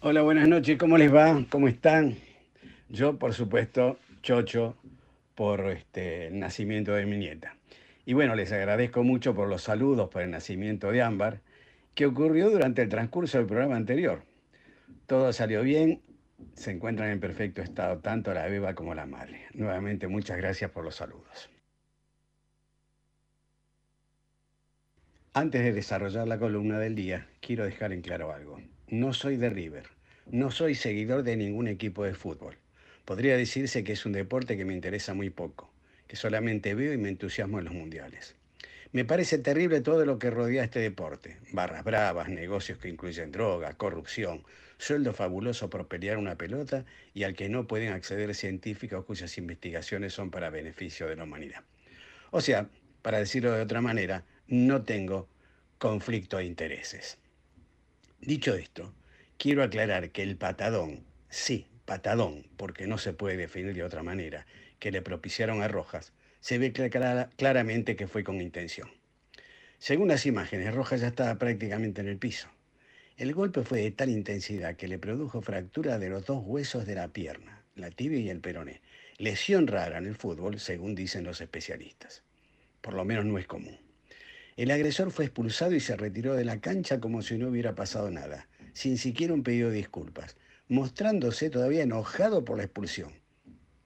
Hola, 0.00 0.22
buenas 0.22 0.48
noches. 0.48 0.78
¿Cómo 0.78 0.98
les 0.98 1.12
va? 1.12 1.44
¿Cómo 1.50 1.68
están? 1.68 2.16
Yo, 2.88 3.18
por 3.18 3.34
supuesto, 3.34 3.98
chocho 4.22 4.76
por 5.34 5.68
este, 5.68 6.28
el 6.28 6.38
nacimiento 6.38 6.92
de 6.92 7.06
mi 7.06 7.18
nieta. 7.18 7.56
Y 8.04 8.14
bueno, 8.14 8.34
les 8.34 8.52
agradezco 8.52 9.02
mucho 9.02 9.34
por 9.34 9.48
los 9.48 9.62
saludos 9.62 10.08
por 10.08 10.22
el 10.22 10.30
nacimiento 10.30 10.92
de 10.92 11.02
Ámbar, 11.02 11.40
que 11.94 12.06
ocurrió 12.06 12.50
durante 12.50 12.82
el 12.82 12.88
transcurso 12.88 13.38
del 13.38 13.46
programa 13.46 13.76
anterior. 13.76 14.22
Todo 15.06 15.32
salió 15.32 15.62
bien, 15.62 16.02
se 16.54 16.70
encuentran 16.70 17.10
en 17.10 17.20
perfecto 17.20 17.62
estado 17.62 17.98
tanto 17.98 18.32
la 18.32 18.46
beba 18.46 18.74
como 18.74 18.94
la 18.94 19.06
madre. 19.06 19.46
Nuevamente, 19.54 20.06
muchas 20.08 20.36
gracias 20.36 20.70
por 20.70 20.84
los 20.84 20.94
saludos. 20.96 21.50
Antes 25.36 25.62
de 25.62 25.74
desarrollar 25.74 26.26
la 26.26 26.38
columna 26.38 26.78
del 26.78 26.94
día, 26.94 27.26
quiero 27.42 27.66
dejar 27.66 27.92
en 27.92 28.00
claro 28.00 28.32
algo. 28.32 28.58
No 28.88 29.12
soy 29.12 29.36
de 29.36 29.50
River, 29.50 29.84
no 30.30 30.50
soy 30.50 30.74
seguidor 30.74 31.24
de 31.24 31.36
ningún 31.36 31.68
equipo 31.68 32.04
de 32.04 32.14
fútbol. 32.14 32.56
Podría 33.04 33.36
decirse 33.36 33.84
que 33.84 33.92
es 33.92 34.06
un 34.06 34.12
deporte 34.12 34.56
que 34.56 34.64
me 34.64 34.72
interesa 34.72 35.12
muy 35.12 35.28
poco 35.28 35.70
que 36.06 36.16
solamente 36.16 36.74
veo 36.74 36.94
y 36.94 36.96
me 36.96 37.10
entusiasmo 37.10 37.58
en 37.58 37.66
los 37.66 37.74
mundiales. 37.74 38.34
Me 38.92 39.04
parece 39.04 39.36
terrible 39.36 39.82
todo 39.82 40.06
lo 40.06 40.18
que 40.18 40.30
rodea 40.30 40.64
este 40.64 40.80
deporte. 40.80 41.36
Barras 41.52 41.84
bravas, 41.84 42.30
negocios 42.30 42.78
que 42.78 42.88
incluyen 42.88 43.30
droga, 43.30 43.74
corrupción, 43.74 44.42
sueldo 44.78 45.12
fabuloso 45.12 45.68
por 45.68 45.86
pelear 45.86 46.16
una 46.16 46.36
pelota 46.36 46.86
y 47.12 47.24
al 47.24 47.34
que 47.34 47.50
no 47.50 47.66
pueden 47.66 47.92
acceder 47.92 48.34
científicos 48.34 49.04
cuyas 49.04 49.36
investigaciones 49.36 50.14
son 50.14 50.30
para 50.30 50.48
beneficio 50.48 51.06
de 51.06 51.16
la 51.16 51.24
humanidad. 51.24 51.62
O 52.30 52.40
sea, 52.40 52.70
para 53.02 53.18
decirlo 53.18 53.52
de 53.52 53.60
otra 53.60 53.82
manera, 53.82 54.24
no 54.48 54.82
tengo 54.82 55.28
conflicto 55.78 56.38
de 56.38 56.44
intereses. 56.44 57.18
Dicho 58.20 58.54
esto, 58.54 58.94
quiero 59.38 59.62
aclarar 59.62 60.10
que 60.10 60.22
el 60.22 60.36
patadón, 60.36 61.04
sí, 61.28 61.66
patadón, 61.84 62.46
porque 62.56 62.86
no 62.86 62.98
se 62.98 63.12
puede 63.12 63.36
definir 63.36 63.74
de 63.74 63.84
otra 63.84 64.02
manera, 64.02 64.46
que 64.78 64.90
le 64.90 65.02
propiciaron 65.02 65.62
a 65.62 65.68
Rojas, 65.68 66.12
se 66.40 66.58
ve 66.58 66.72
claramente 66.72 67.96
que 67.96 68.06
fue 68.06 68.24
con 68.24 68.40
intención. 68.40 68.88
Según 69.78 70.08
las 70.08 70.26
imágenes, 70.26 70.74
Rojas 70.74 71.00
ya 71.00 71.08
estaba 71.08 71.36
prácticamente 71.36 72.00
en 72.00 72.08
el 72.08 72.18
piso. 72.18 72.48
El 73.16 73.34
golpe 73.34 73.62
fue 73.62 73.80
de 73.80 73.90
tal 73.90 74.10
intensidad 74.10 74.76
que 74.76 74.88
le 74.88 74.98
produjo 74.98 75.40
fractura 75.40 75.98
de 75.98 76.08
los 76.08 76.26
dos 76.26 76.42
huesos 76.44 76.86
de 76.86 76.94
la 76.94 77.08
pierna, 77.08 77.64
la 77.74 77.90
tibia 77.90 78.18
y 78.18 78.30
el 78.30 78.40
peroné. 78.40 78.80
Lesión 79.18 79.66
rara 79.66 79.98
en 79.98 80.06
el 80.06 80.14
fútbol, 80.14 80.60
según 80.60 80.94
dicen 80.94 81.24
los 81.24 81.40
especialistas. 81.40 82.22
Por 82.80 82.94
lo 82.94 83.04
menos 83.04 83.24
no 83.24 83.38
es 83.38 83.46
común. 83.46 83.85
El 84.56 84.70
agresor 84.70 85.10
fue 85.10 85.26
expulsado 85.26 85.74
y 85.74 85.80
se 85.80 85.96
retiró 85.96 86.34
de 86.34 86.44
la 86.44 86.60
cancha 86.60 87.00
como 87.00 87.22
si 87.22 87.38
no 87.38 87.48
hubiera 87.48 87.74
pasado 87.74 88.10
nada, 88.10 88.48
sin 88.72 88.98
siquiera 88.98 89.34
un 89.34 89.42
pedido 89.42 89.70
de 89.70 89.76
disculpas, 89.76 90.36
mostrándose 90.68 91.50
todavía 91.50 91.82
enojado 91.82 92.44
por 92.44 92.56
la 92.56 92.64
expulsión 92.64 93.12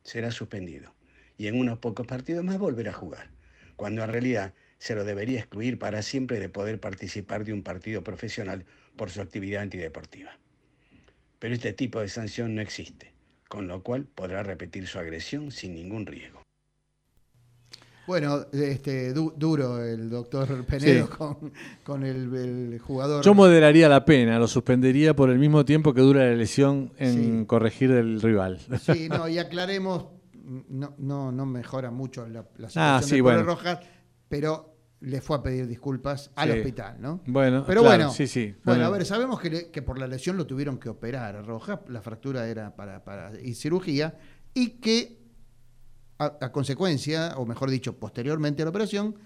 será 0.03 0.31
suspendido 0.31 0.95
y 1.37 1.47
en 1.47 1.59
unos 1.59 1.79
pocos 1.79 2.07
partidos 2.07 2.45
más 2.45 2.59
volverá 2.59 2.91
a 2.91 2.95
jugar, 2.95 3.31
cuando 3.77 4.03
en 4.03 4.11
realidad 4.11 4.55
se 4.79 4.95
lo 4.95 5.05
debería 5.05 5.39
excluir 5.39 5.79
para 5.79 6.03
siempre 6.03 6.39
de 6.39 6.49
poder 6.49 6.81
participar 6.81 7.45
de 7.45 7.53
un 7.53 7.63
partido 7.63 8.03
profesional 8.03 8.65
por 8.97 9.11
su 9.11 9.21
actividad 9.21 9.63
antideportiva. 9.63 10.39
Pero 11.39 11.55
este 11.55 11.73
tipo 11.73 12.01
de 12.01 12.09
sanción 12.09 12.55
no 12.55 12.61
existe, 12.61 13.13
con 13.49 13.69
lo 13.69 13.83
cual 13.83 14.05
podrá 14.05 14.43
repetir 14.43 14.87
su 14.87 14.99
agresión 14.99 15.51
sin 15.51 15.75
ningún 15.75 16.07
riesgo. 16.07 16.40
Bueno, 18.11 18.45
este, 18.51 19.13
duro 19.13 19.81
el 19.85 20.11
doctor 20.11 20.65
Penedo 20.65 21.09
con, 21.85 22.03
el, 22.03 22.81
jugador. 22.81 23.25
Yo 23.25 23.35
moderaría 23.35 23.89
la 23.89 24.05
pena, 24.05 24.37
lo 24.37 24.49
suspendería 24.49 25.15
por 25.15 25.31
el 25.31 25.39
mismo 25.39 25.65
tiempo 25.65 25.95
que 25.95 26.01
dura 26.01 26.25
la 26.25 26.35
lesión 26.35 26.93
en 26.99 27.45
corregir 27.45 27.93
del 27.93 28.21
rival. 28.21 28.59
Sí, 28.83 29.09
no, 29.09 29.29
y 29.29 29.39
aclaremos, 29.39 30.07
no, 30.43 30.93
no, 30.99 31.31
no 31.31 31.47
mejora 31.47 31.93
mucho 31.93 32.27
la, 32.27 32.45
la 32.57 32.69
ah, 32.75 33.01
situación 33.01 33.37
de 33.37 33.43
Rojas, 33.45 33.79
pero 34.29 34.75
le 34.99 35.21
fue 35.21 35.37
a 35.37 35.43
pedir 35.45 35.69
disculpas 35.69 36.33
al 36.35 36.51
hospital, 36.51 36.97
¿no? 36.99 37.21
Bueno, 37.29 37.63
pero 37.65 37.85
bueno, 37.85 38.11
sí, 38.11 38.27
sí. 38.27 38.57
Bueno, 38.65 38.87
a 38.87 38.91
ver, 38.91 39.05
sabemos 39.05 39.39
que, 39.39 39.71
que, 39.71 39.83
por 39.83 40.01
la 40.01 40.09
lesión 40.09 40.37
lo 40.37 40.49
tuvieron 40.49 40.79
que 40.79 40.89
operar 40.89 41.37
a 41.37 41.43
Rojas, 41.43 41.79
la 41.87 42.03
fractura 42.03 42.49
era 42.49 42.75
para, 42.75 43.05
para 43.05 43.41
y 43.41 43.55
cirugía, 43.55 44.19
y 44.53 44.81
que 44.81 45.20
a, 46.21 46.53
consecuencia, 46.53 47.35
o 47.39 47.47
mejor 47.47 47.71
dicho, 47.71 47.99
posteriormente 47.99 48.61
a 48.63 48.67
la 48.67 48.71
operación, 48.71 49.17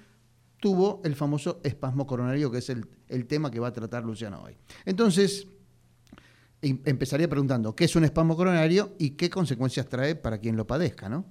tuvo 0.61 1.03
el 1.05 1.17
famoso 1.17 1.61
espasmo 1.65 2.07
coronario, 2.07 2.51
que 2.51 2.59
es 2.59 2.71
el, 2.71 3.27
tema 3.27 3.51
que 3.51 3.59
va 3.59 3.69
a 3.69 3.73
tratar 3.73 4.05
Luciano 4.05 4.43
hoy. 4.43 4.57
Entonces, 4.85 5.49
empezaría 6.63 7.29
preguntando 7.29 7.75
qué 7.75 7.85
es 7.85 7.97
un 7.97 8.05
espasmo 8.05 8.37
coronario 8.37 8.95
y 8.99 9.11
qué 9.11 9.29
consecuencias 9.29 9.89
trae 9.89 10.15
para 10.15 10.39
quien 10.39 10.57
lo 10.57 10.67
padezca, 10.67 11.09
¿no? 11.09 11.25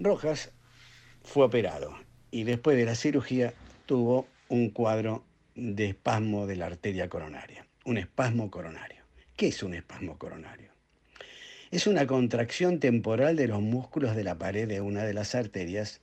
Rojas 0.00 0.50
fue 1.22 1.44
operado 1.44 1.94
y 2.30 2.42
después 2.42 2.76
de 2.76 2.84
la 2.84 2.94
cirugía 2.94 3.54
tuvo 3.86 4.26
un 4.48 4.70
cuadro 4.70 5.24
de 5.54 5.90
espasmo 5.90 6.46
de 6.46 6.56
la 6.56 6.66
arteria 6.66 7.08
coronaria, 7.08 7.66
un 7.84 7.98
espasmo 7.98 8.50
coronario. 8.50 9.04
¿Qué 9.36 9.48
es 9.48 9.62
un 9.62 9.74
espasmo 9.74 10.18
coronario? 10.18 10.69
Es 11.70 11.86
una 11.86 12.04
contracción 12.08 12.80
temporal 12.80 13.36
de 13.36 13.46
los 13.46 13.62
músculos 13.62 14.16
de 14.16 14.24
la 14.24 14.36
pared 14.36 14.66
de 14.66 14.80
una 14.80 15.04
de 15.04 15.14
las 15.14 15.36
arterias 15.36 16.00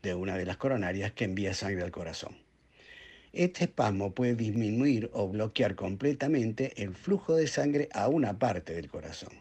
de 0.00 0.14
una 0.14 0.38
de 0.38 0.46
las 0.46 0.58
coronarias 0.58 1.10
que 1.10 1.24
envía 1.24 1.54
sangre 1.54 1.82
al 1.82 1.90
corazón. 1.90 2.36
Este 3.32 3.64
espasmo 3.64 4.14
puede 4.14 4.36
disminuir 4.36 5.10
o 5.12 5.26
bloquear 5.28 5.74
completamente 5.74 6.72
el 6.80 6.94
flujo 6.94 7.34
de 7.34 7.48
sangre 7.48 7.88
a 7.92 8.06
una 8.06 8.38
parte 8.38 8.74
del 8.74 8.88
corazón. 8.88 9.32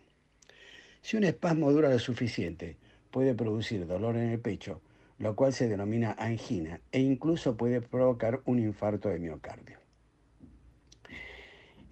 Si 1.04 1.16
un 1.16 1.26
espasmo 1.26 1.72
dura 1.72 1.90
lo 1.92 2.00
suficiente, 2.00 2.76
puede 3.12 3.36
producir 3.36 3.86
dolor 3.86 4.18
en 4.18 4.32
el 4.32 4.40
pecho, 4.40 4.82
lo 5.20 5.36
cual 5.36 5.54
se 5.54 5.68
denomina 5.68 6.16
angina 6.18 6.82
e 6.92 7.02
incluso 7.02 7.56
puede 7.56 7.82
provocar 7.82 8.42
un 8.46 8.58
infarto 8.58 9.10
de 9.10 9.20
miocardio. 9.20 9.87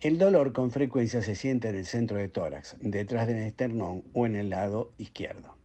El 0.01 0.17
dolor 0.17 0.51
con 0.51 0.71
frecuencia 0.71 1.21
se 1.21 1.35
siente 1.35 1.69
en 1.69 1.75
el 1.75 1.85
centro 1.85 2.17
de 2.17 2.27
tórax, 2.27 2.75
detrás 2.81 3.27
del 3.27 3.37
esternón 3.37 4.03
o 4.13 4.25
en 4.25 4.35
el 4.35 4.49
lado 4.49 4.91
izquierdo. 4.97 5.55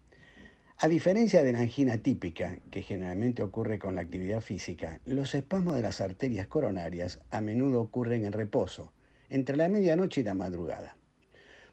A 0.79 0.89
diferencia 0.89 1.43
de 1.43 1.53
la 1.53 1.59
angina 1.59 1.99
típica, 1.99 2.57
que 2.71 2.83
generalmente 2.83 3.43
ocurre 3.43 3.79
con 3.79 3.97
la 3.97 4.03
actividad 4.03 4.41
física, 4.41 5.01
los 5.05 5.35
espasmos 5.35 5.75
de 5.75 5.83
las 5.83 6.01
arterias 6.01 6.47
coronarias 6.47 7.21
a 7.31 7.41
menudo 7.41 7.83
ocurren 7.83 8.25
en 8.25 8.33
reposo, 8.33 8.93
entre 9.29 9.57
la 9.57 9.69
medianoche 9.69 10.21
y 10.21 10.25
la 10.25 10.35
madrugada. 10.35 10.97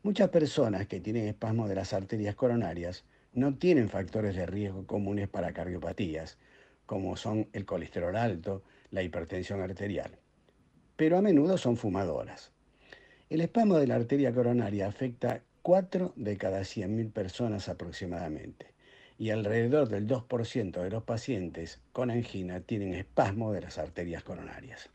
Muchas 0.02 0.30
personas 0.30 0.88
que 0.88 1.00
tienen 1.00 1.28
espasmos 1.28 1.70
de 1.70 1.76
las 1.76 1.94
arterias 1.94 2.36
coronarias 2.36 3.06
no 3.34 3.56
tienen 3.56 3.88
factores 3.88 4.36
de 4.36 4.48
riesgo 4.48 4.86
comunes 4.88 5.30
para 5.30 5.54
cardiopatías, 5.54 6.38
como 6.88 7.18
son 7.18 7.48
el 7.54 7.66
colesterol 7.66 8.16
alto, 8.16 8.64
la 8.90 9.04
hipertensión 9.04 9.62
arterial, 9.62 10.18
pero 10.98 11.18
a 11.18 11.22
menudo 11.22 11.58
son 11.58 11.78
fumadoras. 11.78 12.52
El 13.30 13.42
espasmo 13.42 13.78
de 13.78 13.88
la 13.88 13.96
arteria 13.96 14.34
coronaria 14.34 14.88
afecta 14.88 15.42
4 15.62 16.14
de 16.16 16.38
cada 16.38 16.62
100.000 16.62 17.12
personas 17.12 17.70
aproximadamente 17.70 18.74
y 19.18 19.30
alrededor 19.30 19.90
del 19.90 20.08
2% 20.08 20.82
de 20.82 20.90
los 20.90 21.04
pacientes 21.04 21.80
con 21.92 22.12
angina 22.12 22.60
tienen 22.60 22.94
espasmo 22.94 23.52
de 23.52 23.62
las 23.62 23.78
arterias 23.78 24.24
coronarias. 24.24 24.90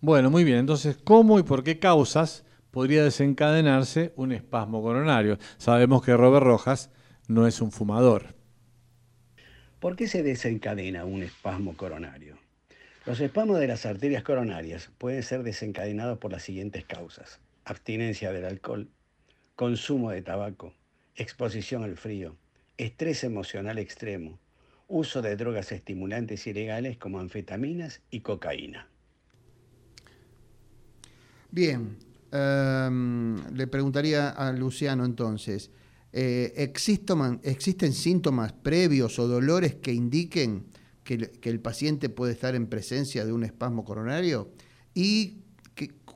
Bueno, 0.00 0.30
muy 0.30 0.44
bien. 0.44 0.58
Entonces, 0.58 0.96
¿cómo 0.96 1.38
y 1.38 1.42
por 1.42 1.64
qué 1.64 1.78
causas 1.78 2.44
podría 2.70 3.04
desencadenarse 3.04 4.12
un 4.16 4.32
espasmo 4.32 4.82
coronario? 4.82 5.38
Sabemos 5.56 6.04
que 6.04 6.16
Robert 6.16 6.44
Rojas 6.44 6.90
no 7.28 7.46
es 7.46 7.60
un 7.60 7.70
fumador. 7.70 8.34
¿Por 9.80 9.96
qué 9.96 10.08
se 10.08 10.22
desencadena 10.22 11.04
un 11.04 11.22
espasmo 11.22 11.76
coronario? 11.76 12.43
Los 13.06 13.20
espasmos 13.20 13.60
de 13.60 13.66
las 13.66 13.84
arterias 13.84 14.22
coronarias 14.22 14.90
pueden 14.96 15.22
ser 15.22 15.42
desencadenados 15.42 16.16
por 16.16 16.32
las 16.32 16.42
siguientes 16.42 16.86
causas. 16.86 17.38
Abstinencia 17.66 18.32
del 18.32 18.46
alcohol, 18.46 18.88
consumo 19.56 20.10
de 20.10 20.22
tabaco, 20.22 20.72
exposición 21.14 21.84
al 21.84 21.98
frío, 21.98 22.34
estrés 22.78 23.22
emocional 23.22 23.78
extremo, 23.78 24.38
uso 24.88 25.20
de 25.20 25.36
drogas 25.36 25.70
estimulantes 25.70 26.46
ilegales 26.46 26.96
como 26.96 27.20
anfetaminas 27.20 28.00
y 28.10 28.20
cocaína. 28.20 28.88
Bien, 31.50 31.98
em, 32.32 33.36
le 33.54 33.66
preguntaría 33.66 34.30
a 34.30 34.50
Luciano 34.52 35.04
entonces, 35.04 35.70
eh, 36.10 36.54
¿existen 36.56 37.92
síntomas 37.92 38.54
previos 38.54 39.18
o 39.18 39.28
dolores 39.28 39.74
que 39.74 39.92
indiquen 39.92 40.64
que, 41.04 41.30
el 41.42 41.60
paciente 41.60 42.08
puede 42.08 42.32
estar 42.32 42.54
en 42.54 42.66
presencia 42.66 43.24
de 43.24 43.32
un 43.32 43.44
espasmo 43.44 43.84
coronario? 43.84 44.50
¿Y 44.94 45.42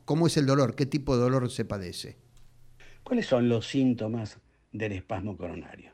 cómo 0.05 0.27
es 0.27 0.37
el 0.37 0.47
dolor? 0.47 0.75
¿Qué 0.75 0.87
tipo 0.87 1.17
de 1.17 1.23
dolor 1.23 1.51
se 1.51 1.65
padece? 1.65 2.17
¿Cuáles 3.05 3.27
son 3.27 3.49
los 3.49 3.67
síntomas 3.67 4.39
del 4.73 4.93
espasmo 4.93 5.37
coronario? 5.37 5.93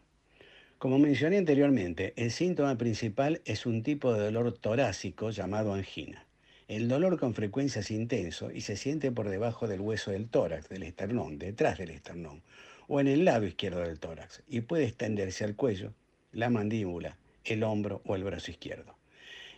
Como 0.78 0.98
mencioné 0.98 1.38
anteriormente, 1.38 2.12
el 2.16 2.30
síntoma 2.30 2.76
principal 2.76 3.40
es 3.44 3.66
un 3.66 3.82
tipo 3.82 4.12
de 4.12 4.20
dolor 4.20 4.52
torácico 4.52 5.30
llamado 5.30 5.72
angina. 5.72 6.26
El 6.68 6.88
dolor 6.88 7.18
con 7.18 7.34
frecuencia 7.34 7.80
es 7.80 7.90
intenso 7.90 8.50
y 8.50 8.62
se 8.62 8.76
siente 8.76 9.12
por 9.12 9.28
debajo 9.28 9.66
del 9.66 9.80
hueso 9.80 10.10
del 10.10 10.28
tórax, 10.28 10.68
del 10.68 10.82
esternón, 10.82 11.38
detrás 11.38 11.78
del 11.78 11.90
esternón, 11.90 12.42
o 12.86 13.00
en 13.00 13.08
el 13.08 13.24
lado 13.24 13.46
izquierdo 13.46 13.80
del 13.80 13.98
tórax, 13.98 14.42
y 14.48 14.60
puede 14.60 14.84
extenderse 14.84 15.44
al 15.44 15.56
cuello, 15.56 15.92
la 16.32 16.50
mandíbula, 16.50 17.16
el 17.44 17.62
hombro 17.62 18.02
o 18.04 18.16
el 18.16 18.24
brazo 18.24 18.50
izquierdo. 18.50 18.96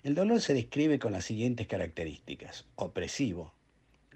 El 0.02 0.14
dolor 0.14 0.40
se 0.40 0.54
describe 0.54 0.98
con 0.98 1.12
las 1.12 1.24
siguientes 1.24 1.66
características. 1.66 2.64
Opresivo, 2.76 3.52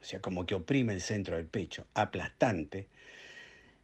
o 0.00 0.04
sea, 0.04 0.20
como 0.20 0.46
que 0.46 0.54
oprime 0.54 0.92
el 0.92 1.00
centro 1.00 1.36
del 1.36 1.46
pecho, 1.46 1.86
aplastante. 1.94 2.86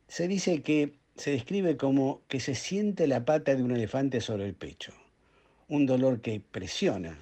Se 0.08 0.28
dice 0.28 0.62
que 0.62 0.94
se 1.16 1.32
describe 1.32 1.76
como 1.76 2.22
que 2.28 2.40
se 2.40 2.54
siente 2.54 3.06
la 3.06 3.24
pata 3.24 3.54
de 3.54 3.62
un 3.62 3.72
elefante 3.72 4.20
sobre 4.20 4.46
el 4.46 4.54
pecho, 4.54 4.92
un 5.68 5.86
dolor 5.86 6.20
que 6.20 6.40
presiona, 6.40 7.18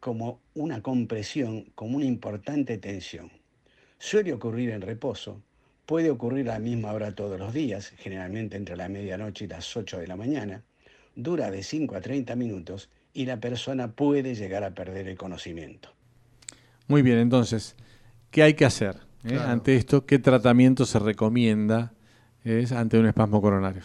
como 0.00 0.40
una 0.54 0.82
compresión, 0.82 1.64
como 1.74 1.96
una 1.96 2.06
importante 2.06 2.78
tensión. 2.78 3.30
Suele 3.98 4.32
ocurrir 4.32 4.70
en 4.70 4.82
reposo, 4.82 5.42
puede 5.84 6.10
ocurrir 6.10 6.48
a 6.50 6.54
la 6.54 6.58
misma 6.58 6.92
hora 6.92 7.14
todos 7.14 7.38
los 7.38 7.52
días, 7.52 7.92
generalmente 7.98 8.56
entre 8.56 8.76
la 8.76 8.88
medianoche 8.88 9.44
y 9.44 9.48
las 9.48 9.76
8 9.76 9.98
de 9.98 10.06
la 10.06 10.16
mañana, 10.16 10.62
dura 11.16 11.50
de 11.50 11.64
5 11.64 11.96
a 11.96 12.00
30 12.00 12.36
minutos 12.36 12.88
y 13.12 13.26
la 13.26 13.40
persona 13.40 13.90
puede 13.90 14.36
llegar 14.36 14.62
a 14.62 14.74
perder 14.74 15.08
el 15.08 15.18
conocimiento. 15.18 15.92
Muy 16.86 17.02
bien, 17.02 17.18
entonces, 17.18 17.74
¿qué 18.30 18.44
hay 18.44 18.54
que 18.54 18.64
hacer 18.64 18.98
eh, 19.24 19.36
ante 19.36 19.74
esto? 19.74 20.06
¿Qué 20.06 20.20
tratamiento 20.20 20.86
se 20.86 21.00
recomienda 21.00 21.92
es 22.46 22.72
ante 22.72 22.98
un 22.98 23.06
espasmo 23.06 23.42
coronario. 23.42 23.82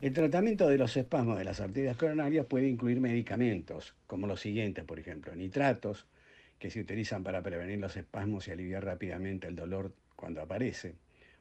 El 0.00 0.12
tratamiento 0.12 0.68
de 0.68 0.78
los 0.78 0.96
espasmos 0.96 1.38
de 1.38 1.44
las 1.44 1.60
arterias 1.60 1.96
coronarias 1.96 2.44
puede 2.46 2.68
incluir 2.68 3.00
medicamentos, 3.00 3.94
como 4.06 4.26
los 4.26 4.40
siguientes, 4.40 4.84
por 4.84 4.98
ejemplo, 4.98 5.34
nitratos, 5.34 6.06
que 6.58 6.70
se 6.70 6.80
utilizan 6.80 7.22
para 7.22 7.42
prevenir 7.42 7.78
los 7.78 7.96
espasmos 7.96 8.48
y 8.48 8.50
aliviar 8.50 8.84
rápidamente 8.84 9.46
el 9.46 9.54
dolor 9.54 9.92
cuando 10.16 10.42
aparece, 10.42 10.94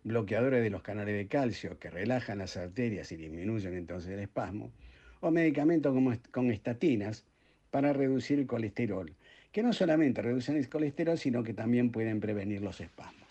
bloqueadores 0.06 0.62
de 0.62 0.70
los 0.70 0.84
canales 0.84 1.16
de 1.16 1.28
calcio 1.28 1.80
que 1.80 1.90
relajan 1.90 2.38
las 2.38 2.56
arterias 2.58 3.12
y 3.12 3.18
disminuyen 3.18 3.74
entonces 3.74 4.12
el 4.12 4.20
espasmo, 4.20 4.72
o 5.20 5.32
medicamentos 5.32 5.94
como 5.94 6.14
con 6.32 6.52
estatinas 6.52 7.26
para 7.72 7.92
reducir 7.92 8.38
el 8.38 8.46
colesterol, 8.46 9.12
que 9.52 9.64
no 9.64 9.74
solamente 9.74 10.22
reducen 10.22 10.58
el 10.58 10.70
colesterol, 10.70 11.18
sino 11.18 11.44
que 11.44 11.56
también 11.56 11.92
pueden 11.92 12.20
prevenir 12.20 12.62
los 12.62 12.82
espasmos. 12.82 13.28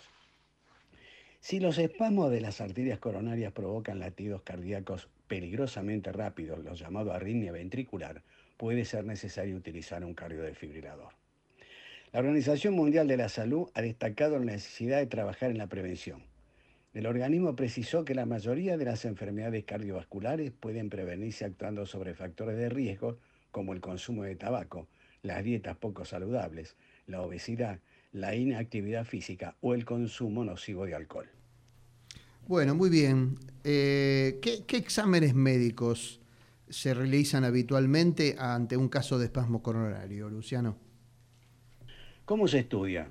Si 1.39 1.61
los 1.61 1.79
espasmos 1.79 2.33
de 2.33 2.41
las 2.41 2.61
arterias 2.61 2.99
coronarias 2.99 3.53
provocan 3.53 4.01
latidos 4.01 4.43
cardíacos 4.43 5.09
peligrosamente 5.29 6.11
rápidos, 6.11 6.65
los 6.65 6.81
llamados 6.81 7.15
arritmia 7.15 7.53
ventricular, 7.53 8.23
puede 8.57 8.85
ser 8.85 9.05
necesario 9.05 9.57
utilizar 9.57 10.05
un 10.05 10.15
cardiodefibrilador. 10.15 11.13
La 12.13 12.19
Organización 12.19 12.75
Mundial 12.75 13.07
de 13.07 13.17
la 13.17 13.29
Salud 13.29 13.71
ha 13.75 13.83
destacado 13.83 14.39
la 14.41 14.47
necesidad 14.47 14.99
de 14.99 15.07
trabajar 15.07 15.53
en 15.53 15.59
la 15.59 15.69
prevención. 15.69 16.34
El 16.95 17.07
organismo 17.07 17.57
precisó 17.57 18.05
que 18.05 18.15
la 18.15 18.25
mayoría 18.25 18.77
de 18.77 18.85
las 18.85 19.05
enfermedades 19.05 19.65
cardiovasculares 19.65 20.53
pueden 20.53 20.91
prevenirse 20.91 21.45
actuando 21.45 21.87
sobre 21.87 22.15
factores 22.15 22.57
de 22.57 22.69
riesgo 22.69 23.19
como 23.51 23.73
el 23.73 23.81
consumo 23.81 24.23
de 24.23 24.37
tabaco, 24.37 24.87
las 25.23 25.43
dietas 25.43 25.77
poco 25.77 26.05
saludables, 26.05 26.77
la 27.09 27.21
obesidad, 27.23 27.81
la 28.13 28.37
inactividad 28.37 29.05
física 29.05 29.57
o 29.61 29.75
el 29.75 29.85
consumo 29.85 30.45
nocivo 30.45 30.87
de 30.87 30.95
alcohol. 30.95 31.29
Bueno, 32.47 32.77
muy 32.77 32.91
bien. 32.91 33.39
Eh, 33.65 34.39
¿qué, 34.41 34.77
exámenes 34.77 35.35
médicos 35.35 36.21
se 36.69 36.95
realizan 36.95 37.43
habitualmente 37.43 38.37
ante 38.39 38.77
un 38.77 38.89
caso 38.89 39.19
de 39.19 39.25
espasmo 39.27 39.63
coronario, 39.63 40.31
Luciano? 40.31 40.77
¿Cómo 42.25 42.47
se 42.47 42.61
estudia 42.61 43.09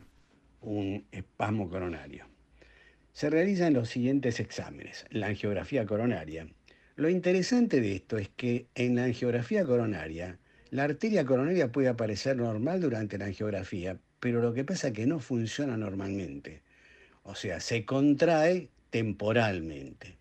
un 0.61 1.05
espasmo 1.11 1.69
coronario? 1.69 2.32
Se 3.13 3.29
realizan 3.29 3.73
los 3.73 3.89
siguientes 3.89 4.39
exámenes. 4.39 5.05
La 5.11 5.27
angiografía 5.27 5.85
coronaria. 5.85 6.47
Lo 6.95 7.09
interesante 7.09 7.79
de 7.79 7.95
esto 7.95 8.17
es 8.17 8.29
que 8.29 8.67
en 8.75 8.95
la 8.95 9.05
angiografía 9.05 9.63
coronaria, 9.65 10.39
la 10.71 10.83
arteria 10.83 11.23
coronaria 11.23 11.71
puede 11.71 11.87
aparecer 11.87 12.37
normal 12.37 12.81
durante 12.81 13.17
la 13.19 13.25
angiografía, 13.25 13.99
pero 14.19 14.41
lo 14.41 14.53
que 14.53 14.63
pasa 14.63 14.87
es 14.87 14.93
que 14.93 15.05
no 15.05 15.19
funciona 15.19 15.77
normalmente. 15.77 16.63
O 17.23 17.35
sea, 17.35 17.59
se 17.59 17.85
contrae 17.85 18.69
temporalmente. 18.89 20.17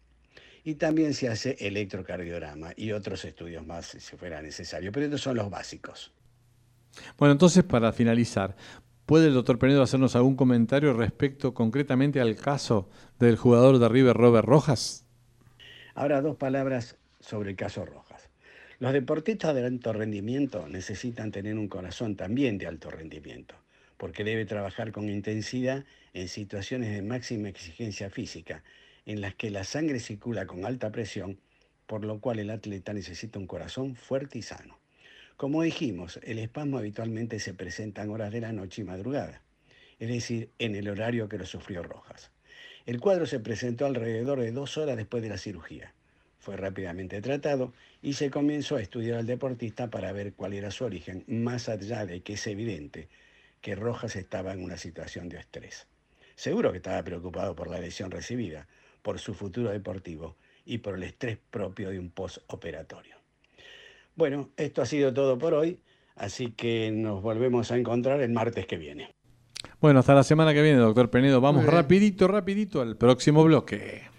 Y 0.64 0.74
también 0.74 1.14
se 1.14 1.28
hace 1.28 1.56
electrocardiograma 1.60 2.72
y 2.76 2.92
otros 2.92 3.24
estudios 3.24 3.66
más 3.66 3.86
si 3.86 4.16
fuera 4.16 4.40
necesario, 4.42 4.92
pero 4.92 5.06
estos 5.06 5.22
son 5.22 5.36
los 5.36 5.50
básicos. 5.50 6.12
Bueno, 7.16 7.32
entonces 7.32 7.64
para 7.64 7.92
finalizar, 7.92 8.54
¿Puede 9.06 9.26
el 9.26 9.34
doctor 9.34 9.58
Penedo 9.58 9.82
hacernos 9.82 10.14
algún 10.14 10.36
comentario 10.36 10.92
respecto 10.92 11.54
concretamente 11.54 12.20
al 12.20 12.36
caso 12.36 12.88
del 13.18 13.36
jugador 13.36 13.78
de 13.78 13.88
River 13.88 14.16
Robert 14.16 14.46
Rojas? 14.46 15.04
Ahora 15.94 16.20
dos 16.20 16.36
palabras 16.36 16.96
sobre 17.18 17.50
el 17.50 17.56
caso 17.56 17.84
Rojas. 17.84 18.28
Los 18.78 18.92
deportistas 18.92 19.54
de 19.56 19.66
alto 19.66 19.92
rendimiento 19.92 20.68
necesitan 20.68 21.32
tener 21.32 21.56
un 21.56 21.68
corazón 21.68 22.14
también 22.14 22.58
de 22.58 22.66
alto 22.68 22.90
rendimiento, 22.90 23.56
porque 23.96 24.22
debe 24.22 24.44
trabajar 24.44 24.92
con 24.92 25.08
intensidad 25.08 25.84
en 26.14 26.28
situaciones 26.28 26.92
de 26.92 27.02
máxima 27.02 27.48
exigencia 27.48 28.08
física, 28.08 28.62
en 29.04 29.20
las 29.20 29.34
que 29.34 29.50
la 29.50 29.64
sangre 29.64 29.98
circula 29.98 30.46
con 30.46 30.64
alta 30.64 30.92
presión, 30.92 31.38
por 31.86 32.04
lo 32.04 32.20
cual 32.20 32.38
el 32.38 32.50
atleta 32.50 32.92
necesita 32.92 33.40
un 33.40 33.48
corazón 33.48 33.96
fuerte 33.96 34.38
y 34.38 34.42
sano. 34.42 34.81
Como 35.36 35.62
dijimos, 35.62 36.20
el 36.22 36.38
espasmo 36.38 36.78
habitualmente 36.78 37.40
se 37.40 37.54
presenta 37.54 38.02
en 38.02 38.10
horas 38.10 38.32
de 38.32 38.40
la 38.40 38.52
noche 38.52 38.82
y 38.82 38.84
madrugada, 38.84 39.42
es 39.98 40.08
decir, 40.08 40.50
en 40.58 40.76
el 40.76 40.88
horario 40.88 41.28
que 41.28 41.38
lo 41.38 41.46
sufrió 41.46 41.82
Rojas. 41.82 42.30
El 42.86 43.00
cuadro 43.00 43.26
se 43.26 43.40
presentó 43.40 43.86
alrededor 43.86 44.40
de 44.40 44.52
dos 44.52 44.76
horas 44.76 44.96
después 44.96 45.22
de 45.22 45.28
la 45.28 45.38
cirugía. 45.38 45.94
Fue 46.38 46.56
rápidamente 46.56 47.20
tratado 47.22 47.72
y 48.02 48.14
se 48.14 48.30
comenzó 48.30 48.76
a 48.76 48.82
estudiar 48.82 49.18
al 49.18 49.26
deportista 49.26 49.90
para 49.90 50.12
ver 50.12 50.32
cuál 50.32 50.52
era 50.52 50.72
su 50.72 50.84
origen, 50.84 51.24
más 51.28 51.68
allá 51.68 52.04
de 52.04 52.22
que 52.22 52.32
es 52.32 52.46
evidente 52.48 53.08
que 53.60 53.76
Rojas 53.76 54.16
estaba 54.16 54.52
en 54.52 54.64
una 54.64 54.76
situación 54.76 55.28
de 55.28 55.38
estrés. 55.38 55.86
Seguro 56.34 56.72
que 56.72 56.78
estaba 56.78 57.02
preocupado 57.04 57.54
por 57.54 57.70
la 57.70 57.78
lesión 57.78 58.10
recibida, 58.10 58.66
por 59.02 59.20
su 59.20 59.34
futuro 59.34 59.70
deportivo 59.70 60.36
y 60.64 60.78
por 60.78 60.96
el 60.96 61.04
estrés 61.04 61.38
propio 61.50 61.90
de 61.90 62.00
un 62.00 62.10
postoperatorio. 62.10 63.21
Bueno, 64.14 64.50
esto 64.56 64.82
ha 64.82 64.86
sido 64.86 65.12
todo 65.12 65.38
por 65.38 65.54
hoy, 65.54 65.80
así 66.16 66.52
que 66.52 66.90
nos 66.92 67.22
volvemos 67.22 67.70
a 67.70 67.76
encontrar 67.76 68.20
el 68.20 68.30
martes 68.30 68.66
que 68.66 68.76
viene. 68.76 69.14
Bueno, 69.80 70.00
hasta 70.00 70.14
la 70.14 70.22
semana 70.22 70.52
que 70.54 70.62
viene, 70.62 70.78
doctor 70.78 71.10
Penedo. 71.10 71.40
Vamos 71.40 71.66
rapidito, 71.66 72.28
rapidito 72.28 72.80
al 72.80 72.96
próximo 72.96 73.42
bloque. 73.44 74.12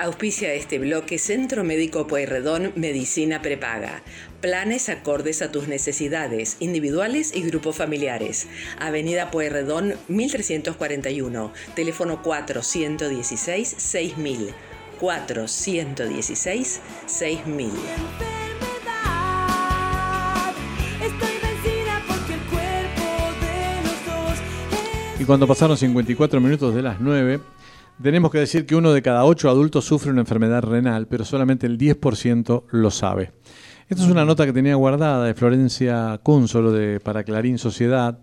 Auspicia 0.00 0.54
este 0.54 0.78
bloque 0.78 1.18
Centro 1.18 1.62
Médico 1.62 2.06
Pueyrredón 2.06 2.72
Medicina 2.74 3.42
Prepaga. 3.42 4.02
Planes 4.40 4.88
acordes 4.88 5.42
a 5.42 5.52
tus 5.52 5.68
necesidades, 5.68 6.56
individuales 6.60 7.30
y 7.34 7.42
grupos 7.42 7.76
familiares. 7.76 8.48
Avenida 8.78 9.30
Pueyrredón 9.30 9.94
1341, 10.08 11.52
teléfono 11.74 12.22
416 12.22 13.74
6000. 13.76 14.54
416 14.98 16.80
6000. 17.06 17.70
Y 25.18 25.24
cuando 25.26 25.46
pasaron 25.46 25.76
54 25.76 26.40
minutos 26.40 26.74
de 26.74 26.80
las 26.80 26.98
9, 26.98 27.40
tenemos 28.02 28.30
que 28.30 28.38
decir 28.38 28.64
que 28.64 28.74
uno 28.74 28.94
de 28.94 29.02
cada 29.02 29.26
ocho 29.26 29.50
adultos 29.50 29.84
sufre 29.84 30.10
una 30.10 30.22
enfermedad 30.22 30.62
renal, 30.62 31.06
pero 31.08 31.26
solamente 31.26 31.66
el 31.66 31.76
10% 31.76 32.64
lo 32.70 32.90
sabe. 32.90 33.32
Esta 33.90 34.04
es 34.04 34.08
una 34.08 34.24
nota 34.24 34.46
que 34.46 34.52
tenía 34.52 34.76
guardada 34.76 35.24
de 35.24 35.34
Florencia 35.34 36.20
Cúnsolo 36.22 36.70
de 36.70 37.00
para 37.00 37.24
Clarín 37.24 37.58
Sociedad 37.58 38.20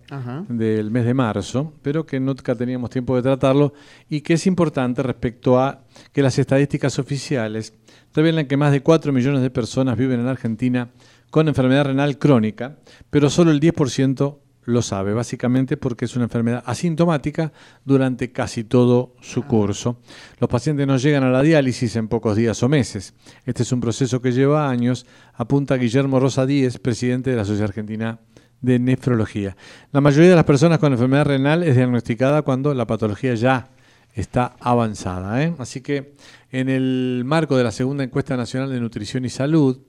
del 0.47 0.91
mes 0.91 1.03
de 1.03 1.13
marzo, 1.13 1.73
pero 1.81 2.05
que 2.05 2.21
nunca 2.21 2.55
teníamos 2.55 2.89
tiempo 2.89 3.17
de 3.17 3.21
tratarlo 3.21 3.73
y 4.09 4.21
que 4.21 4.35
es 4.35 4.47
importante 4.47 5.03
respecto 5.03 5.59
a 5.59 5.81
que 6.13 6.21
las 6.21 6.39
estadísticas 6.39 6.97
oficiales 6.99 7.73
revelan 8.13 8.45
que 8.45 8.55
más 8.55 8.71
de 8.71 8.79
4 8.79 9.11
millones 9.11 9.41
de 9.41 9.49
personas 9.49 9.97
viven 9.97 10.21
en 10.21 10.27
Argentina 10.27 10.89
con 11.29 11.49
enfermedad 11.49 11.87
renal 11.87 12.17
crónica, 12.17 12.77
pero 13.09 13.29
solo 13.29 13.51
el 13.51 13.59
10% 13.59 14.37
lo 14.67 14.81
sabe, 14.81 15.13
básicamente 15.13 15.77
porque 15.77 16.05
es 16.05 16.15
una 16.17 16.25
enfermedad 16.25 16.61
asintomática 16.65 17.53
durante 17.85 18.33
casi 18.33 18.65
todo 18.65 19.15
su 19.21 19.39
ah. 19.39 19.47
curso. 19.47 20.01
Los 20.39 20.49
pacientes 20.49 20.85
no 20.85 20.97
llegan 20.97 21.23
a 21.23 21.29
la 21.29 21.41
diálisis 21.41 21.95
en 21.95 22.09
pocos 22.09 22.35
días 22.35 22.61
o 22.63 22.67
meses. 22.67 23.13
Este 23.45 23.63
es 23.63 23.71
un 23.71 23.79
proceso 23.79 24.21
que 24.21 24.33
lleva 24.33 24.69
años, 24.69 25.05
apunta 25.33 25.75
Guillermo 25.75 26.19
Rosa 26.19 26.45
Díez, 26.45 26.79
presidente 26.79 27.29
de 27.29 27.37
la 27.37 27.45
Sociedad 27.45 27.69
Argentina 27.69 28.19
de 28.59 28.77
Nefrología. 28.77 29.55
La 29.93 30.01
mayoría 30.01 30.31
de 30.31 30.35
las 30.35 30.43
personas 30.43 30.79
con 30.79 30.91
enfermedad 30.91 31.27
renal 31.27 31.63
es 31.63 31.77
diagnosticada 31.77 32.41
cuando 32.41 32.73
la 32.73 32.85
patología 32.85 33.35
ya 33.35 33.69
está 34.15 34.57
avanzada. 34.59 35.41
¿eh? 35.43 35.53
Así 35.59 35.79
que 35.79 36.15
en 36.51 36.67
el 36.67 37.23
marco 37.25 37.55
de 37.55 37.63
la 37.63 37.71
segunda 37.71 38.03
encuesta 38.03 38.35
nacional 38.35 38.69
de 38.69 38.81
nutrición 38.81 39.23
y 39.23 39.29
salud, 39.29 39.79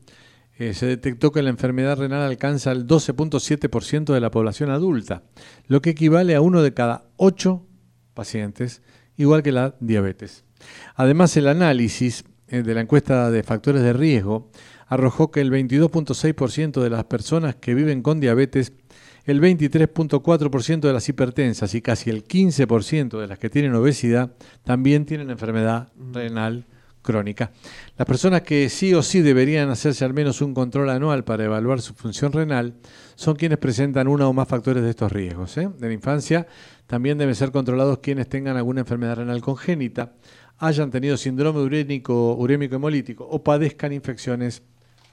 eh, 0.59 0.75
se 0.75 0.87
detectó 0.87 1.31
que 1.31 1.41
la 1.41 1.51
enfermedad 1.51 1.99
renal 1.99 2.23
alcanza 2.23 2.73
el 2.73 2.85
12.7% 2.85 4.13
de 4.13 4.21
la 4.21 4.33
población 4.33 4.71
adulta, 4.71 5.23
lo 5.69 5.81
que 5.81 5.91
equivale 5.91 6.35
a 6.35 6.41
uno 6.41 6.63
de 6.63 6.75
cada 6.75 7.05
ocho 7.17 7.65
pacientes, 8.13 8.83
igual 9.17 9.45
que 9.45 9.53
la 9.53 9.77
diabetes. 9.79 10.45
Además, 10.97 11.37
el 11.37 11.47
análisis 11.47 12.25
eh, 12.49 12.63
de 12.63 12.75
la 12.75 12.81
encuesta 12.81 13.31
de 13.31 13.45
factores 13.45 13.83
de 13.83 13.93
riesgo 13.93 14.51
arrojó 14.89 15.31
que 15.31 15.41
el 15.41 15.53
22.6% 15.53 16.83
de 16.83 16.91
las 16.91 17.05
personas 17.05 17.55
que 17.55 17.75
viven 17.75 18.03
con 18.03 18.19
diabetes, 18.19 18.73
el 19.27 19.41
23.4% 19.41 20.81
de 20.81 20.93
las 20.93 21.09
hipertensas 21.09 21.73
y 21.77 21.83
casi 21.83 22.11
el 22.11 22.25
15% 22.25 23.21
de 23.21 23.29
las 23.29 23.39
que 23.39 23.49
tienen 23.49 23.75
obesidad 23.75 24.33
también 24.65 25.05
tienen 25.05 25.31
enfermedad 25.31 25.93
renal 25.97 26.67
crónica. 27.03 27.51
Las 27.97 28.07
personas 28.07 28.43
que 28.43 28.69
sí 28.69 28.95
o 28.95 29.03
sí 29.03 29.21
deberían 29.21 29.71
hacerse 29.71 30.05
al 30.05 30.15
menos 30.15 30.41
un 30.41 30.55
control 30.55 30.91
anual 30.91 31.25
para 31.25 31.45
evaluar 31.45 31.81
su 31.81 31.95
función 31.95 32.33
renal 32.33 32.75
son 33.15 33.37
quienes 33.37 33.59
presentan 33.59 34.09
uno 34.09 34.29
o 34.29 34.33
más 34.33 34.49
factores 34.49 34.83
de 34.83 34.91
estos 34.91 35.11
riesgos. 35.11 35.57
¿eh? 35.57 35.69
De 35.79 35.89
la 35.89 35.95
infancia 35.95 36.47
también 36.87 37.19
deben 37.19 37.35
ser 37.35 37.51
controlados 37.51 37.99
quienes 37.99 38.29
tengan 38.29 38.57
alguna 38.57 38.81
enfermedad 38.81 39.17
renal 39.17 39.41
congénita, 39.41 40.13
hayan 40.59 40.91
tenido 40.91 41.17
síndrome 41.17 41.61
urémico, 41.61 42.35
urémico 42.35 42.77
hemolítico 42.77 43.27
o 43.29 43.43
padezcan 43.43 43.93
infecciones 43.93 44.63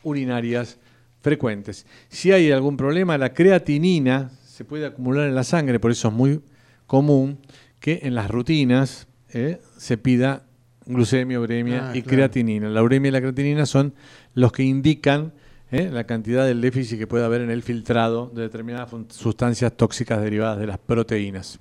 urinarias 0.03 0.77
frecuentes. 1.21 1.85
Si 2.09 2.31
hay 2.31 2.51
algún 2.51 2.77
problema, 2.77 3.17
la 3.17 3.33
creatinina 3.33 4.31
se 4.45 4.63
puede 4.63 4.85
acumular 4.85 5.27
en 5.27 5.35
la 5.35 5.43
sangre, 5.43 5.79
por 5.79 5.91
eso 5.91 6.07
es 6.07 6.13
muy 6.13 6.41
común 6.87 7.39
que 7.79 7.99
en 8.03 8.15
las 8.15 8.29
rutinas 8.31 9.07
¿eh? 9.33 9.59
se 9.77 9.97
pida 9.97 10.44
glucemia, 10.85 11.39
uremia 11.39 11.89
ah, 11.89 11.97
y 11.97 12.01
creatinina. 12.01 12.69
La 12.69 12.83
uremia 12.83 13.09
y 13.09 13.11
la 13.11 13.19
creatinina 13.19 13.65
son 13.65 13.93
los 14.33 14.51
que 14.51 14.63
indican 14.63 15.33
¿eh? 15.71 15.89
la 15.91 16.05
cantidad 16.05 16.45
del 16.45 16.61
déficit 16.61 16.97
que 16.97 17.07
puede 17.07 17.25
haber 17.25 17.41
en 17.41 17.49
el 17.49 17.63
filtrado 17.63 18.31
de 18.33 18.43
determinadas 18.43 18.89
sustancias 19.09 19.75
tóxicas 19.75 20.21
derivadas 20.21 20.59
de 20.59 20.67
las 20.67 20.77
proteínas. 20.77 21.57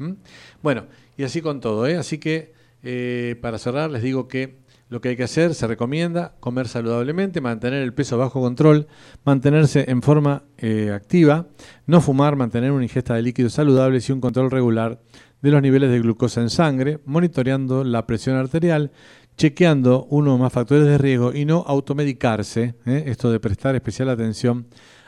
Bueno, 0.62 0.86
y 1.16 1.24
así 1.24 1.40
con 1.40 1.60
todo. 1.60 1.86
¿eh? 1.86 1.96
Así 1.96 2.18
que, 2.18 2.52
eh, 2.82 3.36
para 3.40 3.58
cerrar, 3.58 3.90
les 3.90 4.02
digo 4.02 4.28
que 4.28 4.62
lo 4.90 5.00
que 5.00 5.08
hay 5.08 5.16
que 5.16 5.24
hacer, 5.24 5.54
se 5.54 5.66
recomienda 5.66 6.34
comer 6.40 6.68
saludablemente, 6.68 7.40
mantener 7.40 7.82
el 7.82 7.94
peso 7.94 8.18
bajo 8.18 8.40
control, 8.40 8.86
mantenerse 9.24 9.90
en 9.90 10.02
forma 10.02 10.44
activa, 10.92 11.46
no 11.86 12.00
fumar, 12.00 12.36
mantener 12.36 12.70
una 12.70 12.84
ingesta 12.84 13.14
de 13.14 13.22
líquidos 13.22 13.54
saludables 13.54 14.08
y 14.08 14.12
un 14.12 14.20
control 14.20 14.50
regular 14.50 15.00
de 15.44 15.50
los 15.50 15.60
niveles 15.60 15.90
de 15.90 16.00
glucosa 16.00 16.40
en 16.40 16.48
sangre, 16.48 17.00
monitoreando 17.04 17.84
la 17.84 18.06
presión 18.06 18.34
arterial, 18.36 18.92
chequeando 19.36 20.06
uno 20.08 20.36
o 20.36 20.38
más 20.38 20.50
factores 20.50 20.86
de 20.86 20.96
riesgo 20.96 21.34
y 21.34 21.44
no 21.44 21.62
automedicarse, 21.66 22.76
¿eh? 22.86 23.04
esto 23.08 23.30
de 23.30 23.40
prestar 23.40 23.74
especial 23.74 24.08
atención 24.08 24.66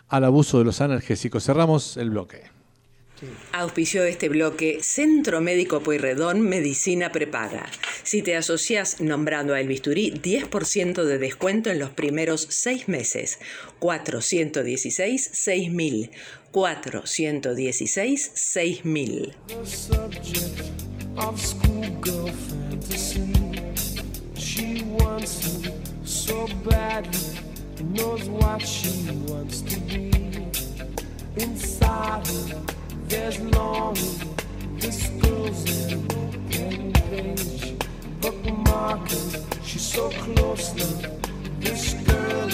al 0.09 0.24
abuso 0.24 0.59
de 0.59 0.66
los 0.66 0.82
analgésicos. 0.82 1.43
Cerramos 1.43 1.97
el 1.97 2.11
bloque. 2.11 2.43
Auspició 3.53 4.05
este 4.05 4.28
bloque 4.28 4.80
Centro 4.82 5.41
Médico 5.41 5.80
Pueyrredón 5.80 6.43
Medicina 6.43 7.12
Prepaga. 7.12 7.64
Si 8.03 8.20
te 8.20 8.37
asocias 8.37 9.01
nombrando 9.01 9.55
a 9.55 9.61
El 9.61 9.68
Bisturí, 9.68 10.12
10% 10.12 11.03
de 11.03 11.16
descuento 11.16 11.70
en 11.70 11.78
los 11.78 11.89
primeros 11.89 12.47
seis 12.51 12.89
meses. 12.89 13.39
416 13.78 15.30
6000. 15.32 16.11
416 16.57 17.42
6000. 31.36 32.72
There's 33.07 33.38
longing. 33.38 34.34
This 34.78 35.09
girl's 35.20 35.92
an 35.92 36.07
open 36.11 36.92
page. 36.94 37.76
Bookmarking. 38.22 39.44
She's 39.62 39.82
so 39.82 40.09
close. 40.09 40.72
This 41.61 41.92
girl 42.07 42.45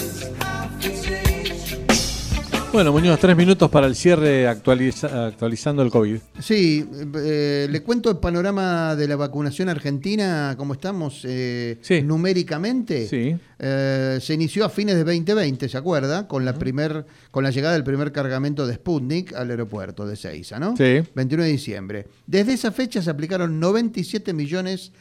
Bueno, 2.73 2.91
Muñoz, 2.91 3.20
tres 3.20 3.37
minutos 3.37 3.70
para 3.70 3.87
el 3.87 3.95
cierre 3.95 4.49
actualizando 4.49 5.83
el 5.83 5.91
COVID. 5.91 6.16
Sí, 6.41 6.89
eh, 7.16 7.66
le 7.68 7.83
cuento 7.83 8.09
el 8.09 8.16
panorama 8.16 8.97
de 8.97 9.07
la 9.07 9.16
vacunación 9.16 9.68
argentina, 9.68 10.55
cómo 10.57 10.73
estamos 10.73 11.20
eh, 11.29 11.77
numéricamente. 12.03 13.07
Sí. 13.07 13.37
Eh, 13.59 14.18
se 14.23 14.33
inició 14.33 14.64
a 14.64 14.70
fines 14.70 14.95
de 14.95 15.05
2020, 15.05 15.68
¿se 15.68 15.77
acuerda? 15.77 16.27
Con 16.27 16.47
la, 16.47 16.55
primer, 16.55 17.05
con 17.31 17.45
la 17.45 17.51
llegada 17.51 17.75
del 17.75 17.85
primer 17.85 18.11
cargamento 18.11 18.66
de 18.66 18.75
Sputnik 18.77 19.35
al 19.35 19.51
aeropuerto 19.51 20.07
de 20.07 20.16
Seiza, 20.16 20.59
¿no? 20.59 20.75
Sí. 20.75 21.03
21 21.14 21.45
de 21.45 21.51
diciembre. 21.51 22.07
Desde 22.27 22.55
esa 22.55 22.73
fecha 22.73 23.03
se 23.03 23.11
aplicaron 23.11 23.61
97 23.61 24.33
millones 24.33 24.93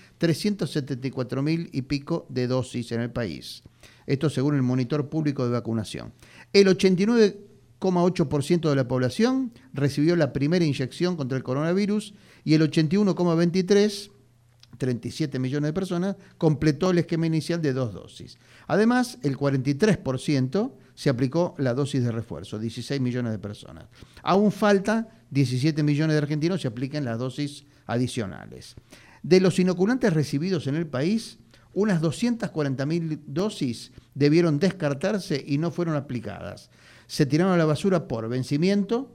mil 1.41 1.69
y 1.71 1.81
pico 1.83 2.25
de 2.27 2.47
dosis 2.47 2.91
en 2.91 2.99
el 2.99 3.11
país. 3.11 3.63
Esto 4.05 4.29
según 4.29 4.55
el 4.55 4.61
monitor 4.61 5.07
público 5.07 5.45
de 5.45 5.51
vacunación. 5.51 6.11
El 6.51 6.67
89 6.67 7.50
ciento 8.41 8.69
de 8.69 8.75
la 8.75 8.87
población 8.87 9.51
recibió 9.73 10.15
la 10.15 10.33
primera 10.33 10.63
inyección 10.63 11.15
contra 11.15 11.37
el 11.37 11.43
coronavirus 11.43 12.13
y 12.43 12.53
el 12.53 12.61
81,23, 12.61 14.11
37 14.77 15.39
millones 15.39 15.69
de 15.69 15.73
personas, 15.73 16.15
completó 16.37 16.91
el 16.91 16.99
esquema 16.99 17.25
inicial 17.27 17.61
de 17.61 17.73
dos 17.73 17.93
dosis. 17.93 18.37
Además, 18.67 19.17
el 19.23 19.37
43% 19.37 20.73
se 20.95 21.09
aplicó 21.09 21.55
la 21.57 21.73
dosis 21.73 22.03
de 22.03 22.11
refuerzo, 22.11 22.59
16 22.59 23.01
millones 23.01 23.31
de 23.31 23.39
personas. 23.39 23.85
Aún 24.23 24.51
falta 24.51 25.09
17 25.31 25.81
millones 25.83 26.13
de 26.13 26.21
argentinos 26.21 26.61
se 26.61 26.67
apliquen 26.67 27.05
las 27.05 27.17
dosis 27.17 27.65
adicionales. 27.87 28.75
De 29.23 29.39
los 29.39 29.59
inoculantes 29.59 30.13
recibidos 30.13 30.67
en 30.67 30.75
el 30.75 30.87
país, 30.87 31.37
unas 31.73 32.01
240.000 32.01 33.21
dosis 33.27 33.91
debieron 34.13 34.59
descartarse 34.59 35.43
y 35.45 35.57
no 35.57 35.71
fueron 35.71 35.95
aplicadas 35.95 36.69
se 37.11 37.25
tiraron 37.25 37.51
a 37.51 37.57
la 37.57 37.65
basura 37.65 38.07
por 38.07 38.29
vencimiento, 38.29 39.13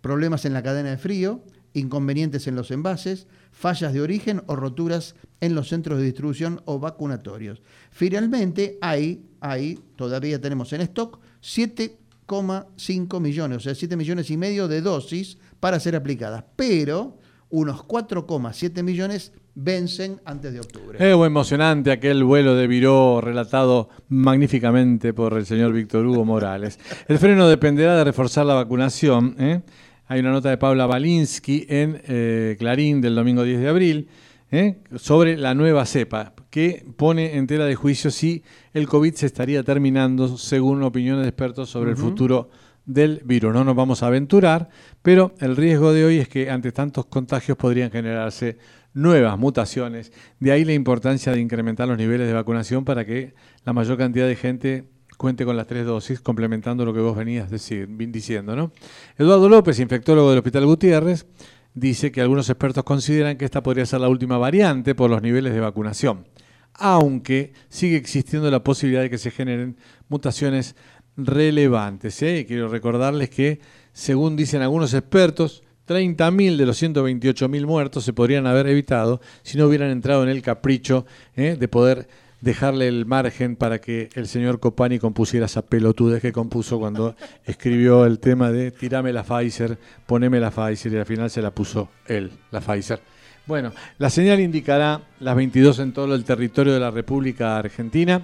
problemas 0.00 0.46
en 0.46 0.54
la 0.54 0.62
cadena 0.62 0.88
de 0.88 0.96
frío, 0.96 1.42
inconvenientes 1.74 2.46
en 2.46 2.54
los 2.54 2.70
envases, 2.70 3.26
fallas 3.52 3.92
de 3.92 4.00
origen 4.00 4.42
o 4.46 4.56
roturas 4.56 5.16
en 5.42 5.54
los 5.54 5.68
centros 5.68 5.98
de 5.98 6.06
distribución 6.06 6.62
o 6.64 6.78
vacunatorios. 6.78 7.60
Finalmente, 7.90 8.78
hay, 8.80 9.26
hay 9.40 9.78
todavía 9.96 10.40
tenemos 10.40 10.72
en 10.72 10.80
stock 10.80 11.20
7,5 11.42 13.20
millones, 13.20 13.58
o 13.58 13.60
sea, 13.60 13.74
7 13.74 13.98
millones 13.98 14.30
y 14.30 14.38
medio 14.38 14.66
de 14.66 14.80
dosis 14.80 15.36
para 15.60 15.78
ser 15.78 15.94
aplicadas, 15.94 16.42
pero 16.56 17.18
unos 17.50 17.82
4,7 17.82 18.82
millones 18.82 19.32
vencen 19.56 20.20
antes 20.26 20.52
de 20.52 20.60
octubre. 20.60 20.98
Es 21.00 21.16
muy 21.16 21.26
emocionante 21.26 21.90
aquel 21.90 22.22
vuelo 22.22 22.54
de 22.54 22.66
Viró 22.66 23.20
relatado 23.22 23.88
magníficamente 24.08 25.14
por 25.14 25.36
el 25.36 25.46
señor 25.46 25.72
Víctor 25.72 26.06
Hugo 26.06 26.24
Morales. 26.24 26.78
El 27.08 27.18
freno 27.18 27.48
dependerá 27.48 27.96
de 27.96 28.04
reforzar 28.04 28.44
la 28.44 28.54
vacunación. 28.54 29.34
¿eh? 29.38 29.62
Hay 30.06 30.20
una 30.20 30.30
nota 30.30 30.50
de 30.50 30.58
Paula 30.58 30.86
Balinsky 30.86 31.66
en 31.70 32.02
eh, 32.06 32.56
Clarín 32.58 33.00
del 33.00 33.14
domingo 33.14 33.42
10 33.42 33.60
de 33.60 33.68
abril 33.68 34.08
¿eh? 34.50 34.76
sobre 34.96 35.38
la 35.38 35.54
nueva 35.54 35.86
cepa, 35.86 36.34
que 36.50 36.84
pone 36.96 37.38
en 37.38 37.46
tela 37.46 37.64
de 37.64 37.74
juicio 37.74 38.10
si 38.10 38.42
el 38.74 38.86
COVID 38.86 39.14
se 39.14 39.24
estaría 39.24 39.62
terminando, 39.62 40.36
según 40.36 40.82
opiniones 40.82 41.22
de 41.22 41.30
expertos 41.30 41.70
sobre 41.70 41.92
el 41.92 41.96
futuro 41.96 42.50
del 42.84 43.22
virus. 43.24 43.54
No 43.54 43.64
nos 43.64 43.74
vamos 43.74 44.02
a 44.02 44.08
aventurar, 44.08 44.68
pero 45.00 45.34
el 45.40 45.56
riesgo 45.56 45.94
de 45.94 46.04
hoy 46.04 46.18
es 46.18 46.28
que 46.28 46.50
ante 46.50 46.72
tantos 46.72 47.06
contagios 47.06 47.56
podrían 47.56 47.90
generarse 47.90 48.58
nuevas 48.96 49.38
mutaciones. 49.38 50.10
De 50.40 50.52
ahí 50.52 50.64
la 50.64 50.72
importancia 50.72 51.30
de 51.30 51.40
incrementar 51.40 51.86
los 51.86 51.98
niveles 51.98 52.26
de 52.26 52.32
vacunación 52.32 52.84
para 52.84 53.04
que 53.04 53.34
la 53.64 53.74
mayor 53.74 53.98
cantidad 53.98 54.26
de 54.26 54.36
gente 54.36 54.88
cuente 55.18 55.44
con 55.44 55.54
las 55.56 55.66
tres 55.66 55.84
dosis, 55.84 56.20
complementando 56.20 56.84
lo 56.84 56.94
que 56.94 57.00
vos 57.00 57.14
venías 57.14 57.50
diciendo. 57.50 58.56
¿no? 58.56 58.72
Eduardo 59.18 59.50
López, 59.50 59.78
infectólogo 59.80 60.30
del 60.30 60.38
Hospital 60.38 60.64
Gutiérrez, 60.64 61.26
dice 61.74 62.10
que 62.10 62.22
algunos 62.22 62.48
expertos 62.48 62.84
consideran 62.84 63.36
que 63.36 63.44
esta 63.44 63.62
podría 63.62 63.84
ser 63.84 64.00
la 64.00 64.08
última 64.08 64.38
variante 64.38 64.94
por 64.94 65.10
los 65.10 65.20
niveles 65.20 65.52
de 65.52 65.60
vacunación, 65.60 66.26
aunque 66.72 67.52
sigue 67.68 67.96
existiendo 67.96 68.50
la 68.50 68.64
posibilidad 68.64 69.02
de 69.02 69.10
que 69.10 69.18
se 69.18 69.30
generen 69.30 69.76
mutaciones 70.08 70.74
relevantes. 71.18 72.22
¿eh? 72.22 72.46
Quiero 72.48 72.68
recordarles 72.68 73.28
que, 73.28 73.60
según 73.92 74.36
dicen 74.36 74.62
algunos 74.62 74.94
expertos, 74.94 75.62
30.000 75.86 76.56
de 76.56 76.66
los 76.66 76.82
128.000 76.82 77.66
muertos 77.66 78.04
se 78.04 78.12
podrían 78.12 78.46
haber 78.46 78.66
evitado 78.66 79.20
si 79.42 79.56
no 79.56 79.66
hubieran 79.66 79.90
entrado 79.90 80.22
en 80.22 80.28
el 80.28 80.42
capricho 80.42 81.06
¿eh? 81.36 81.56
de 81.58 81.68
poder 81.68 82.08
dejarle 82.40 82.88
el 82.88 83.06
margen 83.06 83.56
para 83.56 83.80
que 83.80 84.08
el 84.14 84.26
señor 84.26 84.60
Copani 84.60 84.98
compusiera 84.98 85.46
esa 85.46 85.62
pelotudez 85.62 86.20
que 86.20 86.32
compuso 86.32 86.78
cuando 86.78 87.16
escribió 87.44 88.04
el 88.04 88.18
tema 88.18 88.50
de 88.50 88.70
tirame 88.70 89.12
la 89.12 89.24
Pfizer, 89.24 89.78
poneme 90.06 90.40
la 90.40 90.50
Pfizer 90.50 90.92
y 90.92 90.96
al 90.96 91.06
final 91.06 91.30
se 91.30 91.42
la 91.42 91.50
puso 91.50 91.88
él, 92.06 92.30
la 92.50 92.60
Pfizer. 92.60 93.00
Bueno, 93.46 93.72
la 93.98 94.10
señal 94.10 94.40
indicará 94.40 95.02
las 95.20 95.36
22 95.36 95.78
en 95.78 95.92
todo 95.92 96.12
el 96.14 96.24
territorio 96.24 96.74
de 96.74 96.80
la 96.80 96.90
República 96.90 97.56
Argentina. 97.56 98.22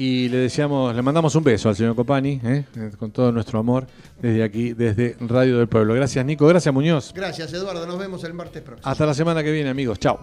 Y 0.00 0.30
le 0.30 0.38
deseamos, 0.38 0.96
le 0.96 1.02
mandamos 1.02 1.34
un 1.34 1.44
beso 1.44 1.68
al 1.68 1.76
señor 1.76 1.94
Copani, 1.94 2.40
¿eh? 2.42 2.64
con 2.98 3.10
todo 3.10 3.30
nuestro 3.32 3.58
amor, 3.58 3.86
desde 4.18 4.42
aquí, 4.42 4.72
desde 4.72 5.14
Radio 5.20 5.58
del 5.58 5.68
Pueblo. 5.68 5.92
Gracias, 5.92 6.24
Nico. 6.24 6.46
Gracias, 6.46 6.72
Muñoz. 6.72 7.12
Gracias, 7.14 7.52
Eduardo. 7.52 7.86
Nos 7.86 7.98
vemos 7.98 8.24
el 8.24 8.32
martes 8.32 8.62
próximo. 8.62 8.90
Hasta 8.90 9.04
la 9.04 9.12
semana 9.12 9.42
que 9.42 9.52
viene, 9.52 9.68
amigos. 9.68 9.98
Chao. 9.98 10.18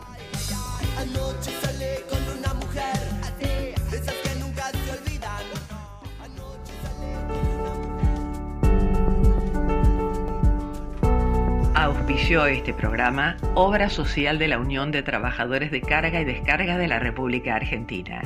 Auspició 11.76 12.48
este 12.48 12.74
programa 12.74 13.38
Obra 13.54 13.92
Social 13.92 14.40
de 14.40 14.48
la 14.48 14.58
Unión 14.58 14.90
de 14.90 15.04
Trabajadores 15.04 15.70
de 15.70 15.82
Carga 15.82 16.20
y 16.20 16.26
Descarga 16.26 16.80
de 16.80 16.88
la 16.88 16.98
República 16.98 17.56
Argentina 17.56 18.24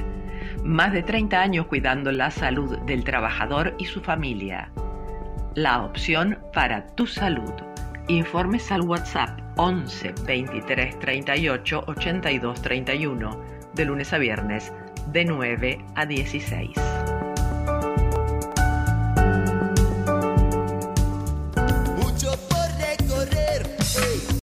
más 0.63 0.93
de 0.93 1.03
30 1.03 1.39
años 1.39 1.65
cuidando 1.67 2.11
la 2.11 2.31
salud 2.31 2.77
del 2.79 3.03
trabajador 3.03 3.75
y 3.77 3.85
su 3.85 4.01
familia. 4.01 4.71
La 5.55 5.83
opción 5.83 6.39
para 6.53 6.87
tu 6.95 7.07
salud. 7.07 7.51
Informes 8.07 8.71
al 8.71 8.81
WhatsApp 8.81 9.39
11 9.57 10.13
23 10.25 10.99
38 10.99 11.83
82 11.87 12.61
31 12.61 13.41
de 13.73 13.85
lunes 13.85 14.13
a 14.13 14.17
viernes 14.17 14.73
de 15.11 15.25
9 15.25 15.85
a 15.95 16.05
16. 16.05 17.20